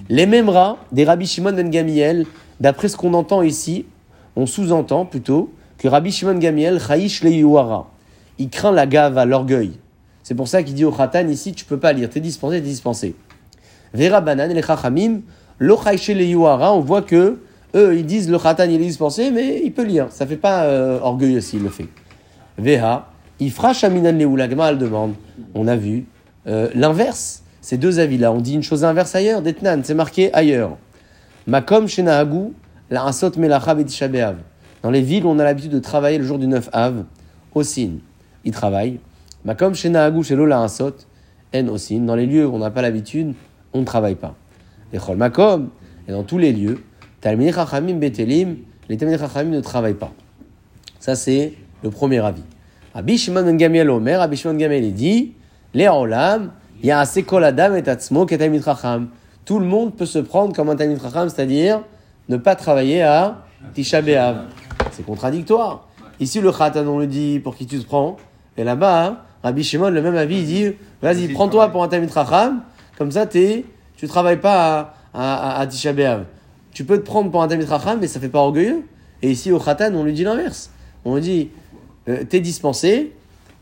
Les 0.10 0.28
mêmes 0.28 0.50
rats 0.50 0.78
des 0.92 1.06
Rabbi 1.06 1.26
Shimon 1.26 1.54
ben 1.54 1.70
Gamiel, 1.70 2.28
d'après 2.60 2.88
ce 2.88 2.98
qu'on 2.98 3.16
entend 3.16 3.42
ici, 3.42 3.88
on 4.36 4.46
sous-entend 4.46 5.06
plutôt 5.06 5.52
que 5.80 5.88
Rabbi 5.88 6.12
Shimon 6.12 6.38
Gamiel, 6.38 6.80
Chaïsh 6.80 7.24
le 7.24 7.32
Yuara, 7.32 7.90
il 8.38 8.50
craint 8.50 8.72
la 8.72 8.86
gave 8.86 9.18
à 9.18 9.26
l'orgueil. 9.26 9.72
C'est 10.22 10.36
pour 10.36 10.48
ça 10.48 10.62
qu'il 10.62 10.76
dit 10.76 10.86
au 10.86 10.92
Khatan 10.92 11.28
ici, 11.30 11.54
tu 11.54 11.66
peux 11.66 11.80
pas 11.80 11.94
lire, 11.94 12.12
t'es 12.12 12.20
dispensé, 12.20 12.58
t'es 12.58 12.68
dispensé. 12.68 13.16
Vera 13.94 14.22
Banan 14.22 14.50
et 14.50 14.54
les 14.54 14.62
Chachamim, 14.62 15.22
lo 15.60 15.78
Chaïsh 15.78 16.10
le 16.10 16.24
Yuara, 16.24 16.74
on 16.74 16.80
voit 16.80 17.02
que 17.02 17.40
eux, 17.76 17.98
ils 17.98 18.06
disent 18.06 18.30
le 18.30 18.40
Khatan 18.40 18.66
il 18.66 18.76
est 18.76 18.86
dispensé, 18.86 19.32
mais 19.32 19.62
il 19.64 19.72
peut 19.72 19.84
lire. 19.84 20.08
Ça 20.10 20.26
fait 20.26 20.38
pas 20.38 20.64
euh, 20.64 21.00
orgueilleux 21.02 21.42
s'il 21.42 21.62
le 21.62 21.70
fait. 21.70 21.88
Veha, 22.58 23.08
Ifra 23.40 23.74
Shaminan 23.74 24.12
Leou, 24.12 24.36
la 24.36 24.50
Gemara, 24.50 24.72
elle 24.72 24.78
demande. 24.78 25.14
On 25.54 25.68
a 25.68 25.76
vu 25.76 26.06
euh, 26.48 26.70
l'inverse. 26.74 27.44
Ces 27.62 27.78
deux 27.78 28.00
avis-là, 28.00 28.32
on 28.32 28.40
dit 28.40 28.56
une 28.56 28.64
chose 28.64 28.84
inverse 28.84 29.14
ailleurs. 29.16 29.42
Detnan, 29.42 29.82
c'est 29.84 29.94
marqué 29.94 30.34
ailleurs. 30.34 30.78
Makom 31.46 31.88
Shenahagu, 31.88 32.54
la 32.90 33.06
Asot 33.06 33.32
Melacha 33.38 33.76
Betisha 33.76 34.08
B'Av. 34.08 34.38
Dans 34.82 34.92
les 34.92 35.02
villes 35.02 35.26
on 35.26 35.38
a 35.40 35.44
l'habitude 35.44 35.72
de 35.72 35.80
travailler 35.80 36.18
le 36.18 36.24
jour 36.24 36.40
du 36.40 36.48
9 36.48 36.70
Av, 36.72 37.04
Osin, 37.54 37.98
ils 38.46 38.52
travaillent. 38.52 39.00
Makom 39.46 39.76
Shenahagu 39.76 40.24
Shelo 40.24 40.46
la 40.46 40.64
Asot, 40.64 40.96
En 41.54 41.68
Osin. 41.68 42.00
Dans 42.00 42.16
les 42.16 42.26
lieux 42.26 42.48
où 42.48 42.56
on 42.56 42.60
n'a 42.60 42.72
pas 42.72 42.82
l'habitude, 42.82 43.34
on 43.74 43.80
ne 43.82 43.86
travaille 43.86 44.16
pas. 44.16 44.36
Les 44.92 45.00
Makom, 45.16 45.70
et 46.08 46.12
dans 46.12 46.24
tous 46.24 46.38
les 46.38 46.52
lieux, 46.52 46.84
Talmidei 47.22 47.52
Chachamim 47.52 47.96
Betelim, 47.96 48.58
les 48.88 48.98
Talmidei 48.98 49.20
Chachamim 49.20 49.52
ne 49.52 49.62
travaillent 49.62 49.94
pas. 49.94 50.12
Ça, 51.00 51.16
c'est 51.16 51.54
le 51.84 51.90
premier 51.90 52.20
avis. 52.20 52.44
Rabbi 52.94 53.18
Shimon 53.18 53.44
ben 53.44 53.56
Gamiel 53.56 53.90
Omer, 53.90 54.20
Rabbi 54.20 54.36
Shimon 54.36 54.54
ben 54.54 54.62
Gamiel, 54.62 54.84
il 54.86 54.94
dit, 54.94 55.34
les 55.74 55.88
Olam, 55.88 56.52
il 56.82 56.88
y 56.88 56.92
a 56.92 57.00
assez 57.00 57.24
kol 57.24 57.44
adam 57.44 57.76
et 57.76 57.88
atzmo 57.88 58.26
Talmid 58.26 58.64
Chacham. 58.64 59.10
Tout 59.46 59.60
le 59.60 59.66
monde 59.66 59.96
peut 59.96 60.06
se 60.06 60.20
prendre 60.20 60.56
comme 60.56 60.70
un 60.70 60.76
Talmid 60.76 61.02
Chacham, 61.02 61.30
c'est-à-dire 61.30 61.82
ne 62.28 62.38
pas 62.38 62.56
travailler 62.56 63.04
à 63.04 63.46
Tisha 63.74 64.02
B'Av. 64.02 64.46
C'est 64.92 65.06
contradictoire. 65.06 65.88
Ici, 66.20 66.42
le 66.42 66.52
Khatan, 66.52 66.86
on 66.88 67.00
le 67.00 67.08
dit 67.08 67.40
pour 67.40 67.56
qui 67.56 67.66
tu 67.66 67.80
te 67.80 67.86
prends? 67.86 68.18
Et 68.58 68.64
là-bas, 68.64 69.24
Rabbi 69.44 69.64
Shimon, 69.64 69.90
le 69.90 70.02
même 70.02 70.16
avis, 70.16 70.40
il 70.40 70.46
dit, 70.46 70.72
vas-y, 71.02 71.30
prends-toi 71.30 71.70
pour 71.70 71.84
un 71.84 71.88
Talmid 71.88 72.12
Chacham, 72.14 72.62
comme 73.00 73.12
ça, 73.12 73.26
t'es, 73.26 73.66
tu 73.96 74.08
travailles 74.08 74.42
pas 74.42 74.94
à, 75.14 75.58
à, 75.58 75.60
à, 75.62 75.68
Tisha. 75.68 75.94
Tu 76.74 76.84
peux 76.84 76.98
te 76.98 77.06
prendre 77.06 77.32
pour 77.32 77.42
un 77.42 77.48
Talmid 77.48 77.68
Chacham, 77.68 77.98
mais 78.00 78.08
ça 78.08 78.20
fait 78.20 78.30
pas 78.30 78.40
orgueilleux. 78.40 78.84
Et 79.22 79.32
ici, 79.32 79.54
au 79.54 79.60
Khatan, 79.60 79.94
on 79.96 80.04
lui 80.04 80.12
dit 80.12 80.26
l'inverse. 80.26 80.70
On 81.06 81.16
lui 81.16 81.22
dit, 81.22 81.50
euh, 82.10 82.26
t'es 82.26 82.42
dispensé, 82.42 83.16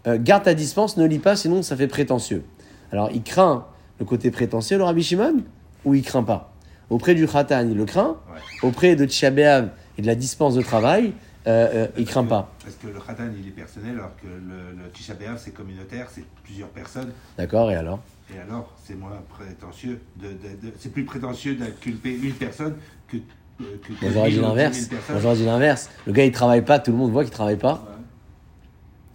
euh, 0.07 0.17
garde 0.19 0.43
ta 0.43 0.55
dispense, 0.55 0.97
ne 0.97 1.05
lis 1.05 1.19
pas, 1.19 1.35
sinon 1.35 1.61
ça 1.61 1.77
fait 1.77 1.87
prétentieux. 1.87 2.43
Alors, 2.91 3.11
il 3.13 3.21
craint 3.21 3.67
le 3.99 4.05
côté 4.05 4.31
prétentieux, 4.31 4.79
le 4.79 4.83
Rabbi 4.83 5.03
Shimon, 5.03 5.43
ou 5.85 5.93
il 5.93 6.01
craint 6.01 6.23
pas? 6.23 6.53
Auprès 6.89 7.13
du 7.13 7.27
Khatan, 7.27 7.67
il 7.69 7.77
le 7.77 7.85
craint. 7.85 8.17
Ouais. 8.33 8.67
Auprès 8.67 8.95
de 8.95 9.05
Tisha 9.05 9.27
et 9.29 10.01
de 10.01 10.07
la 10.07 10.15
dispense 10.15 10.55
de 10.55 10.63
travail, 10.63 11.13
euh, 11.45 11.85
euh, 11.85 11.87
il 11.95 12.05
craint 12.05 12.23
pas. 12.25 12.49
Parce 12.63 12.75
que 12.75 12.87
le 12.87 12.99
Khatan, 12.99 13.29
il 13.39 13.47
est 13.47 13.51
personnel, 13.51 13.93
alors 13.93 14.15
que 14.15 14.25
le, 14.25 14.81
le 14.81 15.37
c'est 15.37 15.53
communautaire, 15.53 16.07
c'est 16.11 16.25
plusieurs 16.43 16.69
personnes? 16.69 17.11
D'accord, 17.37 17.69
et 17.69 17.75
alors? 17.75 17.99
Et 18.35 18.39
alors, 18.39 18.73
c'est 18.83 18.95
moins 18.95 19.21
prétentieux. 19.29 20.01
De, 20.17 20.27
de- 20.27 20.33
de- 20.33 20.73
c'est 20.79 20.91
plus 20.91 21.05
prétentieux 21.05 21.55
d'inculper 21.55 22.13
une 22.21 22.33
personne 22.33 22.75
que. 23.07 23.17
que, 23.57 23.63
que 23.63 24.01
Moi, 24.01 24.11
j'aurais 24.11 24.29
dit 24.31 24.39
l'inverse. 24.41 24.89
j'aurais 25.21 25.35
dit 25.37 25.45
l'inverse. 25.45 25.89
Le 26.05 26.11
gars, 26.13 26.25
il 26.25 26.31
travaille 26.31 26.63
pas, 26.63 26.79
tout 26.79 26.91
le 26.91 26.97
monde 26.97 27.11
voit 27.11 27.23
qu'il 27.23 27.31
travaille 27.33 27.55
pas. 27.57 27.83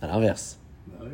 À 0.00 0.06
l'inverse. 0.06 0.58
Bah 0.88 1.04
ouais. 1.04 1.10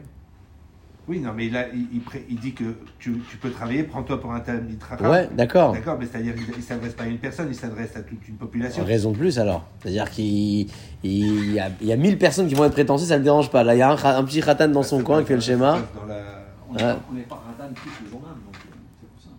Oui, 1.08 1.18
non, 1.20 1.32
mais 1.34 1.48
là, 1.50 1.66
il, 1.74 1.88
il 1.92 2.00
pré- 2.00 2.24
il 2.30 2.38
dit 2.38 2.52
que 2.54 2.64
tu, 2.98 3.18
tu 3.28 3.36
peux 3.36 3.50
travailler, 3.50 3.82
prends-toi 3.82 4.20
pour 4.20 4.32
un 4.32 4.42
Chacham. 4.44 5.10
Ouais, 5.10 5.28
d'accord. 5.34 5.72
D'accord, 5.72 5.96
mais 5.98 6.06
c'est-à-dire 6.06 6.34
qu'il 6.36 6.56
ne 6.56 6.62
s'adresse 6.62 6.94
pas 6.94 7.04
à 7.04 7.06
une 7.08 7.18
personne, 7.18 7.48
il 7.50 7.54
s'adresse 7.54 7.96
à 7.96 8.02
toute 8.02 8.26
une 8.28 8.36
population. 8.36 8.84
Raison 8.84 9.10
de 9.10 9.16
plus 9.18 9.38
alors. 9.38 9.66
C'est-à-dire 9.82 10.08
qu'il 10.10 10.68
il 11.02 11.52
y, 11.52 11.58
a, 11.58 11.68
il 11.80 11.86
y 11.88 11.92
a 11.92 11.96
1000 11.96 12.16
personnes 12.16 12.46
qui 12.46 12.54
vont 12.54 12.64
être 12.64 12.72
prétentieuses, 12.72 13.08
ça 13.08 13.14
ne 13.14 13.18
le 13.18 13.24
dérange 13.24 13.50
pas. 13.50 13.64
Là, 13.64 13.74
il 13.74 13.78
y 13.78 13.82
a 13.82 13.90
un, 13.90 14.24
petit 14.24 14.40
khatan 14.40 14.68
dans 14.68 14.82
son 14.84 15.02
coin 15.02 15.20
qui 15.22 15.28
fait 15.28 15.34
le 15.34 15.40
schéma. 15.40 15.80
Dans 15.94 16.06
la- 16.06 16.37
On 16.70 16.74
n'est 16.74 17.22
pas- 17.22 17.42
donc 17.58 17.76
euh, 17.76 17.86
c'est 19.00 19.08
pour 19.08 19.20
ça. 19.22 19.30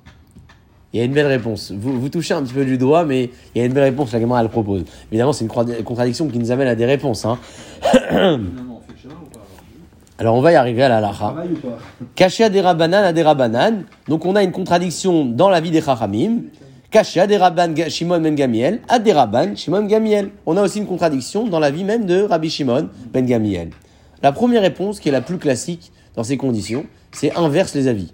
Il 0.93 0.99
y 0.99 1.01
a 1.01 1.05
une 1.05 1.13
belle 1.13 1.27
réponse. 1.27 1.71
Vous, 1.71 1.99
vous 1.99 2.09
touchez 2.09 2.33
un 2.33 2.41
petit 2.43 2.53
peu 2.53 2.65
du 2.65 2.77
doigt, 2.77 3.05
mais 3.05 3.29
il 3.53 3.59
y 3.59 3.61
a 3.61 3.65
une 3.65 3.73
belle 3.73 3.83
réponse 3.83 4.11
la 4.11 4.19
Gemara 4.19 4.41
elle 4.41 4.49
propose. 4.49 4.85
Évidemment, 5.11 5.33
c'est 5.33 5.45
une 5.45 5.83
contradiction 5.83 6.27
qui 6.27 6.39
nous 6.39 6.51
amène 6.51 6.67
à 6.67 6.75
des 6.75 6.85
réponses. 6.85 7.25
Hein. 7.25 7.37
Alors 10.17 10.35
on 10.35 10.41
va 10.41 10.51
y 10.51 10.55
arriver 10.55 10.83
à 10.83 10.89
la 10.89 10.99
lacha. 10.99 11.33
À 12.39 12.49
des 12.49 12.61
rabanan 12.61 13.03
à 13.03 13.13
des 13.13 13.23
rabanan. 13.23 13.83
Donc, 14.07 14.25
on 14.25 14.35
a 14.35 14.43
une 14.43 14.51
contradiction 14.51 15.25
dans 15.25 15.49
la 15.49 15.61
vie 15.61 15.71
des 15.71 15.81
chachamim. 15.81 16.41
Caché 16.91 17.19
à 17.19 17.27
des 17.27 17.37
rabban 17.37 17.75
Shimon 17.87 18.19
ben 18.19 18.33
Gamiel, 18.33 18.81
à 18.89 18.97
des 18.97 19.13
rabban 19.13 19.55
Shimon 19.55 19.83
Gamiel. 19.85 20.31
On 20.47 20.57
a 20.57 20.63
aussi 20.63 20.79
une 20.79 20.87
contradiction 20.87 21.45
dans 21.47 21.59
la 21.59 21.69
vie 21.69 21.83
même 21.83 22.05
de 22.05 22.23
Rabbi 22.23 22.49
Shimon 22.49 22.89
ben 23.13 23.23
Gamiel. 23.27 23.69
La 24.23 24.31
première 24.31 24.63
réponse, 24.63 24.99
qui 24.99 25.09
est 25.09 25.11
la 25.11 25.21
plus 25.21 25.37
classique 25.37 25.91
dans 26.19 26.25
ces 26.25 26.35
conditions, 26.35 26.85
c'est 27.13 27.33
inverse 27.37 27.73
les 27.75 27.87
avis. 27.87 28.11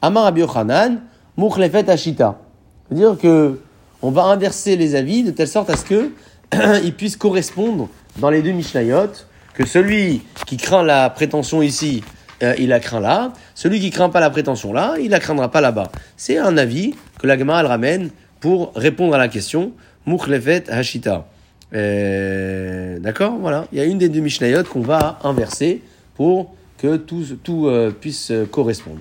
Amar 0.00 0.22
Rabbi 0.22 0.42
Yochanan, 0.42 1.00
Mukhlefet 1.36 1.90
Ashita. 1.90 2.38
C'est-à-dire 2.86 3.18
que 3.18 3.58
on 4.00 4.12
va 4.12 4.26
inverser 4.26 4.76
les 4.76 4.94
avis 4.94 5.24
de 5.24 5.32
telle 5.32 5.48
sorte 5.48 5.68
à 5.68 5.76
ce 5.76 5.84
que 5.84 6.12
ils 6.84 6.94
puissent 6.94 7.16
correspondre 7.16 7.88
dans 8.18 8.30
les 8.30 8.42
deux 8.42 8.52
Mishnayot, 8.52 9.10
que 9.54 9.66
celui 9.66 10.22
qui 10.46 10.56
craint 10.56 10.84
la 10.84 11.10
prétention 11.10 11.60
ici, 11.60 12.04
euh, 12.44 12.54
il 12.60 12.68
la 12.68 12.78
craint 12.78 13.00
là, 13.00 13.32
celui 13.56 13.80
qui 13.80 13.90
craint 13.90 14.08
pas 14.08 14.20
la 14.20 14.30
prétention 14.30 14.72
là, 14.72 14.94
il 15.00 15.10
la 15.10 15.18
craindra 15.18 15.50
pas 15.50 15.60
là-bas. 15.60 15.90
C'est 16.16 16.38
un 16.38 16.56
avis 16.58 16.94
que 17.18 17.26
la 17.26 17.36
Gemara 17.36 17.62
ramène 17.64 18.10
pour 18.38 18.70
répondre 18.76 19.16
à 19.16 19.18
la 19.18 19.26
question 19.26 19.72
Mukhlefet 20.06 20.70
Hashita. 20.70 21.26
Euh, 21.74 23.00
D'accord 23.00 23.36
Voilà. 23.40 23.66
Il 23.72 23.78
y 23.78 23.80
a 23.80 23.84
une 23.84 23.98
des 23.98 24.08
deux 24.08 24.20
Mishnayot 24.20 24.62
qu'on 24.62 24.82
va 24.82 25.18
inverser 25.24 25.82
pour 26.14 26.54
que 26.78 26.96
tout, 26.96 27.24
tout 27.42 27.66
euh, 27.66 27.90
puisse 27.90 28.30
euh, 28.30 28.46
correspondre. 28.46 29.00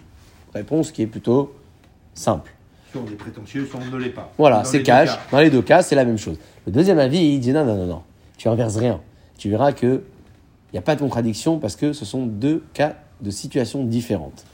Réponse 0.53 0.91
qui 0.91 1.03
est 1.03 1.07
plutôt 1.07 1.55
simple. 2.13 2.51
On 2.95 3.05
est 3.11 3.15
prétentieux, 3.15 3.65
soit 3.69 3.79
on 3.79 3.95
ne 3.95 4.01
l'est 4.01 4.09
pas. 4.09 4.33
Voilà, 4.39 4.63
c'est 4.63 4.81
cash. 4.81 5.09
cas. 5.09 5.19
Dans 5.31 5.39
les 5.39 5.51
deux 5.51 5.61
cas, 5.61 5.83
c'est 5.83 5.93
la 5.93 6.03
même 6.03 6.17
chose. 6.17 6.39
Le 6.65 6.71
deuxième 6.71 6.97
avis, 6.97 7.19
il 7.19 7.39
dit 7.39 7.53
non, 7.53 7.63
non, 7.63 7.75
non, 7.75 7.85
non. 7.85 8.01
Tu 8.37 8.47
inverses 8.47 8.77
rien. 8.77 8.99
Tu 9.37 9.49
verras 9.49 9.71
que 9.71 10.03
il 10.69 10.75
n'y 10.75 10.79
a 10.79 10.81
pas 10.81 10.95
de 10.95 10.99
contradiction 10.99 11.59
parce 11.59 11.75
que 11.75 11.93
ce 11.93 12.05
sont 12.05 12.25
deux 12.25 12.63
cas 12.73 12.95
de 13.21 13.29
situations 13.29 13.83
différentes. 13.83 14.45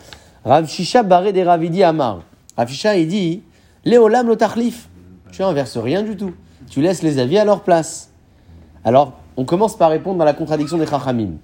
Rav 0.44 0.68
Shisha 0.68 1.04
barré 1.04 1.32
des 1.32 1.44
Ravidi 1.44 1.84
Amar. 1.84 2.24
Rav 2.58 2.68
Shisha, 2.68 2.98
il 2.98 3.08
dit 3.08 3.44
Léolam 3.86 4.36
tachlif. 4.36 4.90
Tu 5.32 5.42
inverses 5.42 5.78
rien 5.78 6.04
du 6.04 6.18
tout. 6.18 6.34
Tu 6.70 6.82
laisses 6.82 7.02
les 7.02 7.20
avis 7.20 7.38
à 7.38 7.46
leur 7.46 7.64
place. 7.64 8.12
Alors, 8.84 9.14
on 9.38 9.46
commence 9.46 9.78
par 9.78 9.90
répondre 9.90 10.18
dans 10.18 10.26
la 10.26 10.34
contradiction 10.34 10.78
des 10.78 10.86
Chachamim. 10.86 11.38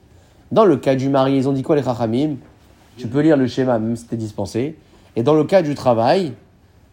Dans 0.51 0.65
le 0.65 0.77
cas 0.77 0.95
du 0.95 1.09
mari, 1.09 1.35
ils 1.37 1.47
ont 1.47 1.53
dit 1.53 1.61
quoi 1.61 1.75
les 1.75 1.83
Chachamim 1.83 2.35
Tu 2.97 3.07
peux 3.07 3.21
lire 3.21 3.37
le 3.37 3.47
schéma 3.47 3.77
même 3.77 3.95
si 3.95 4.05
t'es 4.05 4.17
dispensé. 4.17 4.77
Et 5.15 5.23
dans 5.23 5.35
le 5.35 5.43
cas 5.43 5.61
du 5.61 5.75
travail, 5.75 6.33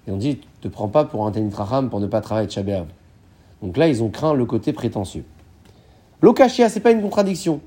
ils 0.07 0.13
ont 0.13 0.19
dit, 0.19 0.41
te 0.61 0.69
prends 0.69 0.89
pas 0.89 1.05
pour 1.05 1.27
un 1.27 1.33
Tanit 1.33 1.55
Raham 1.55 1.89
pour 1.89 2.01
ne 2.01 2.07
pas 2.07 2.21
travailler 2.21 2.47
de 2.47 2.53
Shabbat. 2.53 2.87
Donc 3.63 3.77
là, 3.77 3.89
ils 3.89 4.03
ont 4.03 4.11
craint 4.11 4.35
le 4.35 4.45
côté 4.45 4.73
prétentieux. 4.73 5.25
L'Okashia, 6.21 6.69
c'est 6.69 6.81
pas 6.81 6.91
une 6.91 7.03
contradiction. 7.03 7.61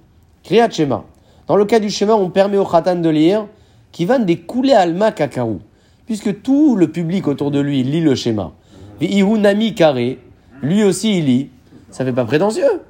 Kriyat 0.44 0.70
Shema. 0.70 1.04
Dans 1.48 1.56
le 1.56 1.66
cas 1.66 1.80
du 1.80 1.90
schéma, 1.90 2.14
on 2.14 2.30
permet 2.30 2.58
au 2.58 2.66
Khatan 2.66 2.98
de 2.98 3.10
lire 3.10 3.48
qui 3.92 4.06
va 4.06 4.20
des 4.20 4.38
couler 4.38 4.74
alma 4.74 5.12
kakaou. 5.12 5.60
Puisque 6.06 6.42
tout 6.42 6.76
le 6.76 6.92
public 6.92 7.28
autour 7.28 7.52
de 7.52 7.60
lui 7.60 7.84
lit 7.84 8.02
le 8.02 8.16
schéma. 8.16 8.52
Vihu 9.00 9.40
nami 9.40 9.74
carré. 9.76 10.20
Lui 10.62 10.84
aussi, 10.84 11.20
il 11.20 11.26
lit. 11.26 11.50
Ça 11.90 12.06
fait 12.06 12.14
pas 12.14 12.26
prétentieux. 12.26 12.82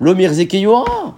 L'Omir 0.00 0.32
Zekeyora. 0.32 1.14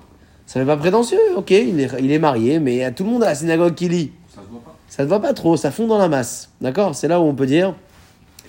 Ça 0.46 0.60
fait 0.60 0.66
pas 0.66 0.76
prétentieux. 0.76 1.18
Ok, 1.36 1.50
il 1.50 1.80
est, 1.80 1.90
il 2.00 2.12
est 2.12 2.18
marié, 2.18 2.58
mais 2.58 2.74
il 2.74 2.78
y 2.78 2.84
a 2.84 2.90
tout 2.90 3.04
le 3.04 3.10
monde 3.10 3.22
à 3.22 3.28
la 3.28 3.34
synagogue 3.34 3.74
qui 3.74 3.88
lit. 3.88 4.12
Ça 4.28 4.42
se 4.42 4.50
voit 4.50 4.60
pas. 4.60 4.74
Ça 4.88 5.04
ne 5.04 5.08
va 5.08 5.20
pas 5.20 5.32
trop, 5.32 5.56
ça 5.56 5.70
fond 5.70 5.86
dans 5.86 5.98
la 5.98 6.08
masse. 6.08 6.50
D'accord? 6.60 6.94
C'est 6.94 7.08
là 7.08 7.20
où 7.20 7.24
on 7.24 7.34
peut 7.34 7.46
dire, 7.46 7.74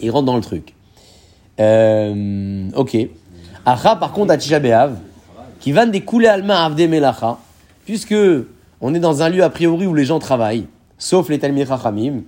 il 0.02 0.12
rentre 0.12 0.26
dans 0.26 0.36
le 0.36 0.42
truc. 0.42 0.76
Euh, 1.60 2.70
ok. 2.76 2.98
Acha, 3.66 3.96
par 3.96 4.12
contre, 4.12 4.32
à 4.32 4.38
Tisha 4.38 4.60
B'Av, 4.60 4.98
qui 5.60 5.72
va 5.72 5.86
découler 5.86 6.28
alma 6.28 6.66
avde 6.66 6.82
melacha, 6.82 7.38
puisque 7.86 8.16
on 8.82 8.94
est 8.94 9.00
dans 9.00 9.24
un 9.24 9.30
lieu 9.30 9.44
a 9.44 9.50
priori 9.50 9.88
où 9.88 9.94
les 9.94 10.06
gens 10.06 10.20
travaillent, 10.20 10.68
sauf 10.98 11.30
les 11.30 11.40
Talmid 11.40 11.68
Chachamim. 11.68 12.22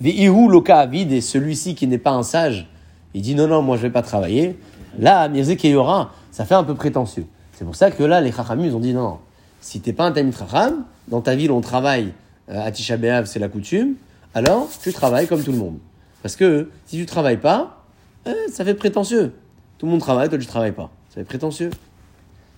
Ve'ihu 0.00 0.48
loka 0.48 0.78
avid, 0.78 1.12
et 1.12 1.20
celui-ci 1.20 1.74
qui 1.74 1.88
n'est 1.88 1.98
pas 1.98 2.12
un 2.12 2.22
sage, 2.22 2.68
il 3.14 3.22
dit 3.22 3.34
non, 3.34 3.48
non, 3.48 3.62
moi 3.62 3.76
je 3.76 3.82
vais 3.82 3.90
pas 3.90 4.02
travailler. 4.02 4.56
Là, 4.98 5.28
Mirze 5.28 5.56
Keyora, 5.56 6.12
ça 6.30 6.44
fait 6.44 6.54
un 6.54 6.62
peu 6.62 6.74
prétentieux. 6.74 7.26
C'est 7.58 7.64
pour 7.64 7.74
ça 7.74 7.90
que 7.90 8.04
là, 8.04 8.20
les 8.20 8.30
Chachamim, 8.30 8.66
ils 8.66 8.76
ont 8.76 8.78
dit 8.78 8.94
non, 8.94 9.02
non. 9.02 9.18
Si 9.60 9.80
t'es 9.80 9.92
pas 9.92 10.04
un 10.04 10.12
Talmid 10.12 10.32
Chacham, 10.32 10.84
dans 11.08 11.20
ta 11.20 11.34
ville 11.34 11.50
on 11.50 11.60
travaille 11.60 12.12
euh, 12.50 12.64
à 12.64 12.70
Tisha 12.70 12.96
c'est 13.24 13.40
la 13.40 13.48
coutume, 13.48 13.94
alors 14.32 14.68
tu 14.80 14.92
travailles 14.92 15.26
comme 15.26 15.42
tout 15.42 15.50
le 15.50 15.58
monde. 15.58 15.78
Parce 16.22 16.36
que 16.36 16.68
si 16.86 16.98
tu 16.98 17.04
travailles 17.04 17.38
pas, 17.38 17.82
euh, 18.28 18.32
ça 18.52 18.64
fait 18.64 18.74
prétentieux. 18.74 19.32
Tout 19.78 19.86
le 19.86 19.90
monde 19.90 20.00
travaille, 20.00 20.28
toi 20.28 20.38
tu 20.38 20.46
travailles 20.46 20.70
pas. 20.70 20.88
Ça 21.08 21.16
fait 21.16 21.24
prétentieux. 21.24 21.70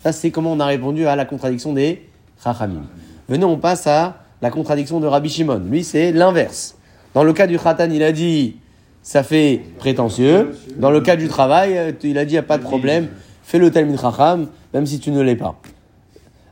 Ça, 0.03 0.13
c'est 0.13 0.31
comment 0.31 0.53
on 0.53 0.61
a 0.61 0.67
répondu 0.67 1.07
à 1.07 1.17
la 1.17 1.25
contradiction 1.25 1.73
des 1.73 2.07
Chachamim. 2.45 2.83
Venez, 3.27 3.47
on 3.47 3.57
passe 3.57 3.87
à 3.87 4.19
la 4.43 4.51
contradiction 4.51 5.01
de 5.01 5.07
Rabbi 5.07 5.31
Shimon. 5.31 5.63
Lui, 5.71 5.83
c'est 5.83 6.13
l'inverse. 6.13 6.77
Dans 7.15 7.25
le 7.25 7.33
cas 7.33 7.47
du 7.47 7.59
Khatan, 7.59 7.89
il 7.91 8.03
a 8.03 8.13
dit 8.13 8.57
ça 9.03 9.23
fait 9.23 9.63
prétentieux. 9.79 10.51
Dans 10.77 10.91
le 10.91 11.01
cas 11.01 11.17
du 11.17 11.27
travail, 11.29 11.79
euh, 11.79 11.93
il 12.03 12.19
a 12.19 12.27
dit 12.27 12.33
il 12.33 12.35
n'y 12.35 12.39
a 12.39 12.43
pas 12.43 12.59
de 12.59 12.65
problème. 12.65 13.09
Fais 13.51 13.59
le 13.59 13.73
Talmud 13.73 14.01
Chacham, 14.01 14.47
même 14.73 14.87
si 14.87 15.01
tu 15.01 15.11
ne 15.11 15.21
l'es 15.21 15.35
pas. 15.35 15.57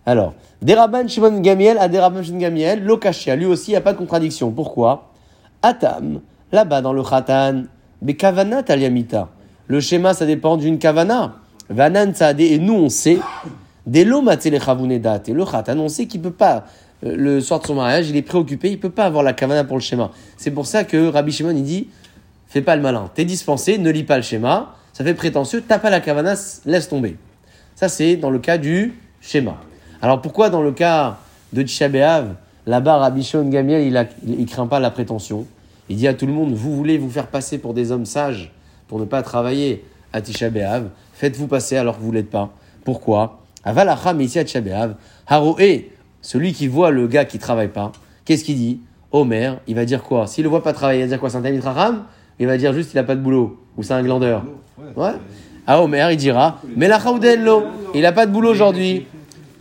Alors, 0.04 0.34
Deraban 0.60 1.06
Shimon 1.06 1.38
Gamiel 1.38 1.78
à 1.78 1.86
Deraban 1.86 2.24
Shimon 2.24 2.38
Gamiel, 2.38 2.82
Lokashia, 2.82 3.36
lui 3.36 3.46
aussi, 3.46 3.70
il 3.70 3.74
n'y 3.74 3.76
a 3.76 3.80
pas 3.80 3.92
de 3.92 3.98
contradiction. 3.98 4.50
Pourquoi? 4.50 5.12
Atam, 5.62 6.20
là-bas 6.50 6.80
dans 6.80 6.92
le 6.92 7.04
Khatan, 7.04 7.66
Bekavana 8.02 8.64
Taliamita. 8.64 9.28
Le 9.68 9.78
schéma, 9.78 10.12
ça 10.12 10.26
dépend 10.26 10.56
d'une 10.56 10.80
kavana. 10.80 11.36
Vanan 11.70 12.12
et 12.36 12.58
nous, 12.58 12.74
on 12.74 12.88
sait, 12.88 13.20
Dès 13.86 14.02
l'homme 14.04 14.28
et 14.28 14.50
le 14.50 15.44
Khat 15.44 15.64
annoncé 15.68 16.08
qu'il 16.08 16.20
peut 16.20 16.32
pas, 16.32 16.64
euh, 17.04 17.14
le 17.16 17.40
soir 17.40 17.60
de 17.60 17.66
son 17.68 17.76
mariage, 17.76 18.10
il 18.10 18.16
est 18.16 18.22
préoccupé, 18.22 18.72
il 18.72 18.80
peut 18.80 18.90
pas 18.90 19.04
avoir 19.04 19.22
la 19.22 19.34
kavana 19.34 19.62
pour 19.62 19.76
le 19.76 19.82
schéma. 19.82 20.10
C'est 20.36 20.50
pour 20.50 20.66
ça 20.66 20.82
que 20.82 21.10
Rabbi 21.10 21.30
Shimon, 21.30 21.54
il 21.54 21.62
dit, 21.62 21.90
fais 22.48 22.60
pas 22.60 22.74
le 22.74 22.82
malin, 22.82 23.08
t'es 23.14 23.24
dispensé, 23.24 23.78
ne 23.78 23.88
lis 23.88 24.02
pas 24.02 24.16
le 24.16 24.24
schéma, 24.24 24.74
ça 24.98 25.04
fait 25.04 25.14
prétentieux, 25.14 25.62
t'as 25.62 25.78
pas 25.78 25.90
la 25.90 26.00
kavana, 26.00 26.34
laisse 26.66 26.88
tomber. 26.88 27.16
Ça, 27.76 27.88
c'est 27.88 28.16
dans 28.16 28.30
le 28.30 28.40
cas 28.40 28.58
du 28.58 28.98
schéma. 29.20 29.60
Alors 30.02 30.20
pourquoi 30.20 30.50
dans 30.50 30.60
le 30.60 30.72
cas 30.72 31.18
de 31.52 31.62
Tisha 31.62 31.88
B'Av, 31.88 32.34
là-bas, 32.66 32.96
Rabbi 32.96 33.22
Shimon 33.22 33.48
Gamiel, 33.48 33.82
il, 33.86 33.96
a, 33.96 34.06
il, 34.26 34.40
il 34.40 34.46
craint 34.46 34.66
pas 34.66 34.80
la 34.80 34.90
prétention? 34.90 35.46
Il 35.88 35.98
dit 35.98 36.08
à 36.08 36.14
tout 36.14 36.26
le 36.26 36.32
monde, 36.32 36.52
vous 36.52 36.74
voulez 36.74 36.98
vous 36.98 37.08
faire 37.10 37.28
passer 37.28 37.58
pour 37.58 37.74
des 37.74 37.92
hommes 37.92 38.06
sages, 38.06 38.50
pour 38.88 38.98
ne 38.98 39.04
pas 39.04 39.22
travailler 39.22 39.84
à 40.12 40.20
Tisha 40.20 40.50
faites-vous 41.12 41.46
passer 41.46 41.76
alors 41.76 41.98
que 41.98 42.02
vous 42.02 42.10
l'êtes 42.10 42.30
pas. 42.30 42.50
Pourquoi? 42.84 43.38
À 43.62 43.72
Tisha 43.72 44.60
B'Av, 44.60 44.96
Haroé, 45.28 45.92
celui 46.22 46.52
qui 46.52 46.66
voit 46.66 46.90
le 46.90 47.06
gars 47.06 47.24
qui 47.24 47.38
travaille 47.38 47.68
pas, 47.68 47.92
qu'est-ce 48.24 48.42
qu'il 48.42 48.56
dit? 48.56 48.80
Omer, 49.12 49.60
il 49.68 49.76
va 49.76 49.84
dire 49.84 50.02
quoi? 50.02 50.26
S'il 50.26 50.42
le 50.42 50.50
voit 50.50 50.64
pas 50.64 50.72
travailler, 50.72 51.02
il 51.02 51.04
va 51.04 51.08
dire 51.10 51.20
quoi? 51.20 51.30
C'est 51.30 51.36
un 51.36 51.60
Raham? 51.60 52.02
Il 52.40 52.48
va 52.48 52.58
dire 52.58 52.72
juste 52.72 52.94
il 52.94 52.98
a 52.98 53.04
pas 53.04 53.14
de 53.14 53.20
boulot, 53.20 53.60
ou 53.76 53.84
c'est 53.84 53.94
un 53.94 54.02
glandeur? 54.02 54.42
Ouais. 54.96 55.12
À 55.66 55.82
Omer, 55.82 56.10
il 56.12 56.16
dira, 56.16 56.60
mais 56.76 56.88
la 56.88 56.98
Khaudello, 56.98 57.64
il 57.94 58.04
a 58.06 58.12
pas 58.12 58.26
de 58.26 58.32
boulot 58.32 58.50
aujourd'hui. 58.50 59.06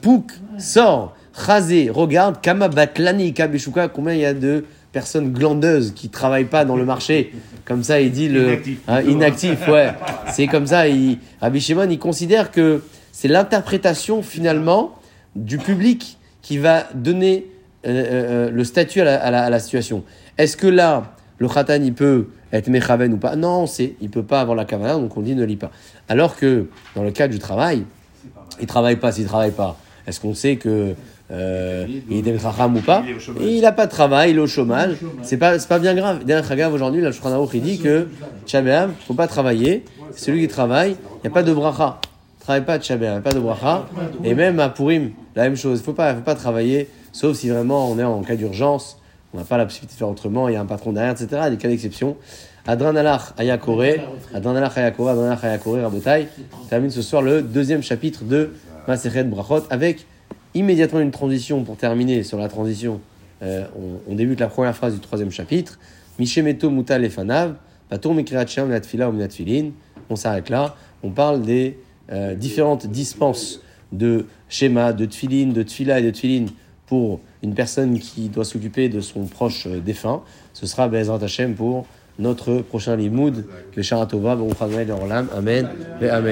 Pouk, 0.01 0.31
sort, 0.57 1.15
Chazé, 1.33 1.89
regarde, 1.93 2.39
Kama 2.41 2.67
Batlani, 2.69 3.33
Kabeshuka, 3.33 3.89
combien 3.89 4.13
il 4.13 4.19
y 4.21 4.25
a 4.25 4.33
de 4.33 4.63
personnes 4.93 5.31
glandeuses 5.33 5.91
qui 5.93 6.09
travaillent 6.09 6.45
pas 6.45 6.65
dans 6.65 6.75
le 6.77 6.85
marché. 6.85 7.33
Comme 7.65 7.83
ça, 7.83 7.99
il 7.99 8.11
dit 8.11 8.29
le 8.29 8.53
Inactif. 8.53 8.79
Hein, 8.87 9.01
inactif, 9.01 9.67
ouais. 9.67 9.89
C'est 10.31 10.47
comme 10.47 10.65
ça. 10.65 10.87
Il, 10.87 11.17
Rabbi 11.41 11.59
Shimon, 11.59 11.89
il 11.89 11.99
considère 11.99 12.51
que 12.51 12.81
c'est 13.11 13.27
l'interprétation 13.27 14.21
finalement 14.23 14.95
du 15.35 15.57
public 15.57 16.17
qui 16.41 16.57
va 16.57 16.85
donner 16.95 17.45
euh, 17.85 17.89
euh, 17.89 18.49
le 18.51 18.63
statut 18.63 19.01
à 19.01 19.03
la, 19.03 19.15
à 19.21 19.29
la- 19.31 19.43
à 19.43 19.49
la 19.49 19.59
situation. 19.59 20.03
Est-ce 20.37 20.55
que 20.55 20.67
là, 20.67 21.13
le 21.37 21.47
khatan, 21.49 21.81
il 21.83 21.93
peut 21.93 22.27
être 22.51 22.67
mechaven 22.67 23.13
ou 23.13 23.17
pas? 23.17 23.35
Non, 23.35 23.67
c'est, 23.67 23.95
il 24.01 24.09
peut 24.09 24.23
pas 24.23 24.41
avoir 24.41 24.55
la 24.55 24.65
kavana, 24.65 24.95
donc 24.95 25.15
on 25.17 25.21
dit 25.21 25.35
ne 25.35 25.43
lit 25.43 25.57
pas. 25.57 25.71
Alors 26.07 26.35
que 26.35 26.67
dans 26.95 27.03
le 27.03 27.11
cas 27.11 27.27
du 27.27 27.39
travail, 27.39 27.83
il 28.59 28.67
travaille 28.67 28.95
pas, 28.95 29.11
s'il 29.11 29.25
travaille 29.25 29.51
pas, 29.51 29.77
est-ce 30.07 30.19
qu'on 30.19 30.33
sait 30.33 30.55
que 30.55 30.93
euh, 31.29 31.85
il 32.09 32.27
est 32.27 32.37
Racham 32.37 32.77
ou 32.77 32.81
pas? 32.81 33.03
Il 33.41 33.61
n'a 33.61 33.73
pas 33.73 33.85
de 33.85 33.91
travail, 33.91 34.31
il 34.31 34.37
est 34.37 34.39
au 34.39 34.47
chômage. 34.47 34.95
C'est 35.21 35.37
pas, 35.37 35.59
c'est 35.59 35.67
pas 35.67 35.79
bien 35.79 35.93
grave. 35.93 36.23
Derrière 36.23 36.47
Chagav, 36.47 36.73
aujourd'hui, 36.73 37.01
la 37.01 37.11
Shulchan 37.11 37.45
il 37.53 37.61
dit 37.61 37.79
que 37.79 38.07
Tchabéam, 38.45 38.93
faut 39.05 39.13
pas 39.13 39.27
travailler. 39.27 39.83
Celui 40.15 40.41
qui 40.41 40.47
travaille, 40.47 40.91
il 40.91 41.21
n'y 41.23 41.27
a 41.27 41.33
pas 41.33 41.43
de 41.43 41.53
bracha. 41.53 41.99
Travaille 42.39 42.63
pas 42.63 42.79
Tchabéam, 42.79 43.11
il 43.11 43.13
n'y 43.15 43.19
a 43.19 43.21
pas 43.21 43.33
de 43.33 43.39
bracha. 43.39 43.85
Et 44.23 44.33
même 44.33 44.59
à 44.61 44.69
Purim, 44.69 45.11
la 45.35 45.43
même 45.43 45.57
chose. 45.57 45.79
Il 45.79 45.83
faut 45.83 45.93
pas, 45.93 46.15
faut 46.15 46.21
pas 46.21 46.35
travailler, 46.35 46.87
sauf 47.11 47.35
si 47.35 47.49
vraiment 47.49 47.91
on 47.91 47.99
est 47.99 48.03
en 48.05 48.21
cas 48.21 48.35
d'urgence. 48.35 48.97
On 49.37 49.41
n'a 49.41 49.45
pas 49.45 49.57
la 49.57 49.65
possibilité 49.65 49.93
de 49.93 49.97
faire 49.99 50.09
autrement, 50.09 50.49
il 50.49 50.53
y 50.53 50.55
a 50.55 50.61
un 50.61 50.65
patron 50.65 50.93
derrière, 50.93 51.11
etc. 51.11 51.27
Il 51.31 51.35
y 51.35 51.39
a 51.41 51.49
des 51.51 51.57
cas 51.57 51.67
d'exception. 51.67 52.17
Adran 52.65 52.95
Alach 52.95 53.33
Ayakore, 53.37 53.83
Adran 54.33 54.55
Alach 54.55 54.75
Ayakore, 54.75 55.09
Adran 55.09 55.25
Alach 55.25 55.43
Ayakore, 55.43 55.75
Rabotai, 55.75 56.27
termine 56.71 56.89
ce 56.89 57.03
soir 57.03 57.21
le 57.21 57.43
deuxième 57.43 57.83
chapitre 57.83 58.23
de 58.23 58.49
Masechet 58.87 59.25
Brachot 59.25 59.61
avec 59.69 60.07
immédiatement 60.55 61.01
une 61.01 61.11
transition 61.11 61.63
pour 61.63 61.77
terminer 61.77 62.23
sur 62.23 62.39
la 62.39 62.47
transition. 62.47 62.99
Euh, 63.43 63.65
on, 64.09 64.15
débute 64.15 64.39
la 64.39 64.47
première 64.47 64.75
phrase 64.75 64.95
du 64.95 65.01
troisième 65.01 65.29
chapitre. 65.29 65.77
Mishemeto 66.17 66.71
Muta 66.71 66.97
Lefanav, 66.97 67.57
Patour 67.89 68.15
Mikriat 68.15 68.47
Shem 68.47 68.69
Natfila 68.69 69.07
ou 69.07 69.13
Natfilin. 69.13 69.69
On 70.09 70.15
s'arrête 70.15 70.49
là. 70.49 70.75
On 71.03 71.11
parle 71.11 71.43
des 71.43 71.77
euh, 72.11 72.33
différentes 72.33 72.87
dispenses 72.87 73.61
de 73.91 74.25
schéma, 74.49 74.93
de 74.93 75.05
tfilin, 75.05 75.51
de 75.53 75.61
tfila 75.61 75.99
et 75.99 76.03
de 76.03 76.09
tfilin 76.09 76.47
pour 76.87 77.19
une 77.43 77.53
personne 77.53 77.99
qui 77.99 78.29
doit 78.29 78.45
s'occuper 78.45 78.89
de 78.89 79.01
son 79.01 79.25
proche 79.25 79.67
euh, 79.67 79.79
défunt. 79.79 80.23
Ce 80.53 80.65
sera 80.65 80.87
Bezrat 80.87 81.19
Hashem 81.21 81.53
pour 81.53 81.85
notre 82.19 82.61
prochain 82.61 82.95
limoud, 82.95 83.45
le 83.75 83.83
Sharatova, 83.83 84.35
Baruch. 84.35 84.57
Amen. 85.35 85.69
et 86.01 86.09
Amen. 86.09 86.25